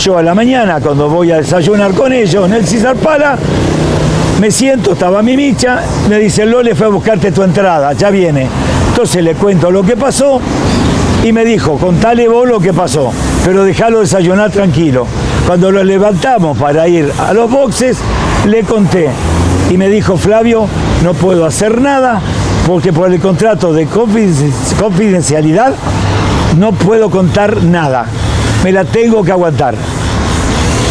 Yo 0.00 0.16
a 0.16 0.22
la 0.22 0.34
mañana, 0.34 0.80
cuando 0.80 1.08
voy 1.08 1.32
a 1.32 1.38
desayunar 1.38 1.92
con 1.92 2.12
ellos 2.12 2.46
en 2.46 2.54
el 2.54 2.66
César 2.66 2.96
Pala, 2.96 3.36
me 4.40 4.50
siento, 4.50 4.92
estaba 4.92 5.20
mi 5.22 5.36
micha, 5.36 5.82
me 6.08 6.18
dice, 6.18 6.46
Lole 6.46 6.74
fue 6.74 6.86
a 6.86 6.90
buscarte 6.90 7.32
tu 7.32 7.42
entrada, 7.42 7.92
ya 7.92 8.08
viene. 8.10 8.46
Entonces 8.90 9.22
le 9.22 9.34
cuento 9.34 9.70
lo 9.70 9.82
que 9.82 9.96
pasó 9.96 10.40
y 11.24 11.32
me 11.32 11.44
dijo, 11.44 11.76
contale 11.76 12.28
vos 12.28 12.48
lo 12.48 12.60
que 12.60 12.72
pasó, 12.72 13.12
pero 13.44 13.64
déjalo 13.64 14.00
desayunar 14.00 14.50
tranquilo. 14.50 15.06
Cuando 15.48 15.72
lo 15.72 15.82
levantamos 15.82 16.58
para 16.58 16.86
ir 16.88 17.10
a 17.18 17.32
los 17.32 17.50
boxes, 17.50 17.96
le 18.46 18.64
conté 18.64 19.08
y 19.70 19.78
me 19.78 19.88
dijo, 19.88 20.18
Flavio, 20.18 20.68
no 21.02 21.14
puedo 21.14 21.46
hacer 21.46 21.80
nada 21.80 22.20
porque 22.66 22.92
por 22.92 23.10
el 23.10 23.18
contrato 23.18 23.72
de 23.72 23.86
confidencialidad 23.86 25.72
no 26.58 26.72
puedo 26.72 27.08
contar 27.08 27.62
nada, 27.62 28.04
me 28.62 28.72
la 28.72 28.84
tengo 28.84 29.24
que 29.24 29.32
aguantar. 29.32 29.74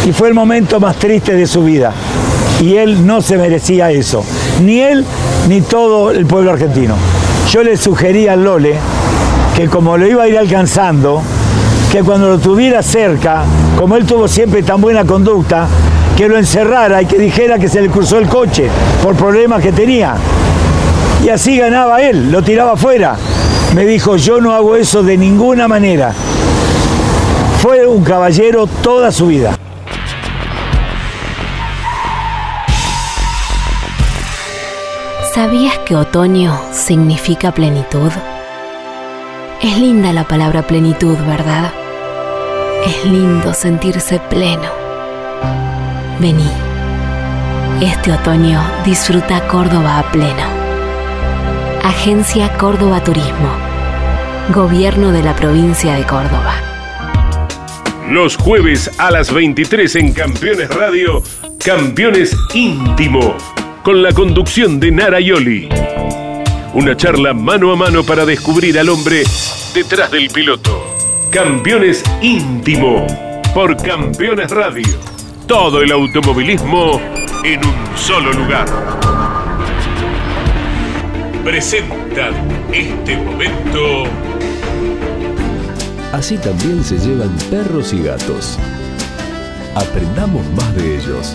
Y 0.04 0.10
fue 0.10 0.26
el 0.26 0.34
momento 0.34 0.80
más 0.80 0.96
triste 0.96 1.36
de 1.36 1.46
su 1.46 1.62
vida. 1.62 1.92
Y 2.60 2.74
él 2.78 3.06
no 3.06 3.22
se 3.22 3.38
merecía 3.38 3.92
eso, 3.92 4.24
ni 4.64 4.80
él 4.80 5.04
ni 5.48 5.60
todo 5.60 6.10
el 6.10 6.26
pueblo 6.26 6.50
argentino. 6.50 6.96
Yo 7.48 7.62
le 7.62 7.76
sugería 7.76 8.32
al 8.32 8.42
Lole 8.42 8.74
que 9.54 9.68
como 9.68 9.96
lo 9.96 10.04
iba 10.04 10.24
a 10.24 10.28
ir 10.28 10.36
alcanzando, 10.36 11.22
que 11.90 12.02
cuando 12.02 12.28
lo 12.28 12.38
tuviera 12.38 12.82
cerca, 12.82 13.44
como 13.78 13.96
él 13.96 14.04
tuvo 14.04 14.28
siempre 14.28 14.62
tan 14.62 14.80
buena 14.80 15.04
conducta, 15.04 15.66
que 16.16 16.28
lo 16.28 16.36
encerrara 16.36 17.00
y 17.00 17.06
que 17.06 17.18
dijera 17.18 17.58
que 17.58 17.68
se 17.68 17.80
le 17.80 17.88
cruzó 17.88 18.18
el 18.18 18.28
coche 18.28 18.68
por 19.02 19.14
problemas 19.14 19.62
que 19.62 19.72
tenía. 19.72 20.14
Y 21.24 21.30
así 21.30 21.56
ganaba 21.56 22.02
él, 22.02 22.30
lo 22.30 22.42
tiraba 22.42 22.72
afuera. 22.72 23.16
Me 23.74 23.86
dijo, 23.86 24.16
yo 24.16 24.40
no 24.40 24.52
hago 24.52 24.76
eso 24.76 25.02
de 25.02 25.16
ninguna 25.16 25.66
manera. 25.66 26.12
Fue 27.60 27.86
un 27.86 28.04
caballero 28.04 28.66
toda 28.66 29.10
su 29.10 29.28
vida. 29.28 29.56
¿Sabías 35.34 35.78
que 35.78 35.96
otoño 35.96 36.58
significa 36.72 37.52
plenitud? 37.52 38.10
Es 39.60 39.76
linda 39.76 40.12
la 40.12 40.22
palabra 40.22 40.64
plenitud, 40.64 41.16
¿verdad? 41.26 41.72
Es 42.86 43.04
lindo 43.04 43.52
sentirse 43.52 44.20
pleno. 44.30 44.70
Vení. 46.20 46.48
Este 47.80 48.12
otoño 48.12 48.62
disfruta 48.84 49.48
Córdoba 49.48 49.98
a 49.98 50.12
pleno. 50.12 50.44
Agencia 51.82 52.56
Córdoba 52.56 53.02
Turismo. 53.02 53.50
Gobierno 54.54 55.10
de 55.10 55.24
la 55.24 55.34
provincia 55.34 55.94
de 55.94 56.04
Córdoba. 56.04 56.54
Los 58.08 58.36
jueves 58.36 58.88
a 58.98 59.10
las 59.10 59.32
23 59.32 59.96
en 59.96 60.12
Campeones 60.12 60.72
Radio, 60.72 61.20
Campeones 61.64 62.36
Íntimo 62.54 63.34
con 63.82 64.02
la 64.02 64.12
conducción 64.12 64.78
de 64.78 64.92
Nara 64.92 65.18
Yoli. 65.18 65.68
Una 66.74 66.94
charla 66.94 67.32
mano 67.32 67.72
a 67.72 67.76
mano 67.76 68.04
para 68.04 68.26
descubrir 68.26 68.78
al 68.78 68.90
hombre 68.90 69.22
detrás 69.74 70.10
del 70.10 70.28
piloto. 70.28 70.94
Campeones 71.30 72.04
íntimo 72.20 73.06
por 73.54 73.74
Campeones 73.76 74.50
Radio. 74.50 74.86
Todo 75.46 75.80
el 75.80 75.90
automovilismo 75.90 77.00
en 77.42 77.64
un 77.64 77.96
solo 77.96 78.32
lugar. 78.34 78.66
Presentan 81.42 82.34
este 82.70 83.16
momento. 83.16 84.04
Así 86.12 86.36
también 86.36 86.84
se 86.84 86.98
llevan 86.98 87.34
perros 87.50 87.94
y 87.94 88.02
gatos. 88.02 88.58
Aprendamos 89.74 90.46
más 90.50 90.74
de 90.76 90.98
ellos. 90.98 91.34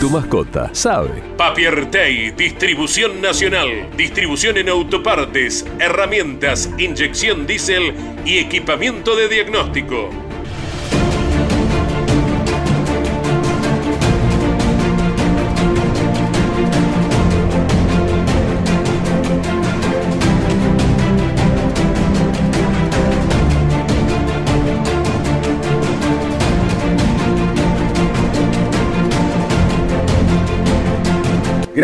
Tu 0.00 0.08
mascota 0.08 0.72
sabe. 0.72 1.10
Papiertei, 1.36 2.30
distribución 2.30 3.20
nacional, 3.20 3.90
distribución 3.96 4.56
en 4.56 4.68
autopartes, 4.68 5.66
herramientas, 5.80 6.70
inyección 6.78 7.48
diésel 7.48 7.94
y 8.24 8.38
equipamiento 8.38 9.16
de 9.16 9.28
diagnóstico. 9.28 10.27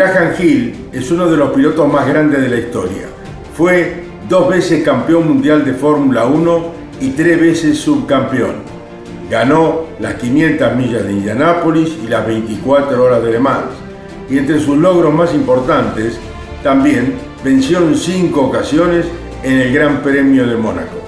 Graham 0.05 0.33
Hill 0.37 0.89
es 0.93 1.09
uno 1.09 1.27
de 1.27 1.35
los 1.35 1.49
pilotos 1.49 1.91
más 1.91 2.07
grandes 2.07 2.39
de 2.39 2.47
la 2.47 2.57
historia. 2.57 3.07
Fue 3.57 4.03
dos 4.29 4.47
veces 4.49 4.83
campeón 4.83 5.27
mundial 5.27 5.65
de 5.65 5.73
Fórmula 5.73 6.25
1 6.25 6.65
y 7.01 7.09
tres 7.09 7.41
veces 7.41 7.79
subcampeón. 7.79 8.57
Ganó 9.31 9.85
las 9.99 10.13
500 10.15 10.75
millas 10.75 11.05
de 11.05 11.11
Indianápolis 11.11 11.97
y 12.03 12.07
las 12.07 12.27
24 12.27 13.03
horas 13.03 13.23
de 13.23 13.31
Le 13.31 13.39
Mans. 13.39 13.71
Y 14.29 14.37
entre 14.37 14.59
sus 14.59 14.77
logros 14.77 15.11
más 15.11 15.33
importantes, 15.33 16.19
también 16.61 17.15
venció 17.43 17.79
en 17.79 17.95
cinco 17.95 18.41
ocasiones 18.41 19.07
en 19.41 19.59
el 19.59 19.73
Gran 19.73 20.03
Premio 20.03 20.45
de 20.45 20.55
Mónaco. 20.55 21.01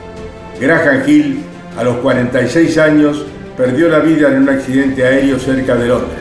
Graham 0.60 1.04
Hill, 1.06 1.44
a 1.78 1.84
los 1.84 1.98
46 1.98 2.76
años, 2.80 3.24
perdió 3.56 3.90
la 3.90 4.00
vida 4.00 4.30
en 4.30 4.42
un 4.42 4.50
accidente 4.50 5.06
aéreo 5.06 5.38
cerca 5.38 5.76
de 5.76 5.88
Londres. 5.88 6.18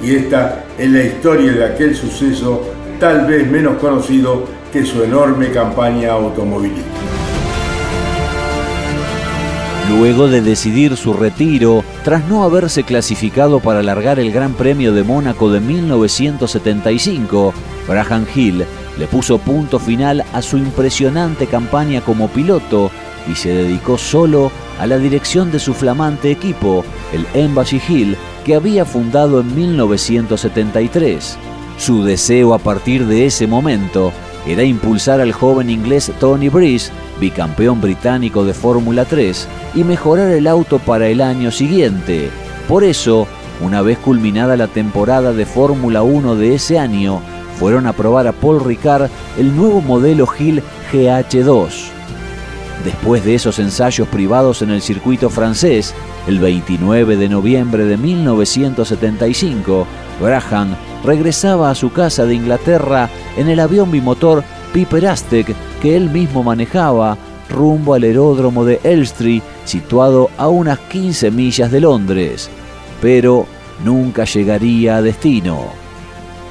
Y 0.00 0.14
esta 0.14 0.63
en 0.78 0.92
la 0.92 1.02
historia 1.04 1.52
de 1.52 1.64
aquel 1.64 1.94
suceso 1.94 2.62
tal 2.98 3.26
vez 3.26 3.50
menos 3.50 3.78
conocido 3.78 4.44
que 4.72 4.84
su 4.84 5.02
enorme 5.02 5.50
campaña 5.50 6.12
automovilística. 6.12 6.88
Luego 9.90 10.28
de 10.28 10.40
decidir 10.40 10.96
su 10.96 11.12
retiro, 11.12 11.84
tras 12.04 12.26
no 12.26 12.42
haberse 12.42 12.84
clasificado 12.84 13.60
para 13.60 13.80
alargar 13.80 14.18
el 14.18 14.32
Gran 14.32 14.54
Premio 14.54 14.92
de 14.92 15.04
Mónaco 15.04 15.50
de 15.50 15.60
1975, 15.60 17.52
Graham 17.86 18.26
Hill 18.34 18.64
le 18.98 19.06
puso 19.06 19.38
punto 19.38 19.78
final 19.78 20.24
a 20.32 20.40
su 20.40 20.56
impresionante 20.56 21.46
campaña 21.46 22.00
como 22.00 22.28
piloto 22.28 22.90
y 23.30 23.34
se 23.34 23.50
dedicó 23.50 23.98
solo 23.98 24.50
a 24.80 24.86
la 24.86 24.98
dirección 24.98 25.52
de 25.52 25.58
su 25.58 25.74
flamante 25.74 26.30
equipo, 26.30 26.84
el 27.12 27.26
Embassy 27.34 27.80
Hill, 27.86 28.16
que 28.44 28.54
había 28.54 28.84
fundado 28.84 29.40
en 29.40 29.54
1973. 29.54 31.38
Su 31.78 32.04
deseo 32.04 32.54
a 32.54 32.58
partir 32.58 33.06
de 33.06 33.26
ese 33.26 33.46
momento 33.46 34.12
era 34.46 34.62
impulsar 34.62 35.20
al 35.20 35.32
joven 35.32 35.70
inglés 35.70 36.12
Tony 36.20 36.48
Breeze, 36.48 36.92
bicampeón 37.20 37.80
británico 37.80 38.44
de 38.44 38.54
Fórmula 38.54 39.04
3, 39.04 39.48
y 39.74 39.84
mejorar 39.84 40.28
el 40.28 40.46
auto 40.46 40.78
para 40.78 41.08
el 41.08 41.20
año 41.20 41.50
siguiente. 41.50 42.30
Por 42.68 42.84
eso, 42.84 43.26
una 43.60 43.82
vez 43.82 43.98
culminada 43.98 44.56
la 44.56 44.68
temporada 44.68 45.32
de 45.32 45.46
Fórmula 45.46 46.02
1 46.02 46.36
de 46.36 46.54
ese 46.54 46.78
año, 46.78 47.20
fueron 47.58 47.86
a 47.86 47.92
probar 47.92 48.26
a 48.26 48.32
Paul 48.32 48.64
Ricard 48.64 49.10
el 49.38 49.56
nuevo 49.56 49.80
modelo 49.80 50.28
Hill 50.38 50.62
GH2. 50.92 51.70
Después 52.84 53.24
de 53.24 53.34
esos 53.34 53.58
ensayos 53.58 54.06
privados 54.08 54.60
en 54.60 54.70
el 54.70 54.82
circuito 54.82 55.30
francés, 55.30 55.94
el 56.26 56.38
29 56.38 57.16
de 57.16 57.30
noviembre 57.30 57.86
de 57.86 57.96
1975, 57.96 59.86
Graham 60.20 60.76
regresaba 61.02 61.70
a 61.70 61.74
su 61.74 61.90
casa 61.92 62.26
de 62.26 62.34
Inglaterra 62.34 63.08
en 63.38 63.48
el 63.48 63.60
avión 63.60 63.90
bimotor 63.90 64.44
Piper 64.74 65.06
Aztec 65.06 65.54
que 65.80 65.96
él 65.96 66.10
mismo 66.10 66.42
manejaba 66.42 67.16
rumbo 67.48 67.94
al 67.94 68.02
aeródromo 68.02 68.66
de 68.66 68.80
Elstree, 68.84 69.42
situado 69.64 70.30
a 70.36 70.48
unas 70.48 70.78
15 70.78 71.30
millas 71.30 71.70
de 71.70 71.80
Londres, 71.80 72.50
pero 73.00 73.46
nunca 73.82 74.24
llegaría 74.24 74.96
a 74.96 75.02
destino. 75.02 75.68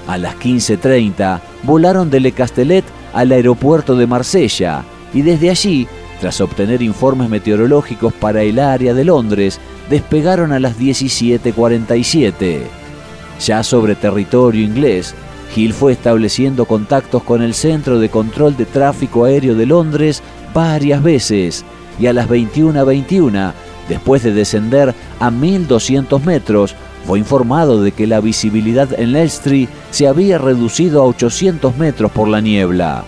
A 0.07 0.17
las 0.17 0.35
15.30 0.35 1.39
volaron 1.63 2.09
de 2.09 2.19
Le 2.19 2.31
Castellet 2.31 2.85
al 3.13 3.31
aeropuerto 3.31 3.95
de 3.95 4.07
Marsella 4.07 4.83
y 5.13 5.21
desde 5.21 5.51
allí 5.51 5.87
tras 6.19 6.41
obtener 6.41 6.81
informes 6.81 7.29
meteorológicos 7.29 8.13
para 8.13 8.43
el 8.43 8.59
área 8.59 8.93
de 8.93 9.05
Londres, 9.05 9.59
despegaron 9.89 10.51
a 10.51 10.59
las 10.59 10.77
17:47. 10.77 12.61
Ya 13.39 13.63
sobre 13.63 13.95
territorio 13.95 14.63
inglés, 14.63 15.15
Hill 15.55 15.73
fue 15.73 15.91
estableciendo 15.91 16.65
contactos 16.65 17.23
con 17.23 17.41
el 17.41 17.53
Centro 17.53 17.99
de 17.99 18.09
Control 18.09 18.57
de 18.57 18.65
Tráfico 18.65 19.25
Aéreo 19.25 19.55
de 19.55 19.65
Londres 19.65 20.21
varias 20.53 21.03
veces 21.03 21.63
y 21.99 22.07
a 22.07 22.13
las 22.13 22.27
21:21 22.27 23.53
Después 23.87 24.23
de 24.23 24.33
descender 24.33 24.93
a 25.19 25.29
1200 25.29 26.23
metros, 26.23 26.75
fue 27.05 27.19
informado 27.19 27.83
de 27.83 27.91
que 27.91 28.07
la 28.07 28.21
visibilidad 28.21 28.97
en 28.97 29.15
Elstree 29.15 29.67
se 29.91 30.07
había 30.07 30.37
reducido 30.37 31.01
a 31.01 31.05
800 31.05 31.75
metros 31.77 32.11
por 32.11 32.27
la 32.27 32.39
niebla. 32.39 33.03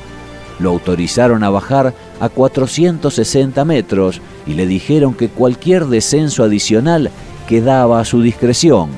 Lo 0.59 0.71
autorizaron 0.71 1.43
a 1.43 1.49
bajar 1.49 1.93
a 2.19 2.29
460 2.29 3.65
metros 3.65 4.21
y 4.45 4.53
le 4.53 4.65
dijeron 4.65 5.13
que 5.13 5.29
cualquier 5.29 5.85
descenso 5.85 6.43
adicional 6.43 7.11
quedaba 7.47 7.99
a 7.99 8.05
su 8.05 8.21
discreción. 8.21 8.89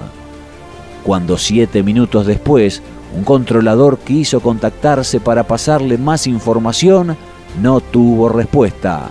Cuando 1.04 1.38
siete 1.38 1.84
minutos 1.84 2.26
después 2.26 2.82
un 3.16 3.24
controlador 3.24 4.00
quiso 4.00 4.42
contactarse 4.42 5.20
para 5.20 5.44
pasarle 5.44 5.98
más 5.98 6.28
información, 6.28 7.16
no 7.62 7.80
tuvo 7.80 8.30
respuesta. 8.30 9.10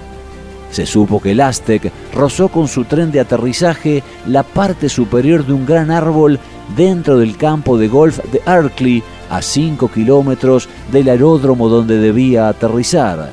Se 0.71 0.85
supo 0.85 1.21
que 1.21 1.31
el 1.33 1.41
Aztec 1.41 1.91
rozó 2.13 2.49
con 2.49 2.69
su 2.69 2.85
tren 2.85 3.11
de 3.11 3.21
aterrizaje 3.21 4.03
la 4.27 4.43
parte 4.43 4.89
superior 4.89 5.47
de 5.47 5.55
un 5.55 5.65
gran 5.65 5.91
árbol 5.91 6.39
dentro 6.77 7.19
del 7.19 7.37
campo 7.37 7.79
de 7.79 7.89
golf 7.89 8.19
de 8.31 8.43
Arkley, 8.45 9.03
a 9.31 9.43
5 9.43 9.89
kilómetros 9.89 10.69
del 10.93 11.09
aeródromo 11.09 11.69
donde 11.69 11.99
debía 11.99 12.49
aterrizar. 12.49 13.31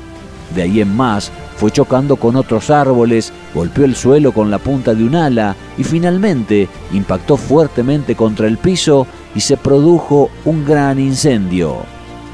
De 0.54 0.62
ahí 0.62 0.80
en 0.80 0.94
más, 0.96 1.32
fue 1.56 1.70
chocando 1.70 2.16
con 2.16 2.36
otros 2.36 2.70
árboles, 2.70 3.32
golpeó 3.54 3.84
el 3.84 3.96
suelo 3.96 4.32
con 4.32 4.50
la 4.50 4.58
punta 4.58 4.94
de 4.94 5.04
un 5.04 5.14
ala 5.14 5.56
y 5.76 5.84
finalmente 5.84 6.68
impactó 6.92 7.36
fuertemente 7.36 8.14
contra 8.14 8.46
el 8.46 8.58
piso 8.58 9.06
y 9.34 9.40
se 9.40 9.56
produjo 9.56 10.30
un 10.44 10.64
gran 10.64 10.98
incendio. 10.98 11.78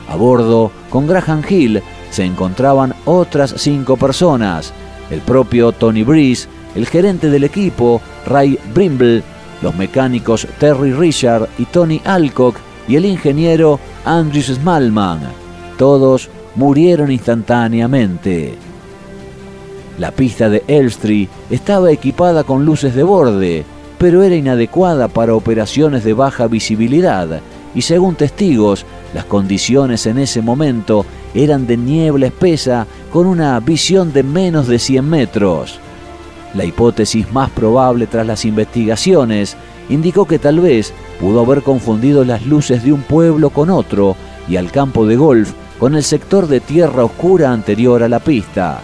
A 0.08 0.16
bordo, 0.16 0.70
con 0.90 1.06
Graham 1.06 1.42
Hill, 1.48 1.82
se 2.10 2.24
encontraban 2.24 2.94
otras 3.04 3.54
cinco 3.56 3.96
personas, 3.96 4.72
el 5.10 5.20
propio 5.20 5.72
Tony 5.72 6.02
Breeze, 6.02 6.48
el 6.74 6.86
gerente 6.86 7.30
del 7.30 7.44
equipo, 7.44 8.00
Ray 8.26 8.58
Brimble, 8.74 9.22
los 9.62 9.74
mecánicos 9.76 10.46
Terry 10.58 10.92
Richard 10.92 11.48
y 11.58 11.64
Tony 11.66 12.00
Alcock 12.04 12.56
y 12.88 12.96
el 12.96 13.04
ingeniero 13.04 13.78
Andrew 14.04 14.42
Smallman. 14.42 15.20
Todos 15.78 16.28
murieron 16.60 17.10
instantáneamente. 17.10 18.54
La 19.98 20.10
pista 20.10 20.50
de 20.50 20.62
Elstree 20.68 21.26
estaba 21.48 21.90
equipada 21.90 22.44
con 22.44 22.66
luces 22.66 22.94
de 22.94 23.02
borde, 23.02 23.64
pero 23.96 24.22
era 24.22 24.34
inadecuada 24.34 25.08
para 25.08 25.34
operaciones 25.34 26.04
de 26.04 26.12
baja 26.12 26.48
visibilidad 26.48 27.40
y 27.74 27.80
según 27.80 28.14
testigos, 28.14 28.84
las 29.14 29.24
condiciones 29.24 30.04
en 30.04 30.18
ese 30.18 30.42
momento 30.42 31.06
eran 31.34 31.66
de 31.66 31.78
niebla 31.78 32.26
espesa 32.26 32.86
con 33.10 33.26
una 33.26 33.58
visión 33.60 34.12
de 34.12 34.22
menos 34.22 34.68
de 34.68 34.78
100 34.78 35.08
metros. 35.08 35.78
La 36.54 36.66
hipótesis 36.66 37.32
más 37.32 37.48
probable 37.50 38.06
tras 38.06 38.26
las 38.26 38.44
investigaciones 38.44 39.56
indicó 39.88 40.26
que 40.26 40.38
tal 40.38 40.60
vez 40.60 40.92
pudo 41.20 41.40
haber 41.40 41.62
confundido 41.62 42.22
las 42.22 42.44
luces 42.44 42.84
de 42.84 42.92
un 42.92 43.00
pueblo 43.00 43.48
con 43.48 43.70
otro 43.70 44.14
y 44.46 44.56
al 44.56 44.70
campo 44.70 45.06
de 45.06 45.16
golf 45.16 45.54
con 45.80 45.94
el 45.94 46.04
sector 46.04 46.46
de 46.46 46.60
tierra 46.60 47.04
oscura 47.04 47.50
anterior 47.50 48.02
a 48.02 48.08
la 48.08 48.20
pista. 48.20 48.82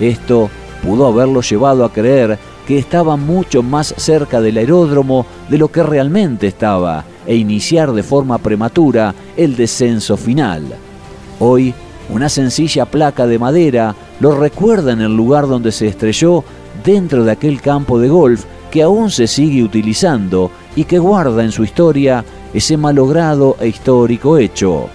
Esto 0.00 0.48
pudo 0.82 1.06
haberlo 1.06 1.42
llevado 1.42 1.84
a 1.84 1.92
creer 1.92 2.38
que 2.66 2.78
estaba 2.78 3.16
mucho 3.16 3.62
más 3.62 3.94
cerca 3.98 4.40
del 4.40 4.56
aeródromo 4.56 5.26
de 5.50 5.58
lo 5.58 5.68
que 5.68 5.82
realmente 5.82 6.46
estaba 6.46 7.04
e 7.26 7.36
iniciar 7.36 7.92
de 7.92 8.02
forma 8.02 8.38
prematura 8.38 9.14
el 9.36 9.56
descenso 9.56 10.16
final. 10.16 10.64
Hoy, 11.38 11.74
una 12.08 12.30
sencilla 12.30 12.86
placa 12.86 13.26
de 13.26 13.38
madera 13.38 13.94
lo 14.18 14.38
recuerda 14.38 14.92
en 14.92 15.02
el 15.02 15.14
lugar 15.14 15.46
donde 15.46 15.70
se 15.70 15.86
estrelló 15.86 16.44
dentro 16.82 17.24
de 17.24 17.32
aquel 17.32 17.60
campo 17.60 17.98
de 17.98 18.08
golf 18.08 18.44
que 18.70 18.82
aún 18.82 19.10
se 19.10 19.26
sigue 19.26 19.62
utilizando 19.62 20.50
y 20.76 20.84
que 20.84 20.98
guarda 20.98 21.44
en 21.44 21.52
su 21.52 21.62
historia 21.62 22.24
ese 22.54 22.78
malogrado 22.78 23.56
e 23.60 23.68
histórico 23.68 24.38
hecho. 24.38 24.88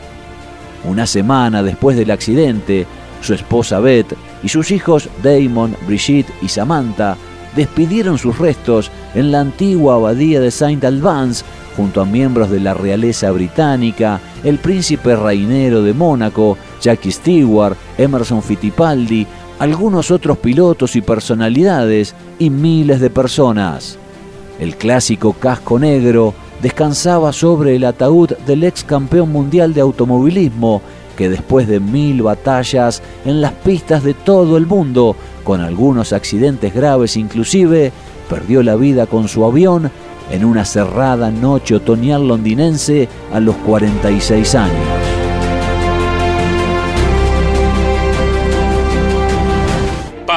Una 0.85 1.05
semana 1.05 1.63
después 1.63 1.97
del 1.97 2.11
accidente, 2.11 2.85
su 3.21 3.33
esposa 3.33 3.79
Beth 3.79 4.13
y 4.43 4.49
sus 4.49 4.71
hijos 4.71 5.09
Damon, 5.23 5.75
Brigitte 5.87 6.31
y 6.41 6.47
Samantha 6.47 7.17
despidieron 7.55 8.17
sus 8.17 8.37
restos 8.37 8.91
en 9.15 9.31
la 9.31 9.41
antigua 9.41 9.95
abadía 9.95 10.39
de 10.39 10.51
Saint 10.51 10.83
Albans 10.83 11.43
junto 11.75 12.01
a 12.01 12.05
miembros 12.05 12.49
de 12.49 12.59
la 12.59 12.73
realeza 12.73 13.31
británica, 13.31 14.19
el 14.43 14.57
príncipe 14.57 15.15
reinero 15.15 15.81
de 15.81 15.93
Mónaco, 15.93 16.57
Jackie 16.81 17.11
Stewart, 17.11 17.75
Emerson 17.97 18.41
Fittipaldi, 18.41 19.27
algunos 19.59 20.11
otros 20.11 20.37
pilotos 20.37 20.95
y 20.95 21.01
personalidades 21.01 22.15
y 22.39 22.49
miles 22.49 22.99
de 22.99 23.09
personas. 23.09 23.97
El 24.59 24.75
clásico 24.75 25.33
casco 25.33 25.77
negro 25.77 26.33
descansaba 26.61 27.33
sobre 27.33 27.75
el 27.75 27.85
ataúd 27.85 28.31
del 28.45 28.63
ex 28.63 28.83
campeón 28.83 29.31
mundial 29.31 29.73
de 29.73 29.81
automovilismo 29.81 30.81
que 31.17 31.29
después 31.29 31.67
de 31.67 31.79
mil 31.79 32.21
batallas 32.21 33.01
en 33.25 33.41
las 33.41 33.51
pistas 33.51 34.03
de 34.03 34.13
todo 34.13 34.55
el 34.55 34.67
mundo, 34.67 35.15
con 35.43 35.61
algunos 35.61 36.13
accidentes 36.13 36.73
graves 36.73 37.17
inclusive, 37.17 37.91
perdió 38.29 38.61
la 38.63 38.75
vida 38.75 39.07
con 39.07 39.27
su 39.27 39.43
avión 39.43 39.91
en 40.29 40.45
una 40.45 40.63
cerrada 40.63 41.31
noche 41.31 41.75
otoñal 41.75 42.27
londinense 42.27 43.09
a 43.33 43.39
los 43.39 43.55
46 43.57 44.55
años. 44.55 44.96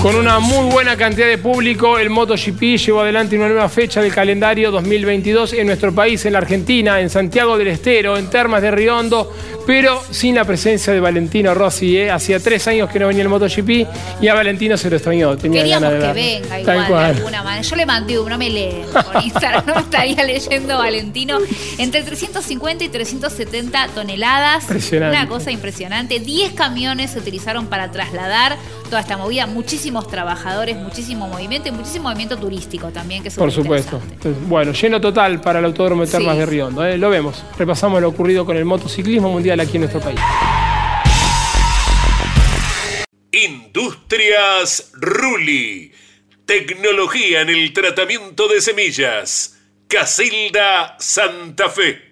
Con 0.00 0.14
una 0.14 0.38
muy 0.38 0.70
buena 0.70 0.96
cantidad 0.96 1.26
de 1.26 1.38
público, 1.38 1.98
el 1.98 2.08
MotoGP 2.08 2.78
llevó 2.78 3.00
adelante 3.00 3.36
una 3.36 3.48
nueva 3.48 3.68
fecha 3.68 4.00
del 4.00 4.14
calendario 4.14 4.70
2022 4.70 5.54
en 5.54 5.66
nuestro 5.66 5.92
país, 5.92 6.24
en 6.24 6.34
la 6.34 6.38
Argentina, 6.38 7.00
en 7.00 7.10
Santiago 7.10 7.58
del 7.58 7.66
Estero, 7.66 8.16
en 8.16 8.30
Termas 8.30 8.62
de 8.62 8.70
Riondo, 8.70 9.34
pero 9.66 10.00
sin 10.10 10.36
la 10.36 10.44
presencia 10.44 10.92
de 10.92 11.00
Valentino 11.00 11.52
Rossi. 11.52 11.98
¿eh? 11.98 12.10
Hacía 12.12 12.38
tres 12.38 12.68
años 12.68 12.88
que 12.88 13.00
no 13.00 13.08
venía 13.08 13.24
el 13.24 13.28
MotoGP 13.28 14.22
y 14.22 14.28
a 14.28 14.34
Valentino 14.34 14.76
se 14.76 14.88
lo 14.88 14.96
extrañó. 14.96 15.36
Tenía 15.36 15.62
Queríamos 15.62 15.90
que 15.90 16.12
venga 16.12 16.60
igual, 16.60 17.14
de 17.14 17.18
alguna 17.18 17.42
manera. 17.42 17.62
Yo 17.62 17.76
le 17.76 17.84
mandé 17.84 18.18
uno, 18.20 18.30
no 18.30 18.38
me 18.38 18.50
lee 18.50 18.84
por 18.92 19.22
Instagram, 19.24 19.66
no 19.66 19.78
estaría 19.80 20.22
leyendo 20.22 20.78
Valentino. 20.78 21.38
Entre 21.76 22.02
350 22.02 22.84
y 22.84 22.88
370 22.88 23.88
toneladas. 23.88 24.64
Una 24.92 25.28
cosa 25.28 25.50
impresionante. 25.50 26.20
10 26.20 26.52
camiones 26.52 27.10
se 27.10 27.18
utilizaron 27.18 27.66
para 27.66 27.90
trasladar 27.90 28.56
toda 28.88 29.00
esta 29.00 29.16
movida. 29.16 29.46
Muchísimos 29.46 30.08
trabajadores, 30.08 30.76
muchísimo 30.76 31.28
movimiento 31.28 31.68
y 31.68 31.72
muchísimo 31.72 32.04
movimiento 32.04 32.36
turístico 32.36 32.90
también, 32.90 33.22
que 33.22 33.28
es 33.28 33.36
Por 33.36 33.52
supuesto. 33.52 34.00
Bueno, 34.46 34.72
lleno 34.72 35.00
total 35.00 35.40
para 35.40 35.60
el 35.60 35.64
Autódromo 35.66 36.04
de 36.04 36.10
Termas 36.10 36.36
de 36.36 36.46
Riondo. 36.46 36.84
¿eh? 36.84 36.98
Lo 36.98 37.10
vemos. 37.10 37.44
Repasamos 37.56 38.00
lo 38.00 38.08
ocurrido 38.08 38.44
con 38.44 38.56
el 38.56 38.64
motociclismo 38.64 39.30
mundial 39.30 39.60
aquí 39.60 39.76
en 39.76 39.82
nuestro 39.82 40.00
país. 40.00 40.18
Industrias 43.30 44.90
Ruli. 44.94 45.92
Tecnología 46.44 47.42
en 47.42 47.50
el 47.50 47.72
tratamiento 47.72 48.48
de 48.48 48.60
semillas. 48.60 49.58
Casilda 49.86 50.96
Santa 50.98 51.68
Fe. 51.68 52.07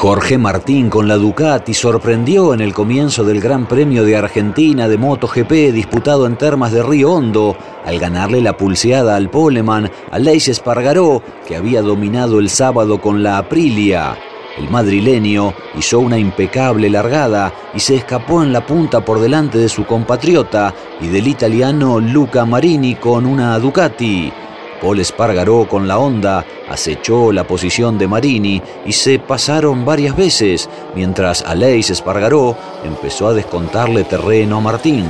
Jorge 0.00 0.38
Martín 0.38 0.90
con 0.90 1.08
la 1.08 1.16
Ducati 1.16 1.74
sorprendió 1.74 2.54
en 2.54 2.60
el 2.60 2.72
comienzo 2.72 3.24
del 3.24 3.40
Gran 3.40 3.66
Premio 3.66 4.04
de 4.04 4.16
Argentina 4.16 4.86
de 4.86 4.96
MotoGP 4.96 5.72
disputado 5.72 6.24
en 6.26 6.36
Termas 6.36 6.70
de 6.70 6.84
Río 6.84 7.10
Hondo 7.10 7.56
al 7.84 7.98
ganarle 7.98 8.40
la 8.40 8.56
pulseada 8.56 9.16
al 9.16 9.28
Poleman 9.28 9.90
a 10.12 10.18
Leis 10.20 10.46
Espargaró 10.46 11.20
que 11.48 11.56
había 11.56 11.82
dominado 11.82 12.38
el 12.38 12.48
sábado 12.48 13.00
con 13.00 13.24
la 13.24 13.38
Aprilia. 13.38 14.16
El 14.56 14.70
madrileño 14.70 15.52
hizo 15.76 15.98
una 15.98 16.16
impecable 16.16 16.88
largada 16.88 17.52
y 17.74 17.80
se 17.80 17.96
escapó 17.96 18.44
en 18.44 18.52
la 18.52 18.64
punta 18.64 19.04
por 19.04 19.18
delante 19.18 19.58
de 19.58 19.68
su 19.68 19.84
compatriota 19.84 20.72
y 21.00 21.08
del 21.08 21.26
italiano 21.26 21.98
Luca 21.98 22.44
Marini 22.44 22.94
con 22.94 23.26
una 23.26 23.58
Ducati. 23.58 24.32
Paul 24.80 25.00
Espargaró 25.00 25.66
con 25.68 25.88
la 25.88 25.98
Honda 25.98 26.44
acechó 26.68 27.32
la 27.32 27.44
posición 27.44 27.98
de 27.98 28.06
Marini 28.06 28.62
y 28.86 28.92
se 28.92 29.18
pasaron 29.18 29.84
varias 29.84 30.16
veces, 30.16 30.68
mientras 30.94 31.42
Aleix 31.42 31.90
Espargaró 31.90 32.56
empezó 32.84 33.28
a 33.28 33.34
descontarle 33.34 34.04
terreno 34.04 34.58
a 34.58 34.60
Martín. 34.60 35.06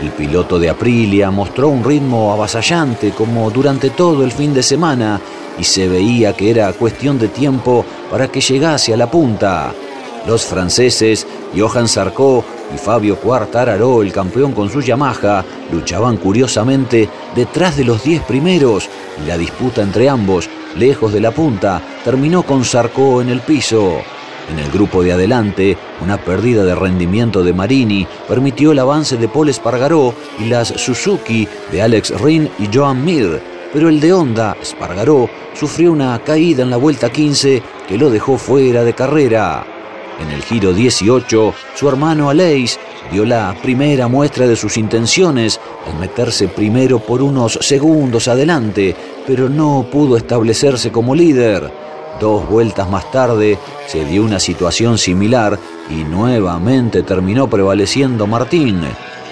El 0.00 0.10
piloto 0.12 0.58
de 0.58 0.70
Aprilia 0.70 1.30
mostró 1.30 1.68
un 1.68 1.84
ritmo 1.84 2.32
avasallante 2.32 3.10
como 3.10 3.50
durante 3.50 3.90
todo 3.90 4.24
el 4.24 4.32
fin 4.32 4.54
de 4.54 4.62
semana 4.62 5.20
y 5.58 5.64
se 5.64 5.88
veía 5.88 6.32
que 6.32 6.50
era 6.50 6.72
cuestión 6.72 7.18
de 7.18 7.28
tiempo 7.28 7.84
para 8.10 8.28
que 8.28 8.40
llegase 8.40 8.94
a 8.94 8.96
la 8.96 9.10
punta. 9.10 9.74
Los 10.26 10.44
franceses 10.44 11.26
Johan 11.56 11.88
Sarko 11.88 12.44
y 12.74 12.78
Fabio 12.78 13.16
Quartararo, 13.16 14.02
el 14.02 14.12
campeón 14.12 14.52
con 14.52 14.70
su 14.70 14.80
Yamaha, 14.80 15.44
luchaban 15.72 16.16
curiosamente 16.16 17.08
detrás 17.34 17.76
de 17.76 17.84
los 17.84 18.02
10 18.02 18.22
primeros 18.22 18.88
y 19.22 19.28
la 19.28 19.36
disputa 19.36 19.82
entre 19.82 20.08
ambos, 20.08 20.48
lejos 20.76 21.12
de 21.12 21.20
la 21.20 21.30
punta, 21.30 21.82
terminó 22.04 22.42
con 22.42 22.64
Sarko 22.64 23.20
en 23.20 23.28
el 23.28 23.40
piso. 23.40 23.98
En 24.50 24.58
el 24.58 24.70
grupo 24.70 25.02
de 25.02 25.12
adelante, 25.12 25.76
una 26.02 26.16
pérdida 26.16 26.64
de 26.64 26.74
rendimiento 26.74 27.44
de 27.44 27.52
Marini 27.52 28.06
permitió 28.26 28.72
el 28.72 28.80
avance 28.80 29.16
de 29.16 29.28
Paul 29.28 29.48
Espargaró 29.48 30.12
y 30.40 30.46
las 30.46 30.68
Suzuki 30.68 31.46
de 31.70 31.82
Alex 31.82 32.20
Rin 32.20 32.50
y 32.58 32.68
Joan 32.72 33.04
Mir, 33.04 33.40
pero 33.72 33.88
el 33.88 34.00
de 34.00 34.12
Honda, 34.12 34.56
Espargaró, 34.60 35.30
sufrió 35.54 35.92
una 35.92 36.18
caída 36.24 36.64
en 36.64 36.70
la 36.70 36.78
vuelta 36.78 37.10
15 37.10 37.62
que 37.86 37.98
lo 37.98 38.10
dejó 38.10 38.38
fuera 38.38 38.82
de 38.82 38.92
carrera. 38.92 39.79
En 40.18 40.30
el 40.30 40.42
giro 40.42 40.72
18, 40.72 41.54
su 41.74 41.88
hermano 41.88 42.28
Aleix 42.28 42.78
dio 43.10 43.24
la 43.24 43.54
primera 43.62 44.08
muestra 44.08 44.46
de 44.46 44.56
sus 44.56 44.76
intenciones 44.76 45.60
al 45.86 45.98
meterse 45.98 46.48
primero 46.48 46.98
por 46.98 47.22
unos 47.22 47.58
segundos 47.62 48.28
adelante, 48.28 48.94
pero 49.26 49.48
no 49.48 49.86
pudo 49.90 50.16
establecerse 50.16 50.90
como 50.90 51.14
líder. 51.14 51.70
Dos 52.20 52.48
vueltas 52.48 52.88
más 52.90 53.10
tarde 53.10 53.58
se 53.86 54.04
dio 54.04 54.22
una 54.22 54.38
situación 54.38 54.98
similar 54.98 55.58
y 55.88 56.04
nuevamente 56.04 57.02
terminó 57.02 57.48
prevaleciendo 57.48 58.26
Martín. 58.26 58.82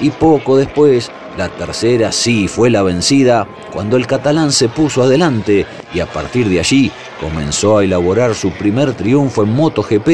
Y 0.01 0.11
poco 0.11 0.57
después, 0.57 1.11
la 1.39 1.49
tercera 1.49 2.11
sí 2.11 2.49
fue 2.49 2.68
la 2.68 2.82
vencida 2.82 3.47
cuando 3.72 3.97
el 3.97 4.09
catalán 4.09 4.51
se 4.51 4.68
puso 4.68 5.05
adelante 5.05 5.64
y 5.95 6.01
a 6.01 6.07
partir 6.07 6.49
de 6.49 6.59
allí 6.59 6.91
comenzó 7.20 7.78
a 7.78 7.84
elaborar 7.84 8.34
su 8.34 8.51
primer 8.51 8.95
triunfo 8.95 9.45
en 9.45 9.55
MotoGP 9.55 10.09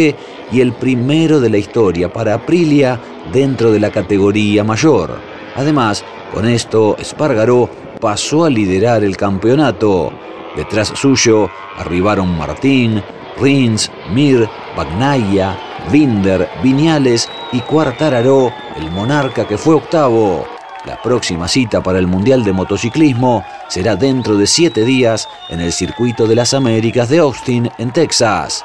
y 0.53 0.61
el 0.61 0.75
primero 0.75 1.41
de 1.41 1.49
la 1.49 1.57
historia 1.57 2.13
para 2.13 2.35
Aprilia 2.35 3.01
dentro 3.33 3.73
de 3.73 3.81
la 3.81 3.91
categoría 3.91 4.65
mayor. 4.65 5.19
Además, 5.57 6.05
con 6.35 6.47
esto, 6.47 6.95
Espargaró 6.99 7.71
pasó 8.03 8.45
a 8.45 8.51
liderar 8.51 9.03
el 9.03 9.17
campeonato. 9.17 10.13
Detrás 10.57 10.93
suyo 10.95 11.49
arribaron 11.79 12.37
Martín, 12.37 13.03
Rins, 13.41 13.91
Mir, 14.13 14.47
Bagnaia, 14.77 15.59
Binder, 15.91 16.51
Viñales 16.63 17.31
y 17.51 17.61
Cuartararo, 17.61 18.53
el 18.77 18.91
monarca 18.91 19.49
que 19.49 19.57
fue 19.57 19.75
octavo. 19.75 20.54
La 20.85 21.01
próxima 21.01 21.49
cita 21.49 21.83
para 21.83 21.99
el 21.99 22.07
Mundial 22.07 22.45
de 22.45 22.53
Motociclismo 22.53 23.43
será 23.69 23.97
dentro 23.97 24.37
de 24.37 24.47
siete 24.47 24.85
días 24.85 25.27
en 25.49 25.61
el 25.61 25.73
Circuito 25.73 26.27
de 26.27 26.35
las 26.35 26.53
Américas 26.53 27.09
de 27.09 27.21
Austin, 27.21 27.71
en 27.79 27.91
Texas. 27.91 28.63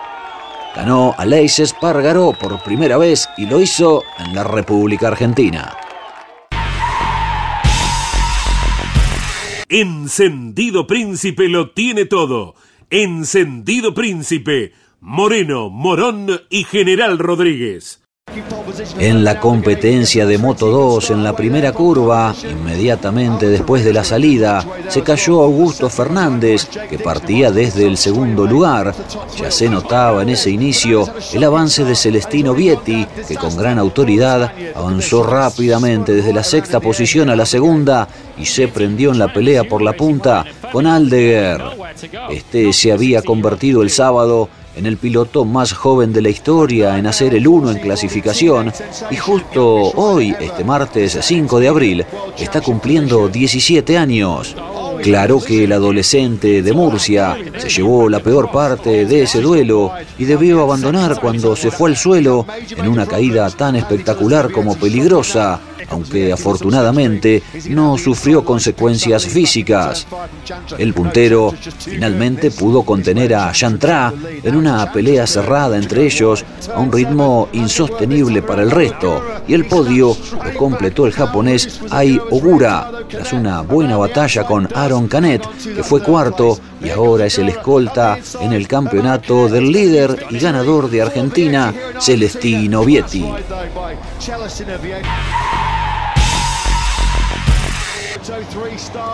Ganó 0.76 1.16
Aleix 1.18 1.60
Espargaró 1.60 2.34
por 2.34 2.62
primera 2.62 2.98
vez 2.98 3.30
y 3.38 3.46
lo 3.46 3.62
hizo 3.62 4.04
en 4.18 4.36
la 4.36 4.44
República 4.44 5.08
Argentina. 5.08 5.74
Encendido 9.70 10.88
Príncipe 10.88 11.48
lo 11.48 11.72
tiene 11.72 12.04
todo. 12.04 12.56
Encendido 12.90 13.94
Príncipe, 13.94 14.74
Moreno, 15.00 15.70
Morón 15.70 16.42
y 16.50 16.66
General 16.66 17.18
Rodríguez. 17.18 17.99
En 19.00 19.24
la 19.24 19.40
competencia 19.40 20.26
de 20.26 20.38
Moto 20.38 20.68
2 20.68 21.12
en 21.12 21.24
la 21.24 21.36
primera 21.36 21.72
curva, 21.72 22.34
inmediatamente 22.44 23.48
después 23.48 23.84
de 23.84 23.94
la 23.94 24.04
salida, 24.04 24.66
se 24.88 25.02
cayó 25.02 25.42
Augusto 25.42 25.90
Fernández, 25.90 26.68
que 26.90 27.00
partía 27.00 27.52
desde 27.52 27.86
el 27.86 27.98
segundo 27.98 28.46
lugar. 28.46 28.94
Ya 29.38 29.52
se 29.52 29.70
notaba 29.70 30.22
en 30.22 30.30
ese 30.30 30.52
inicio 30.52 31.08
el 31.34 31.44
avance 31.44 31.84
de 31.84 31.96
Celestino 31.96 32.54
Vietti, 32.54 33.06
que 33.28 33.36
con 33.36 33.56
gran 33.56 33.80
autoridad 33.80 34.52
avanzó 34.76 35.24
rápidamente 35.24 36.14
desde 36.14 36.34
la 36.34 36.44
sexta 36.44 36.80
posición 36.80 37.30
a 37.30 37.36
la 37.36 37.46
segunda 37.46 38.08
y 38.38 38.46
se 38.46 38.68
prendió 38.68 39.12
en 39.12 39.20
la 39.20 39.32
pelea 39.34 39.64
por 39.64 39.82
la 39.82 39.94
punta 39.94 40.46
con 40.72 40.88
Aldeguer. 40.88 41.62
Este 42.30 42.72
se 42.74 42.92
había 42.92 43.22
convertido 43.22 43.82
el 43.82 43.90
sábado 43.90 44.50
en 44.76 44.86
el 44.86 44.98
piloto 44.98 45.46
más 45.46 45.74
joven 45.74 46.14
de 46.14 46.22
la 46.22 46.30
historia 46.30 46.98
en 46.98 47.08
hacer 47.08 47.36
el 47.36 47.48
1 47.48 47.72
en 47.72 47.80
clasificación 47.80 48.72
y 49.12 49.16
justo 49.16 49.66
hoy, 49.66 50.36
este 50.40 50.64
martes 50.64 51.18
5 51.22 51.60
de 51.60 51.68
abril, 51.68 52.06
está 52.38 52.62
cumpliendo 52.62 53.28
17 53.28 53.98
años. 53.98 54.56
Claro 55.02 55.40
que 55.40 55.64
el 55.64 55.72
adolescente 55.72 56.62
de 56.62 56.74
Murcia 56.74 57.38
se 57.58 57.70
llevó 57.70 58.10
la 58.10 58.20
peor 58.20 58.52
parte 58.52 59.06
de 59.06 59.24
ese 59.24 59.40
duelo 59.42 59.94
y 60.18 60.26
debió 60.26 60.62
abandonar 60.62 61.20
cuando 61.22 61.56
se 61.56 61.72
fue 61.72 61.90
al 61.90 61.98
suelo 61.98 62.46
en 62.76 62.88
una 62.88 63.06
caída 63.06 63.50
tan 63.50 63.78
espectacular 63.78 64.52
como 64.52 64.76
peligrosa 64.76 65.60
aunque 65.90 66.32
afortunadamente 66.32 67.42
no 67.70 67.98
sufrió 67.98 68.44
consecuencias 68.44 69.26
físicas. 69.26 70.08
El 70.78 70.94
puntero 70.94 71.54
finalmente 71.80 72.52
pudo 72.52 72.84
contener 72.84 73.36
a 73.36 73.52
Yantra 73.52 74.14
en 74.44 74.56
una 74.56 74.92
pelea 74.92 75.26
cerrada 75.26 75.78
entre 75.78 76.06
ellos 76.06 76.44
a 76.74 76.80
un 76.80 76.92
ritmo 76.92 77.50
insostenible 77.54 78.42
para 78.42 78.64
el 78.64 78.72
resto, 78.72 79.24
y 79.48 79.54
el 79.54 79.66
podio 79.66 80.16
lo 80.44 80.54
completó 80.58 81.06
el 81.06 81.14
japonés 81.14 81.82
Ai 81.90 82.20
Ogura 82.32 82.92
tras 83.10 83.34
una 83.34 83.62
buena 83.62 83.98
batalla 83.98 84.46
con 84.46 84.68
Aaron 84.74 85.08
Canet, 85.08 85.48
que 85.76 85.84
fue 85.84 86.02
cuarto 86.02 86.60
y 86.82 86.90
ahora 86.90 87.26
es 87.26 87.38
el 87.38 87.50
escolta 87.50 88.18
en 88.42 88.54
el 88.54 88.68
campeonato 88.68 89.48
del 89.48 89.72
líder 89.72 90.26
y 90.30 90.40
ganador 90.40 90.90
de 90.90 91.02
Argentina, 91.02 91.74
Celestino 92.00 92.84
Vietti. 92.84 93.26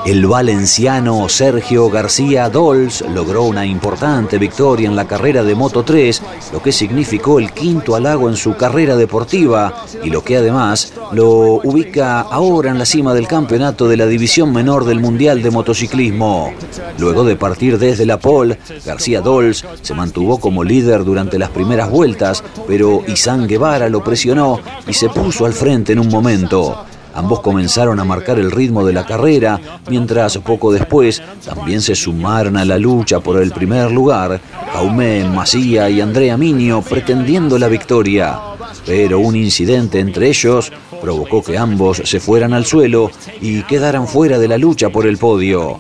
El 0.06 0.26
valenciano 0.28 1.28
Sergio 1.30 1.90
García 1.90 2.50
Dols 2.50 3.04
logró 3.14 3.44
una 3.44 3.66
importante 3.66 4.38
victoria 4.38 4.88
en 4.88 4.96
la 4.96 5.08
carrera 5.08 5.44
de 5.44 5.56
Moto 5.56 5.84
3, 5.84 6.22
lo 6.54 6.62
que 6.62 6.72
significó 6.72 7.40
el 7.40 7.52
quinto 7.52 7.96
halago 7.96 8.30
en 8.30 8.36
su 8.36 8.56
carrera 8.56 8.96
deportiva 8.96 9.86
y 10.04 10.10
lo 10.10 10.24
que 10.24 10.38
además 10.38 10.94
lo 11.12 11.62
ubica 11.64 12.22
ahora 12.22 12.72
en 12.72 12.80
la 12.80 12.86
cima 12.86 13.14
del 13.14 13.28
campeonato 13.28 13.88
de 13.88 13.98
la 13.98 14.06
división 14.06 14.54
menor 14.54 14.86
del 14.86 15.00
Mundial 15.00 15.42
de 15.42 15.52
Motociclismo. 15.52 16.54
Luego 16.98 17.24
de 17.24 17.36
partir 17.36 17.78
desde 17.78 18.06
la 18.06 18.20
pole, 18.20 18.60
García 18.86 19.22
Dols 19.22 19.66
se 19.82 19.94
mantuvo 19.94 20.40
como 20.40 20.64
líder 20.64 21.04
durante 21.04 21.40
las 21.40 21.50
primeras 21.50 21.90
vueltas, 21.90 22.44
pero 22.68 23.04
Izán 23.08 23.48
Guevara 23.48 23.90
lo 23.90 24.04
presionó 24.04 24.60
y 24.88 24.94
se 24.94 25.10
puso 25.10 25.46
al 25.46 25.54
frente 25.54 25.94
en 25.94 26.00
un 26.00 26.10
momento. 26.10 26.86
Ambos 27.16 27.40
comenzaron 27.40 28.00
a 28.00 28.04
marcar 28.04 28.40
el 28.40 28.52
ritmo 28.52 28.86
de 28.86 28.92
la 28.92 29.06
carrera, 29.06 29.60
mientras 29.90 30.38
poco 30.40 30.74
después 30.74 31.22
también 31.46 31.82
se 31.82 31.96
sumaron 31.96 32.58
a 32.58 32.66
la 32.66 32.78
lucha 32.78 33.22
por 33.22 33.42
el 33.42 33.52
primer 33.52 33.90
lugar 33.90 34.42
Jaume 34.74 35.24
Macía 35.24 35.90
y 35.90 36.02
Andrea 36.02 36.36
Minio 36.36 36.82
pretendiendo 36.82 37.58
la 37.58 37.70
victoria. 37.70 38.38
Pero 38.86 39.20
un 39.20 39.38
incidente 39.38 40.00
entre 40.00 40.28
ellos 40.28 40.72
provocó 41.02 41.42
que 41.42 41.58
ambos 41.58 42.02
se 42.04 42.20
fueran 42.20 42.54
al 42.54 42.66
suelo 42.66 43.10
y 43.40 43.64
quedaran 43.64 44.08
fuera 44.08 44.38
de 44.38 44.50
la 44.50 44.58
lucha 44.58 44.90
por 44.90 45.08
el 45.08 45.18
podio. 45.18 45.80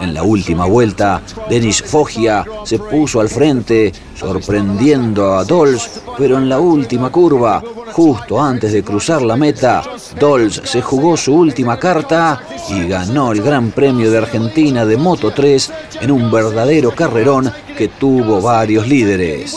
En 0.00 0.14
la 0.14 0.22
última 0.22 0.66
vuelta, 0.66 1.22
Denis 1.48 1.82
Foggia 1.82 2.44
se 2.64 2.78
puso 2.78 3.20
al 3.20 3.28
frente, 3.28 3.92
sorprendiendo 4.14 5.34
a 5.34 5.44
Dols, 5.44 6.02
pero 6.18 6.38
en 6.38 6.48
la 6.48 6.60
última 6.60 7.10
curva, 7.10 7.62
justo 7.92 8.40
antes 8.40 8.72
de 8.72 8.82
cruzar 8.82 9.22
la 9.22 9.36
meta, 9.36 9.82
Dols 10.18 10.62
se 10.64 10.82
jugó 10.82 11.16
su 11.16 11.34
última 11.34 11.78
carta 11.78 12.42
y 12.68 12.86
ganó 12.86 13.32
el 13.32 13.42
Gran 13.42 13.70
Premio 13.70 14.10
de 14.10 14.18
Argentina 14.18 14.84
de 14.84 14.96
Moto 14.96 15.32
3 15.32 15.72
en 16.00 16.10
un 16.10 16.30
verdadero 16.30 16.94
carrerón 16.94 17.52
que 17.76 17.88
tuvo 17.88 18.40
varios 18.40 18.86
líderes. 18.86 19.56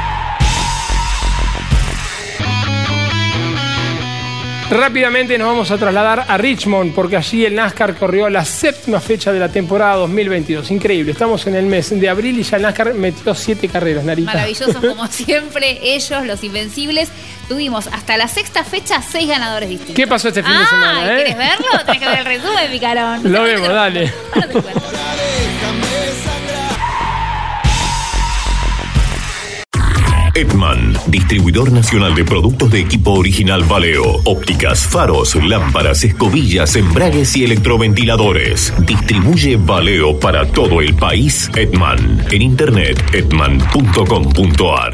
Rápidamente 4.71 5.37
nos 5.37 5.49
vamos 5.49 5.69
a 5.69 5.77
trasladar 5.77 6.23
a 6.29 6.37
Richmond 6.37 6.93
porque 6.95 7.17
allí 7.17 7.43
el 7.43 7.55
NASCAR 7.55 7.93
corrió 7.97 8.29
la 8.29 8.45
séptima 8.45 9.01
fecha 9.01 9.33
de 9.33 9.37
la 9.37 9.49
temporada 9.49 9.95
2022. 9.95 10.71
Increíble, 10.71 11.11
estamos 11.11 11.45
en 11.47 11.55
el 11.55 11.65
mes 11.65 11.89
de 11.89 12.07
abril 12.07 12.39
y 12.39 12.43
ya 12.43 12.55
el 12.55 12.63
NASCAR 12.63 12.93
metió 12.93 13.35
siete 13.35 13.67
carreras, 13.67 14.05
Narita. 14.05 14.31
Maravillosos 14.31 14.77
como 14.77 15.05
siempre, 15.11 15.77
ellos, 15.83 16.25
los 16.25 16.41
invencibles. 16.45 17.09
Tuvimos 17.49 17.87
hasta 17.87 18.15
la 18.15 18.29
sexta 18.29 18.63
fecha 18.63 19.01
seis 19.01 19.27
ganadores 19.27 19.67
distintos. 19.67 19.95
¿Qué 19.95 20.07
pasó 20.07 20.29
este 20.29 20.41
fin 20.41 20.53
de 20.57 20.65
semana? 20.65 21.03
¿eh? 21.03 21.15
¿Quieres 21.15 21.37
verlo? 21.37 21.67
Tienes 21.83 22.01
que 22.01 22.07
ver 22.07 22.19
el 22.19 22.25
resumen, 22.25 22.71
picarón. 22.71 23.29
Lo 23.29 23.43
vemos, 23.43 23.67
dale. 23.67 24.13
Edman, 30.33 30.93
distribuidor 31.07 31.71
nacional 31.71 32.15
de 32.15 32.23
productos 32.23 32.71
de 32.71 32.79
equipo 32.79 33.11
original 33.11 33.63
Valeo, 33.63 34.21
ópticas, 34.23 34.87
faros, 34.87 35.35
lámparas, 35.35 36.03
escobillas, 36.03 36.75
embragues 36.77 37.35
y 37.35 37.43
electroventiladores. 37.43 38.73
Distribuye 38.85 39.57
Valeo 39.57 40.17
para 40.19 40.45
todo 40.45 40.79
el 40.79 40.95
país 40.95 41.49
Edman. 41.55 42.25
En 42.31 42.41
internet 42.41 43.03
edman.com.ar. 43.13 44.93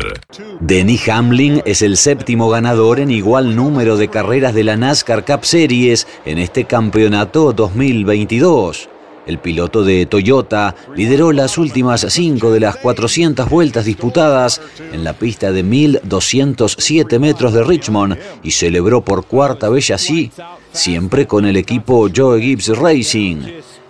Denny 0.59 0.99
Hamlin 1.07 1.61
es 1.65 1.83
el 1.83 1.97
séptimo 1.97 2.49
ganador 2.49 2.99
en 2.99 3.11
igual 3.11 3.55
número 3.55 3.97
de 3.97 4.07
carreras 4.07 4.55
de 4.55 4.63
la 4.63 4.75
NASCAR 4.75 5.23
Cup 5.23 5.45
Series 5.45 6.07
en 6.25 6.39
este 6.39 6.65
campeonato 6.65 7.53
2022. 7.53 8.89
El 9.28 9.39
piloto 9.39 9.84
de 9.84 10.05
Toyota 10.05 10.73
lideró 10.95 11.34
las 11.34 11.57
últimas 11.57 12.05
cinco 12.09 12.51
de 12.51 12.61
las 12.61 12.78
400 12.78 13.49
vueltas 13.49 13.84
disputadas 13.84 14.61
en 14.93 15.03
la 15.03 15.13
pista 15.13 15.51
de 15.51 15.63
1207 15.63 17.19
metros 17.19 17.51
de 17.51 17.63
Richmond 17.63 18.17
y 18.41 18.51
celebró 18.51 19.01
por 19.03 19.25
cuarta 19.25 19.67
vez 19.67 19.91
así, 19.91 20.32
siempre 20.71 21.28
con 21.28 21.45
el 21.45 21.57
equipo 21.57 22.07
Joe 22.13 22.41
Gibbs 22.41 22.69
Racing. 22.69 23.39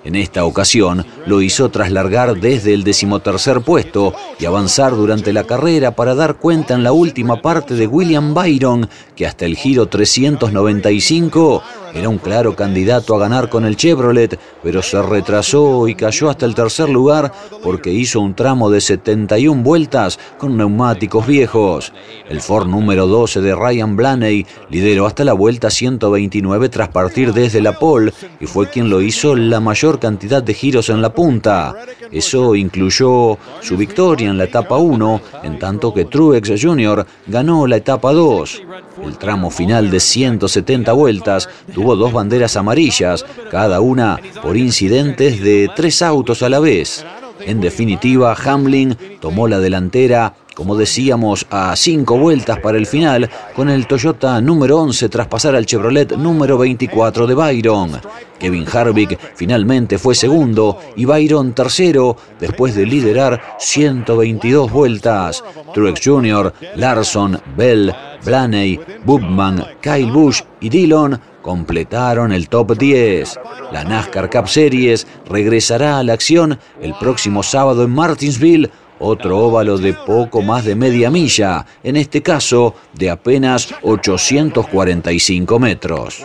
En 0.03 0.15
esta 0.15 0.45
ocasión 0.45 1.05
lo 1.25 1.41
hizo 1.41 1.69
tras 1.69 1.91
largar 1.91 2.39
desde 2.39 2.73
el 2.73 2.85
decimotercer 2.85 3.59
puesto 3.59 4.13
y 4.39 4.45
avanzar 4.45 4.95
durante 4.95 5.33
la 5.33 5.43
carrera 5.43 5.97
para 5.97 6.15
dar 6.15 6.37
cuenta 6.37 6.75
en 6.75 6.83
la 6.83 6.93
última 6.93 7.41
parte 7.41 7.75
de 7.75 7.87
William 7.87 8.33
Byron, 8.33 8.89
que 9.17 9.27
hasta 9.27 9.45
el 9.45 9.57
giro 9.57 9.87
395 9.87 11.61
era 11.93 12.09
un 12.09 12.17
claro 12.17 12.55
candidato 12.55 13.15
a 13.15 13.19
ganar 13.19 13.49
con 13.49 13.65
el 13.65 13.75
Chevrolet, 13.75 14.39
pero 14.63 14.81
se 14.81 15.01
retrasó 15.01 15.87
y 15.87 15.95
cayó 15.95 16.29
hasta 16.29 16.45
el 16.45 16.55
tercer 16.55 16.89
lugar 16.89 17.31
porque 17.63 17.91
hizo 17.91 18.19
un 18.19 18.33
tramo 18.33 18.69
de 18.69 18.81
71 18.81 19.63
vueltas 19.63 20.19
con 20.37 20.57
neumáticos 20.57 21.25
viejos. 21.25 21.93
El 22.29 22.41
Ford 22.41 22.67
número 22.67 23.07
12 23.07 23.41
de 23.41 23.55
Ryan 23.55 23.95
Blaney 23.95 24.45
lideró 24.69 25.05
hasta 25.05 25.23
la 25.23 25.33
vuelta 25.33 25.69
129 25.69 26.69
tras 26.69 26.89
partir 26.89 27.33
desde 27.33 27.61
la 27.61 27.77
pole 27.77 28.13
y 28.39 28.45
fue 28.45 28.69
quien 28.69 28.89
lo 28.89 29.01
hizo 29.01 29.35
la 29.35 29.59
mayor 29.59 29.99
cantidad 29.99 30.43
de 30.43 30.53
giros 30.53 30.89
en 30.89 31.01
la 31.01 31.13
punta. 31.13 31.75
Eso 32.11 32.55
incluyó 32.55 33.37
su 33.61 33.77
victoria 33.77 34.29
en 34.29 34.37
la 34.37 34.45
etapa 34.45 34.77
1, 34.77 35.21
en 35.43 35.59
tanto 35.59 35.93
que 35.93 36.05
Truex 36.05 36.51
Jr. 36.61 37.05
ganó 37.27 37.67
la 37.67 37.77
etapa 37.77 38.13
2. 38.13 38.61
El 39.03 39.17
tramo 39.17 39.49
final 39.49 39.91
de 39.91 39.99
170 39.99 40.91
vueltas 40.93 41.49
tuvo 41.77 41.95
dos 41.95 42.11
banderas 42.11 42.57
amarillas, 42.57 43.23
cada 43.51 43.81
una 43.81 44.19
por 44.41 44.57
incidentes 44.57 45.39
de 45.39 45.69
tres 45.75 46.01
autos 46.01 46.41
a 46.41 46.49
la 46.49 46.59
vez. 46.59 47.05
En 47.41 47.61
definitiva, 47.61 48.33
Hamlin 48.33 48.97
tomó 49.21 49.47
la 49.47 49.59
delantera, 49.59 50.33
como 50.57 50.75
decíamos, 50.75 51.45
a 51.51 51.75
cinco 51.75 52.17
vueltas 52.17 52.57
para 52.61 52.79
el 52.79 52.87
final, 52.87 53.29
con 53.55 53.69
el 53.69 53.85
Toyota 53.85 54.41
número 54.41 54.79
11 54.79 55.07
tras 55.07 55.27
pasar 55.27 55.53
al 55.53 55.67
Chevrolet 55.67 56.13
número 56.13 56.57
24 56.57 57.27
de 57.27 57.35
Byron. 57.35 57.91
Kevin 58.39 58.65
Harvick 58.67 59.19
finalmente 59.35 59.99
fue 59.99 60.15
segundo 60.15 60.79
y 60.95 61.05
Byron 61.05 61.53
tercero 61.53 62.17
después 62.39 62.73
de 62.73 62.87
liderar 62.87 63.39
122 63.59 64.71
vueltas. 64.71 65.43
Truex 65.75 66.01
Jr., 66.03 66.51
Larson, 66.75 67.39
Bell, 67.55 67.93
Blaney, 68.25 68.79
Bubman, 69.05 69.63
Kyle 69.79 70.11
Busch 70.11 70.43
y 70.59 70.69
Dillon 70.69 71.21
completaron 71.43 72.31
el 72.31 72.49
top 72.49 72.75
10. 72.75 73.39
La 73.71 73.83
NASCAR 73.83 74.27
Cup 74.31 74.47
Series 74.47 75.05
regresará 75.29 75.99
a 75.99 76.03
la 76.03 76.13
acción 76.13 76.57
el 76.81 76.95
próximo 76.95 77.43
sábado 77.43 77.83
en 77.83 77.91
Martinsville, 77.91 78.71
otro 78.99 79.37
óvalo 79.39 79.77
de 79.77 79.93
poco 79.93 80.41
más 80.41 80.65
de 80.65 80.75
media 80.75 81.09
milla, 81.09 81.65
en 81.83 81.97
este 81.97 82.21
caso 82.21 82.75
de 82.93 83.09
apenas 83.09 83.73
845 83.81 85.59
metros. 85.59 86.23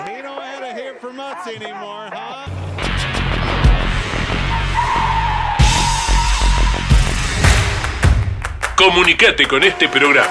Comunicate 8.77 9.47
con 9.47 9.63
este 9.63 9.89
programa. 9.89 10.29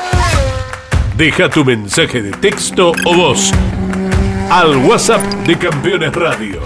Deja 1.15 1.49
tu 1.49 1.63
mensaje 1.63 2.21
de 2.21 2.31
texto 2.31 2.91
o 3.05 3.13
voz 3.15 3.51
al 4.49 4.75
WhatsApp 4.77 5.21
de 5.45 5.57
Campeones 5.57 6.13
Radio. 6.13 6.61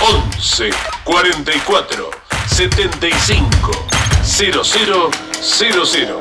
11 0.00 0.70
44 1.04 2.19
75 2.50 3.70
00 4.22 4.64
00. 5.40 6.20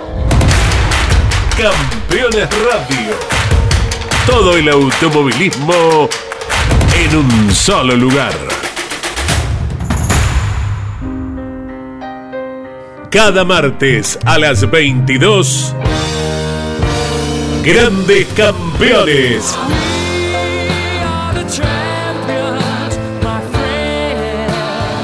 Campeones 1.57 2.49
Radio. 2.49 3.15
Todo 4.25 4.55
el 4.55 4.69
automovilismo 4.69 6.09
en 6.95 7.15
un 7.17 7.53
solo 7.53 7.95
lugar. 7.95 8.33
Cada 13.11 13.43
martes 13.43 14.17
a 14.25 14.37
las 14.37 14.69
22 14.69 15.75
Grandes 17.63 18.27
Campeones. 18.35 19.55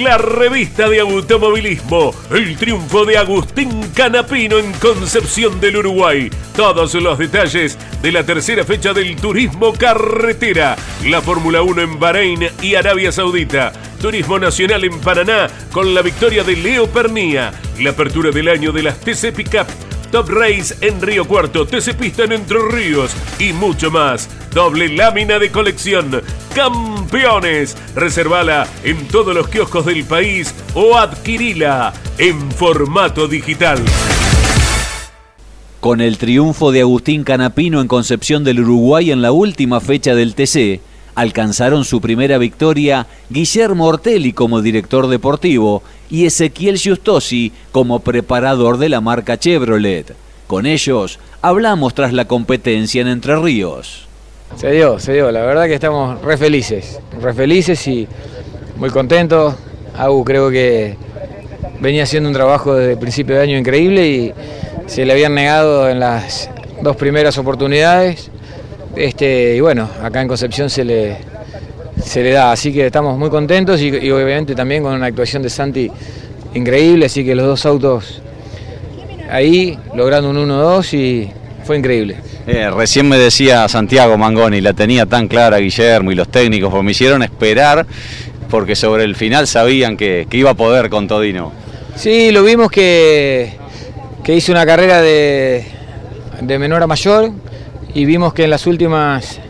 la 0.00 0.18
revista 0.18 0.88
de 0.88 1.00
automovilismo. 1.00 2.14
El 2.30 2.56
triunfo 2.56 3.04
de 3.04 3.18
Agustín 3.18 3.90
Canapino 3.94 4.58
en 4.58 4.72
Concepción 4.74 5.60
del 5.60 5.76
Uruguay. 5.78 6.30
Todos 6.56 6.94
los 6.94 7.18
detalles 7.18 7.78
de 8.02 8.12
la 8.12 8.24
tercera 8.24 8.64
fecha 8.64 8.92
del 8.92 9.16
turismo 9.16 9.72
carretera. 9.72 10.76
La 11.04 11.20
Fórmula 11.20 11.62
1 11.62 11.82
en 11.82 11.98
Bahrein 11.98 12.48
y 12.62 12.74
Arabia 12.74 13.12
Saudita. 13.12 13.72
Turismo 14.00 14.38
Nacional 14.38 14.84
en 14.84 15.00
Paraná 15.00 15.48
con 15.72 15.94
la 15.94 16.02
victoria 16.02 16.44
de 16.44 16.56
Leo 16.56 16.86
Pernía. 16.86 17.52
La 17.78 17.90
apertura 17.90 18.30
del 18.30 18.48
año 18.48 18.72
de 18.72 18.82
las 18.82 19.00
TC 19.00 19.32
Pickup 19.32 19.66
Top 20.10 20.28
Race 20.28 20.74
en 20.80 21.00
Río 21.00 21.26
Cuarto, 21.26 21.66
TC 21.66 21.94
Pista 21.94 22.24
en 22.24 22.32
Entre 22.32 22.58
Ríos 22.70 23.14
y 23.38 23.52
mucho 23.52 23.90
más. 23.90 24.28
Doble 24.54 24.88
lámina 24.88 25.38
de 25.38 25.50
colección. 25.50 26.22
Campeones. 26.54 27.76
Reservala 27.94 28.66
en 28.84 29.06
todos 29.08 29.34
los 29.34 29.48
kioscos 29.48 29.86
del 29.86 30.04
país 30.04 30.54
o 30.74 30.96
adquirila 30.96 31.92
en 32.18 32.50
formato 32.52 33.28
digital. 33.28 33.78
Con 35.80 36.00
el 36.00 36.18
triunfo 36.18 36.72
de 36.72 36.80
Agustín 36.80 37.22
Canapino 37.22 37.80
en 37.80 37.88
Concepción 37.88 38.44
del 38.44 38.60
Uruguay 38.60 39.10
en 39.10 39.22
la 39.22 39.32
última 39.32 39.80
fecha 39.80 40.14
del 40.14 40.34
TC, 40.34 40.80
alcanzaron 41.16 41.84
su 41.84 42.00
primera 42.00 42.38
victoria 42.38 43.06
Guillermo 43.30 43.86
Ortelli 43.86 44.32
como 44.32 44.62
director 44.62 45.08
deportivo 45.08 45.82
y 46.10 46.26
Ezequiel 46.26 46.76
Giustosi 46.76 47.52
como 47.72 48.00
preparador 48.00 48.78
de 48.78 48.90
la 48.90 49.00
marca 49.00 49.38
Chevrolet. 49.38 50.14
Con 50.46 50.66
ellos 50.66 51.18
hablamos 51.42 51.94
tras 51.94 52.12
la 52.12 52.26
competencia 52.26 53.00
en 53.00 53.08
Entre 53.08 53.34
Ríos. 53.34 54.06
Se 54.56 54.70
dio, 54.70 55.00
se 55.00 55.14
dio, 55.14 55.32
la 55.32 55.40
verdad 55.40 55.64
que 55.64 55.74
estamos 55.74 56.22
re 56.22 56.36
felices, 56.36 57.00
re 57.20 57.34
felices 57.34 57.84
y 57.88 58.06
muy 58.76 58.90
contentos. 58.90 59.54
Agu 59.96 60.22
creo 60.22 60.50
que 60.50 60.96
venía 61.80 62.04
haciendo 62.04 62.28
un 62.28 62.34
trabajo 62.34 62.74
desde 62.74 62.92
el 62.92 62.98
principio 62.98 63.36
de 63.36 63.42
año 63.42 63.58
increíble 63.58 64.06
y 64.06 64.34
se 64.86 65.06
le 65.06 65.14
habían 65.14 65.34
negado 65.34 65.88
en 65.88 65.98
las 65.98 66.50
dos 66.82 66.94
primeras 66.96 67.38
oportunidades 67.38 68.30
este, 68.96 69.56
y 69.56 69.60
bueno, 69.60 69.88
acá 70.02 70.22
en 70.22 70.28
Concepción 70.28 70.70
se 70.70 70.84
le, 70.84 71.18
se 72.02 72.22
le 72.22 72.32
da, 72.32 72.52
así 72.52 72.72
que 72.72 72.86
estamos 72.86 73.18
muy 73.18 73.28
contentos 73.28 73.80
y, 73.80 74.10
obviamente 74.10 74.54
también 74.54 74.82
con 74.82 74.94
una 74.94 75.06
actuación 75.06 75.42
de 75.42 75.50
Santi 75.50 75.90
increíble, 76.54 77.06
así 77.06 77.24
que 77.24 77.34
los 77.34 77.46
dos 77.46 77.66
autos 77.66 78.22
ahí 79.30 79.78
logrando 79.94 80.30
un 80.30 80.48
1-2 80.48 80.94
y 80.94 81.30
fue 81.64 81.76
increíble. 81.76 82.16
Eh, 82.46 82.70
recién 82.70 83.08
me 83.08 83.18
decía 83.18 83.68
Santiago 83.68 84.16
Mangoni, 84.16 84.60
la 84.60 84.72
tenía 84.72 85.04
tan 85.04 85.28
clara 85.28 85.58
Guillermo 85.58 86.12
y 86.12 86.14
los 86.14 86.28
técnicos, 86.28 86.70
pues 86.70 86.82
me 86.82 86.92
hicieron 86.92 87.22
esperar 87.22 87.86
porque 88.48 88.76
sobre 88.76 89.04
el 89.04 89.16
final 89.16 89.46
sabían 89.46 89.96
que, 89.96 90.26
iba 90.30 90.50
a 90.50 90.54
poder 90.54 90.88
con 90.88 91.08
Todino. 91.08 91.52
Sí, 91.96 92.30
lo 92.30 92.44
vimos 92.44 92.70
que, 92.70 93.52
que 94.22 94.34
hizo 94.34 94.52
una 94.52 94.64
carrera 94.64 95.02
de, 95.02 95.66
de 96.40 96.58
menor 96.58 96.82
a 96.82 96.86
mayor 96.86 97.32
y 97.96 98.04
vimos 98.04 98.34
que 98.34 98.44
en 98.44 98.50
las 98.50 98.66
últimas 98.66 99.40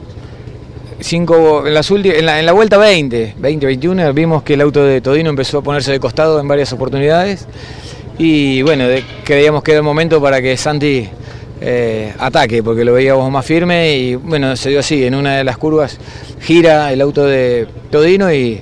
cinco, 1.00 1.66
en, 1.66 1.74
las 1.74 1.90
en, 1.90 2.24
la, 2.24 2.38
en 2.38 2.46
la 2.46 2.52
vuelta 2.52 2.78
20, 2.78 3.34
20, 3.36 3.66
21, 3.66 4.14
vimos 4.14 4.44
que 4.44 4.54
el 4.54 4.60
auto 4.60 4.84
de 4.84 5.00
Todino 5.00 5.30
empezó 5.30 5.58
a 5.58 5.62
ponerse 5.62 5.90
de 5.90 5.98
costado 5.98 6.38
en 6.38 6.46
varias 6.46 6.72
oportunidades 6.72 7.48
y 8.18 8.62
bueno, 8.62 8.84
creíamos 9.24 9.64
que 9.64 9.72
era 9.72 9.78
el 9.78 9.84
momento 9.84 10.22
para 10.22 10.40
que 10.40 10.56
Santi 10.56 11.08
eh, 11.60 12.14
ataque, 12.20 12.62
porque 12.62 12.84
lo 12.84 12.92
veíamos 12.92 13.28
más 13.32 13.44
firme 13.44 13.96
y 13.96 14.14
bueno, 14.14 14.54
se 14.54 14.68
dio 14.68 14.78
así, 14.78 15.04
en 15.04 15.16
una 15.16 15.38
de 15.38 15.42
las 15.42 15.58
curvas 15.58 15.98
gira 16.40 16.92
el 16.92 17.00
auto 17.00 17.24
de 17.26 17.66
Todino 17.90 18.32
y 18.32 18.60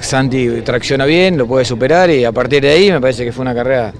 Santi 0.00 0.62
tracciona 0.62 1.04
bien, 1.04 1.36
lo 1.36 1.46
puede 1.46 1.66
superar 1.66 2.08
y 2.08 2.24
a 2.24 2.32
partir 2.32 2.62
de 2.62 2.70
ahí 2.70 2.90
me 2.90 3.02
parece 3.02 3.26
que 3.26 3.32
fue 3.32 3.42
una 3.42 3.54
carrera 3.54 3.92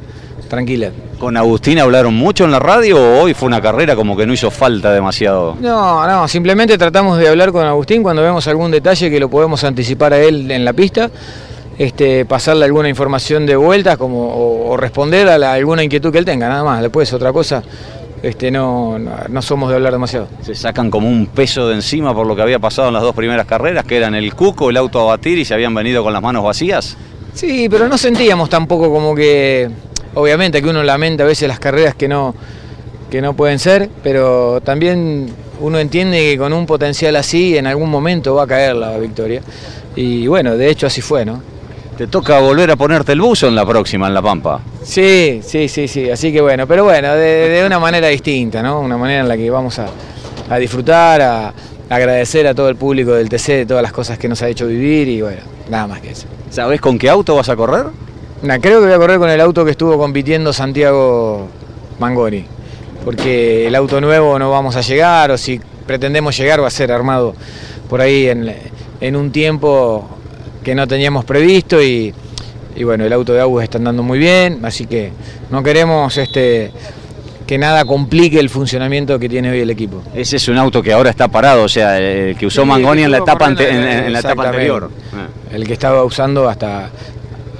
tranquila. 0.48 0.92
¿Con 1.18 1.36
Agustín 1.36 1.80
hablaron 1.80 2.14
mucho 2.14 2.44
en 2.44 2.52
la 2.52 2.60
radio 2.60 2.96
o 2.96 3.22
hoy 3.22 3.34
fue 3.34 3.48
una 3.48 3.60
carrera 3.60 3.96
como 3.96 4.16
que 4.16 4.24
no 4.24 4.32
hizo 4.32 4.52
falta 4.52 4.92
demasiado? 4.92 5.56
No, 5.60 6.06
no, 6.06 6.28
simplemente 6.28 6.78
tratamos 6.78 7.18
de 7.18 7.28
hablar 7.28 7.50
con 7.50 7.66
Agustín 7.66 8.04
cuando 8.04 8.22
vemos 8.22 8.46
algún 8.46 8.70
detalle 8.70 9.10
que 9.10 9.18
lo 9.18 9.28
podemos 9.28 9.64
anticipar 9.64 10.12
a 10.12 10.20
él 10.20 10.48
en 10.48 10.64
la 10.64 10.72
pista. 10.72 11.10
Este, 11.76 12.24
pasarle 12.24 12.64
alguna 12.64 12.88
información 12.88 13.46
de 13.46 13.56
vuelta 13.56 13.96
como, 13.96 14.68
o, 14.68 14.76
responder 14.76 15.28
a 15.28 15.52
alguna 15.52 15.82
inquietud 15.82 16.12
que 16.12 16.18
él 16.18 16.24
tenga, 16.24 16.48
nada 16.48 16.62
más. 16.62 16.82
Después 16.82 17.12
otra 17.12 17.32
cosa, 17.32 17.64
este, 18.22 18.52
no, 18.52 18.98
no, 18.98 19.42
somos 19.42 19.70
de 19.70 19.76
hablar 19.76 19.92
demasiado. 19.92 20.28
Se 20.42 20.54
sacan 20.54 20.88
como 20.88 21.08
un 21.08 21.26
peso 21.26 21.68
de 21.68 21.74
encima 21.74 22.14
por 22.14 22.26
lo 22.26 22.36
que 22.36 22.42
había 22.42 22.60
pasado 22.60 22.88
en 22.88 22.94
las 22.94 23.02
dos 23.02 23.14
primeras 23.14 23.46
carreras, 23.46 23.84
que 23.84 23.96
eran 23.96 24.14
el 24.14 24.34
cuco, 24.34 24.70
el 24.70 24.76
auto 24.76 25.00
a 25.00 25.16
batir 25.16 25.38
y 25.38 25.44
se 25.44 25.54
habían 25.54 25.74
venido 25.74 26.04
con 26.04 26.12
las 26.12 26.22
manos 26.22 26.44
vacías. 26.44 26.96
Sí, 27.34 27.68
pero 27.68 27.88
no 27.88 27.96
sentíamos 27.96 28.50
tampoco 28.50 28.90
como 28.90 29.14
que, 29.14 29.70
obviamente 30.14 30.62
que 30.62 30.68
uno 30.68 30.82
lamenta 30.82 31.24
a 31.24 31.26
veces 31.26 31.48
las 31.48 31.58
carreras 31.58 31.94
que 31.94 32.08
no, 32.08 32.34
que 33.10 33.20
no 33.20 33.34
pueden 33.34 33.58
ser, 33.58 33.88
pero 34.02 34.60
también 34.62 35.32
uno 35.60 35.78
entiende 35.78 36.18
que 36.18 36.38
con 36.38 36.52
un 36.52 36.66
potencial 36.66 37.16
así 37.16 37.56
en 37.56 37.66
algún 37.66 37.90
momento 37.90 38.34
va 38.34 38.44
a 38.44 38.46
caer 38.46 38.76
la 38.76 38.98
victoria. 38.98 39.42
Y 39.96 40.26
bueno, 40.26 40.56
de 40.56 40.70
hecho 40.70 40.86
así 40.86 41.00
fue, 41.00 41.24
¿no? 41.24 41.42
Te 41.96 42.06
toca 42.06 42.38
volver 42.38 42.70
a 42.70 42.76
ponerte 42.76 43.12
el 43.12 43.20
buzo 43.20 43.48
en 43.48 43.56
la 43.56 43.66
próxima, 43.66 44.06
en 44.06 44.14
La 44.14 44.22
Pampa. 44.22 44.60
Sí, 44.84 45.40
sí, 45.42 45.68
sí, 45.68 45.88
sí. 45.88 46.08
Así 46.08 46.32
que 46.32 46.40
bueno, 46.40 46.66
pero 46.66 46.84
bueno, 46.84 47.12
de, 47.14 47.64
una 47.66 47.80
manera 47.80 48.06
distinta, 48.06 48.62
¿no? 48.62 48.80
Una 48.80 48.96
manera 48.96 49.22
en 49.22 49.28
la 49.28 49.36
que 49.36 49.50
vamos 49.50 49.80
a, 49.80 50.58
disfrutar, 50.58 51.20
a, 51.20 51.52
agradecer 51.88 52.46
a 52.46 52.54
todo 52.54 52.68
el 52.68 52.76
público 52.76 53.12
del 53.14 53.28
TC 53.28 53.48
de 53.48 53.66
todas 53.66 53.82
las 53.82 53.92
cosas 53.92 54.16
que 54.16 54.28
nos 54.28 54.40
ha 54.42 54.48
hecho 54.48 54.68
vivir 54.68 55.08
y 55.08 55.22
bueno, 55.22 55.42
nada 55.68 55.88
más 55.88 56.00
que 56.00 56.10
eso. 56.10 56.28
¿Sabés 56.50 56.80
con 56.80 56.98
qué 56.98 57.10
auto 57.10 57.34
vas 57.34 57.48
a 57.48 57.56
correr? 57.56 57.86
Creo 58.60 58.80
que 58.80 58.86
voy 58.86 58.94
a 58.94 58.98
correr 58.98 59.18
con 59.18 59.30
el 59.30 59.40
auto 59.40 59.64
que 59.64 59.72
estuvo 59.72 59.98
compitiendo 59.98 60.52
Santiago 60.52 61.48
Mangoni, 61.98 62.44
porque 63.04 63.66
el 63.66 63.74
auto 63.74 64.00
nuevo 64.00 64.38
no 64.38 64.50
vamos 64.50 64.76
a 64.76 64.80
llegar 64.80 65.30
o 65.30 65.38
si 65.38 65.60
pretendemos 65.86 66.36
llegar 66.36 66.62
va 66.62 66.68
a 66.68 66.70
ser 66.70 66.92
armado 66.92 67.34
por 67.88 68.00
ahí 68.00 68.28
en, 68.28 68.54
en 69.00 69.16
un 69.16 69.32
tiempo 69.32 70.08
que 70.62 70.74
no 70.74 70.86
teníamos 70.86 71.24
previsto 71.24 71.82
y, 71.82 72.12
bueno, 72.82 73.04
el 73.04 73.12
auto 73.12 73.32
de 73.32 73.40
Agus 73.40 73.62
está 73.62 73.78
andando 73.78 74.02
muy 74.02 74.18
bien, 74.18 74.60
así 74.64 74.86
que 74.86 75.10
no 75.50 75.62
queremos 75.62 76.16
este, 76.16 76.70
que 77.46 77.58
nada 77.58 77.84
complique 77.84 78.38
el 78.38 78.50
funcionamiento 78.50 79.18
que 79.18 79.28
tiene 79.28 79.50
hoy 79.50 79.60
el 79.60 79.70
equipo. 79.70 80.02
Ese 80.14 80.36
es 80.36 80.46
un 80.48 80.58
auto 80.58 80.82
que 80.82 80.92
ahora 80.92 81.10
está 81.10 81.28
parado, 81.28 81.62
o 81.64 81.68
sea, 81.68 81.98
el 81.98 82.36
que 82.36 82.46
usó 82.46 82.66
Mangoni 82.66 83.02
en 83.02 83.10
la 83.10 83.18
etapa, 83.18 83.46
en 83.46 84.12
la, 84.12 84.18
etapa 84.20 84.48
anterior. 84.48 84.90
El 85.50 85.66
que 85.66 85.72
estaba 85.72 86.04
usando 86.04 86.48
hasta, 86.48 86.90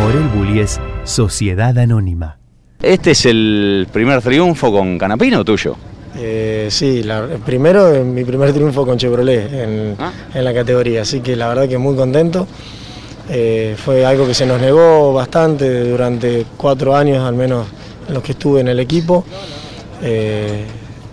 Morel 0.00 0.28
Bullies 0.28 0.80
Sociedad 1.04 1.76
Anónima. 1.76 2.38
¿Este 2.80 3.10
es 3.10 3.26
el 3.26 3.86
primer 3.92 4.22
triunfo 4.22 4.72
con 4.72 4.98
Canapino 4.98 5.44
tuyo? 5.44 5.76
Eh, 6.16 6.68
sí, 6.70 7.04
primero 7.44 8.02
mi 8.02 8.24
primer 8.24 8.54
triunfo 8.54 8.86
con 8.86 8.96
Chevrolet 8.96 9.96
ah. 9.98 10.10
en, 10.32 10.44
la 10.44 10.54
categoría, 10.54 11.02
así 11.02 11.20
que 11.20 11.36
la 11.36 11.48
verdad 11.48 11.68
que 11.68 11.76
muy 11.76 11.96
contento. 11.96 12.46
Eh, 13.28 13.76
fue 13.76 14.06
algo 14.06 14.26
que 14.26 14.32
se 14.32 14.46
nos 14.46 14.58
negó 14.58 15.12
bastante 15.12 15.90
durante 15.90 16.46
cuatro 16.56 16.96
años, 16.96 17.18
al 17.18 17.34
menos 17.34 17.66
en 18.08 18.14
los 18.14 18.22
que 18.22 18.32
estuve 18.32 18.62
en 18.62 18.68
el 18.68 18.80
equipo, 18.80 19.26
eh, 20.02 20.64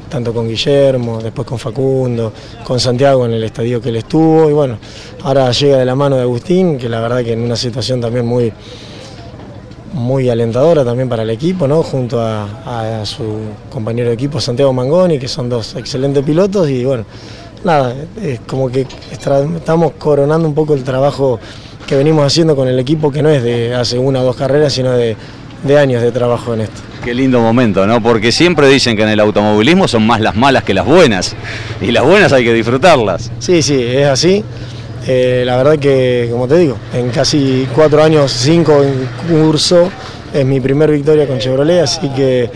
tanto 0.10 0.34
con 0.34 0.47
Guillermo, 0.47 1.22
después 1.22 1.47
con 1.47 1.60
Facundo, 1.60 2.32
con 2.64 2.80
Santiago 2.80 3.26
en 3.26 3.34
el 3.34 3.43
estadio 3.43 3.82
que 3.82 3.89
él 3.89 3.97
estuvo, 3.97 4.49
y 4.49 4.53
bueno, 4.53 4.78
ahora 5.24 5.51
llega 5.51 5.78
de 5.78 5.86
la 5.86 5.95
mano 5.95 6.16
de 6.16 6.24
Agustín, 6.24 6.78
que 6.78 6.89
la 6.89 6.99
verdad 6.99 7.24
que 7.24 7.34
en 7.34 7.41
una 7.41 7.55
situación 7.55 8.01
también 8.01 8.26
muy, 8.26 8.51
muy 9.93 10.30
alentadora 10.30 10.86
también 10.86 11.10
para 11.10 11.24
el 11.24 11.30
equipo, 11.30 11.68
¿no? 11.68 11.84
junto 11.84 12.22
a, 12.22 13.03
su 13.03 13.24
compañero 13.70 14.10
de 14.10 14.16
equipo 14.16 14.39
Santiago 14.39 14.74
Mangoni, 14.74 15.18
que 15.18 15.28
son 15.28 15.49
dos 15.49 15.76
excelentes 15.76 16.24
pilotos 16.24 16.70
y 16.70 16.84
bueno, 16.84 17.05
nada, 17.64 17.95
es 18.22 18.39
como 18.41 18.70
que 18.70 18.86
estamos 19.12 19.93
coronando 19.97 20.47
un 20.47 20.53
poco 20.53 20.74
el 20.74 20.84
trabajo 20.84 21.39
que 21.88 21.95
venimos 21.95 22.26
haciendo 22.26 22.55
con 22.55 22.68
el 22.68 22.78
equipo, 22.80 23.12
que 23.12 23.24
no 23.24 23.30
es 23.30 23.41
de 23.41 23.74
hace 23.74 23.97
una 23.97 24.22
o 24.22 24.26
dos 24.26 24.36
carreras, 24.36 24.74
sino 24.74 24.91
de, 24.91 25.16
de 25.64 25.80
años 25.80 26.01
de 26.01 26.12
trabajo 26.12 26.53
en 26.53 26.62
esto. 26.62 26.82
Qué 27.08 27.14
lindo 27.14 27.39
momento, 27.39 27.88
¿no? 27.88 28.03
Porque 28.03 28.34
siempre 28.34 28.68
dicen 28.68 28.97
que 28.97 29.03
en 29.03 29.08
el 29.08 29.22
automovilismo 29.22 29.88
son 29.88 30.05
más 30.05 30.20
las 30.20 30.36
malas 30.36 30.66
que 30.66 30.74
las 30.74 30.86
buenas, 30.86 31.38
y 31.82 31.91
las 31.91 32.03
buenas 32.03 32.34
hay 32.34 32.43
que 32.43 32.53
disfrutarlas. 32.53 33.32
Sí, 33.39 33.62
sí, 33.62 33.82
es 33.82 34.08
así. 34.08 34.43
Eh, 35.08 35.43
la 35.45 35.55
verdad 35.55 35.80
que, 35.80 36.28
como 36.30 36.49
te 36.49 36.58
digo, 36.58 36.76
en 36.93 37.10
casi 37.12 37.66
cuatro 37.74 38.03
años, 38.03 38.30
cinco 38.30 38.84
en 38.84 39.08
curso, 39.26 39.89
es 40.34 40.45
mi 40.45 40.60
primer 40.60 40.91
victoria 40.91 41.26
con 41.26 41.39
Chevrolet, 41.39 41.80
así 41.80 42.10
que 42.10 42.49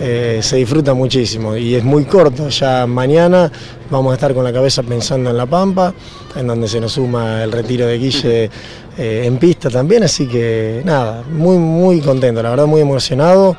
eh, 0.00 0.38
se 0.40 0.56
disfruta 0.56 0.94
muchísimo 0.94 1.54
y 1.54 1.74
es 1.74 1.84
muy 1.84 2.06
corto. 2.06 2.48
Ya 2.48 2.86
mañana 2.86 3.52
vamos 3.90 4.12
a 4.12 4.14
estar 4.14 4.32
con 4.32 4.42
la 4.42 4.54
cabeza 4.54 4.82
pensando 4.84 5.28
en 5.28 5.36
La 5.36 5.44
Pampa, 5.44 5.92
en 6.34 6.46
donde 6.46 6.66
se 6.66 6.80
nos 6.80 6.92
suma 6.92 7.44
el 7.44 7.52
retiro 7.52 7.86
de 7.86 7.98
Guille 7.98 8.50
eh, 8.96 9.24
en 9.26 9.36
pista 9.36 9.68
también, 9.68 10.04
así 10.04 10.26
que 10.26 10.80
nada, 10.82 11.22
muy, 11.30 11.58
muy 11.58 12.00
contento, 12.00 12.42
la 12.42 12.48
verdad 12.48 12.64
muy 12.64 12.80
emocionado. 12.80 13.54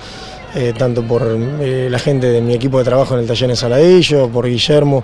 Tanto 0.77 1.03
por 1.03 1.25
la 1.25 1.99
gente 1.99 2.27
de 2.27 2.41
mi 2.41 2.53
equipo 2.53 2.79
de 2.79 2.83
trabajo 2.83 3.13
en 3.13 3.21
el 3.21 3.27
taller 3.27 3.49
en 3.49 3.55
Saladillo, 3.55 4.29
por 4.29 4.47
Guillermo, 4.47 5.03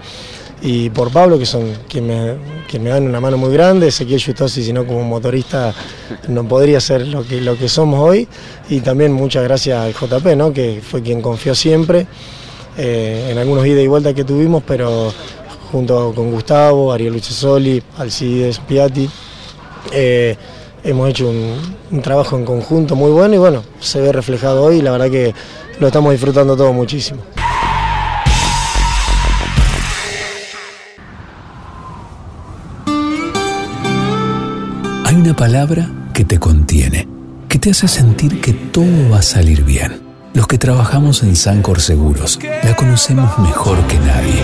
y 0.61 0.89
por 0.89 1.11
Pablo, 1.11 1.37
que 1.37 1.45
son 1.45 1.73
quien 1.87 2.07
me, 2.07 2.35
me 2.79 2.89
dan 2.89 3.03
una 3.07 3.19
mano 3.19 3.37
muy 3.37 3.53
grande, 3.53 3.89
Ezequiel 3.89 4.23
Justosi, 4.23 4.63
si 4.63 4.73
no 4.73 4.85
como 4.85 5.03
motorista 5.03 5.73
no 6.27 6.47
podría 6.47 6.79
ser 6.79 7.07
lo 7.07 7.25
que, 7.25 7.41
lo 7.41 7.57
que 7.57 7.69
somos 7.69 7.99
hoy, 7.99 8.27
y 8.69 8.79
también 8.79 9.11
muchas 9.13 9.43
gracias 9.43 9.79
al 9.79 9.93
JP, 9.93 10.35
¿no? 10.35 10.53
que 10.53 10.81
fue 10.81 11.01
quien 11.01 11.21
confió 11.21 11.53
siempre 11.53 12.07
eh, 12.77 13.29
en 13.29 13.37
algunos 13.37 13.65
ida 13.65 13.81
y 13.81 13.87
vuelta 13.87 14.13
que 14.13 14.23
tuvimos, 14.23 14.63
pero 14.65 15.13
junto 15.71 16.13
con 16.15 16.31
Gustavo, 16.31 16.91
Ariel 16.91 17.13
Luchesoli, 17.13 17.83
Alcides 17.97 18.59
Piatti, 18.59 19.09
eh, 19.91 20.35
hemos 20.85 21.09
hecho 21.09 21.29
un, 21.29 22.01
trabajo 22.01 22.37
en 22.37 22.45
conjunto 22.45 22.95
muy 22.95 23.11
bueno 23.11 23.35
y 23.35 23.37
bueno, 23.37 23.63
se 23.79 23.99
ve 23.99 24.11
reflejado 24.11 24.63
hoy 24.63 24.77
y 24.77 24.81
la 24.81 24.91
verdad 24.91 25.09
que 25.09 25.33
lo 25.79 25.87
estamos 25.87 26.11
disfrutando 26.11 26.55
todo 26.55 26.71
muchísimo. 26.73 27.21
Hay 35.05 35.15
una 35.15 35.35
palabra 35.35 35.89
que 36.13 36.23
te 36.23 36.39
contiene, 36.39 37.07
que 37.49 37.57
te 37.59 37.71
hace 37.71 37.87
sentir 37.87 38.41
que 38.41 38.53
todo 38.53 39.09
va 39.11 39.19
a 39.19 39.23
salir 39.23 39.63
bien. 39.63 40.01
Los 40.33 40.47
que 40.47 40.57
trabajamos 40.57 41.23
en 41.23 41.35
Sancor 41.35 41.79
Seguros 41.79 42.39
la 42.63 42.75
conocemos 42.75 43.37
mejor 43.39 43.77
que 43.87 43.97
nadie. 43.99 44.43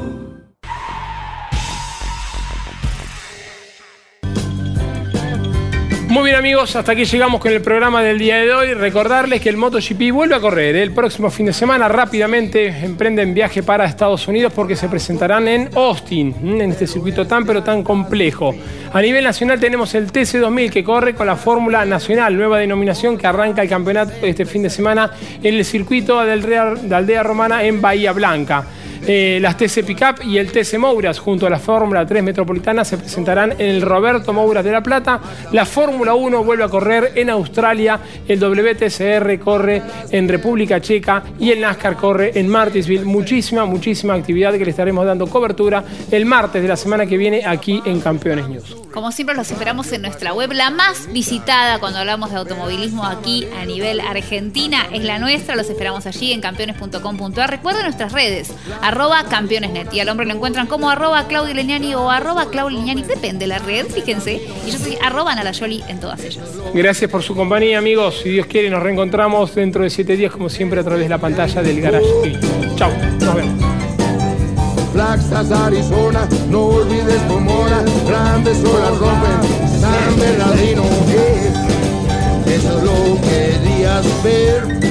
Muy 6.11 6.25
bien 6.25 6.35
amigos, 6.35 6.75
hasta 6.75 6.91
aquí 6.91 7.05
llegamos 7.05 7.39
con 7.39 7.53
el 7.53 7.61
programa 7.61 8.03
del 8.03 8.19
día 8.19 8.35
de 8.35 8.53
hoy. 8.53 8.73
Recordarles 8.73 9.39
que 9.39 9.47
el 9.47 9.55
MotoGP 9.55 10.11
vuelve 10.11 10.35
a 10.35 10.41
correr 10.41 10.75
el 10.75 10.91
próximo 10.91 11.31
fin 11.31 11.45
de 11.45 11.53
semana. 11.53 11.87
Rápidamente 11.87 12.67
emprenden 12.67 13.33
viaje 13.33 13.63
para 13.63 13.85
Estados 13.85 14.27
Unidos 14.27 14.51
porque 14.53 14.75
se 14.75 14.89
presentarán 14.89 15.47
en 15.47 15.69
Austin, 15.73 16.35
en 16.43 16.69
este 16.69 16.85
circuito 16.85 17.25
tan 17.25 17.45
pero 17.45 17.63
tan 17.63 17.81
complejo. 17.81 18.53
A 18.91 19.01
nivel 19.01 19.23
nacional 19.23 19.57
tenemos 19.61 19.95
el 19.95 20.11
TC2000 20.11 20.69
que 20.69 20.83
corre 20.83 21.15
con 21.15 21.27
la 21.27 21.37
Fórmula 21.37 21.85
Nacional, 21.85 22.35
nueva 22.35 22.59
denominación 22.59 23.17
que 23.17 23.27
arranca 23.27 23.61
el 23.61 23.69
campeonato 23.69 24.11
este 24.21 24.45
fin 24.45 24.63
de 24.63 24.69
semana 24.69 25.11
en 25.41 25.55
el 25.55 25.63
circuito 25.63 26.21
de 26.25 26.33
Aldea 26.93 27.23
Romana 27.23 27.63
en 27.63 27.81
Bahía 27.81 28.11
Blanca. 28.11 28.65
Eh, 29.07 29.39
las 29.41 29.57
TC 29.57 29.83
Pickup 29.83 30.23
y 30.23 30.37
el 30.37 30.51
TC 30.51 30.77
Mouras 30.77 31.19
junto 31.19 31.47
a 31.47 31.49
la 31.49 31.59
Fórmula 31.59 32.05
3 32.05 32.23
Metropolitana 32.23 32.85
se 32.85 32.97
presentarán 32.97 33.53
en 33.53 33.69
el 33.69 33.81
Roberto 33.81 34.31
Mouras 34.31 34.63
de 34.63 34.71
La 34.71 34.81
Plata. 34.81 35.19
La 35.51 35.65
Fórmula 35.65 36.13
1 36.13 36.43
vuelve 36.43 36.63
a 36.63 36.69
correr 36.69 37.13
en 37.15 37.29
Australia, 37.29 37.99
el 38.27 38.39
WTCR 38.39 39.39
corre 39.39 39.81
en 40.11 40.29
República 40.29 40.79
Checa 40.79 41.23
y 41.39 41.51
el 41.51 41.61
NASCAR 41.61 41.95
corre 41.95 42.31
en 42.39 42.47
Martinsville. 42.47 43.05
Muchísima, 43.05 43.65
muchísima 43.65 44.13
actividad 44.13 44.53
que 44.53 44.65
le 44.65 44.71
estaremos 44.71 45.05
dando 45.05 45.27
cobertura 45.27 45.83
el 46.11 46.25
martes 46.25 46.61
de 46.61 46.67
la 46.67 46.77
semana 46.77 47.05
que 47.05 47.17
viene 47.17 47.43
aquí 47.45 47.81
en 47.85 48.01
Campeones 48.01 48.47
News. 48.47 48.77
Como 48.93 49.11
siempre 49.13 49.35
los 49.35 49.49
esperamos 49.49 49.91
en 49.93 50.01
nuestra 50.01 50.33
web, 50.33 50.51
la 50.51 50.69
más 50.69 51.11
visitada 51.13 51.79
cuando 51.79 51.99
hablamos 51.99 52.29
de 52.31 52.37
automovilismo 52.37 53.05
aquí 53.05 53.47
a 53.57 53.65
nivel 53.65 54.01
Argentina 54.01 54.85
es 54.91 55.03
la 55.03 55.17
nuestra, 55.17 55.55
los 55.55 55.69
esperamos 55.69 56.05
allí 56.05 56.33
en 56.33 56.41
campeones.com.ar. 56.41 57.49
Recuerden 57.49 57.83
nuestras 57.83 58.11
redes, 58.11 58.51
arroba 58.91 59.23
campeonesnet. 59.23 59.93
Y 59.93 59.99
al 60.01 60.09
hombre 60.09 60.25
lo 60.25 60.33
encuentran 60.33 60.67
como 60.67 60.89
arroba 60.89 61.25
Claudio 61.27 61.53
Leñani 61.53 61.95
o 61.95 62.09
arroba 62.09 62.49
Claudio 62.49 62.77
Leñani, 62.77 63.03
depende 63.03 63.39
de 63.39 63.47
la 63.47 63.59
red, 63.59 63.87
fíjense. 63.87 64.41
Y 64.65 64.71
yo 64.71 64.77
soy 64.77 64.97
arroba 65.01 65.33
Nalayoli 65.33 65.83
en 65.87 65.99
todas 65.99 66.23
ellas. 66.23 66.45
Gracias 66.73 67.09
por 67.09 67.23
su 67.23 67.33
compañía, 67.33 67.77
amigos. 67.77 68.19
Si 68.21 68.29
Dios 68.29 68.45
quiere, 68.47 68.69
nos 68.69 68.83
reencontramos 68.83 69.55
dentro 69.55 69.83
de 69.83 69.89
siete 69.89 70.17
días, 70.17 70.31
como 70.31 70.49
siempre, 70.49 70.81
a 70.81 70.83
través 70.83 71.03
de 71.03 71.09
la 71.09 71.17
pantalla 71.17 71.61
del 71.61 71.81
Garage 71.81 72.05
Chao, 72.75 72.91
nos 73.19 73.35
vemos. 73.35 73.63
Arizona, 75.65 76.27
no 76.49 76.65
olvides 76.65 77.21
Pomona, 77.27 77.83
grandes 78.07 78.57
olas 78.63 78.97
rompen, 78.97 79.79
San 79.79 80.19
Bernardino, 80.19 80.83
eso 82.45 82.77
es 82.77 82.83
lo 82.83 83.21
querías 83.21 84.23
ver. 84.23 84.90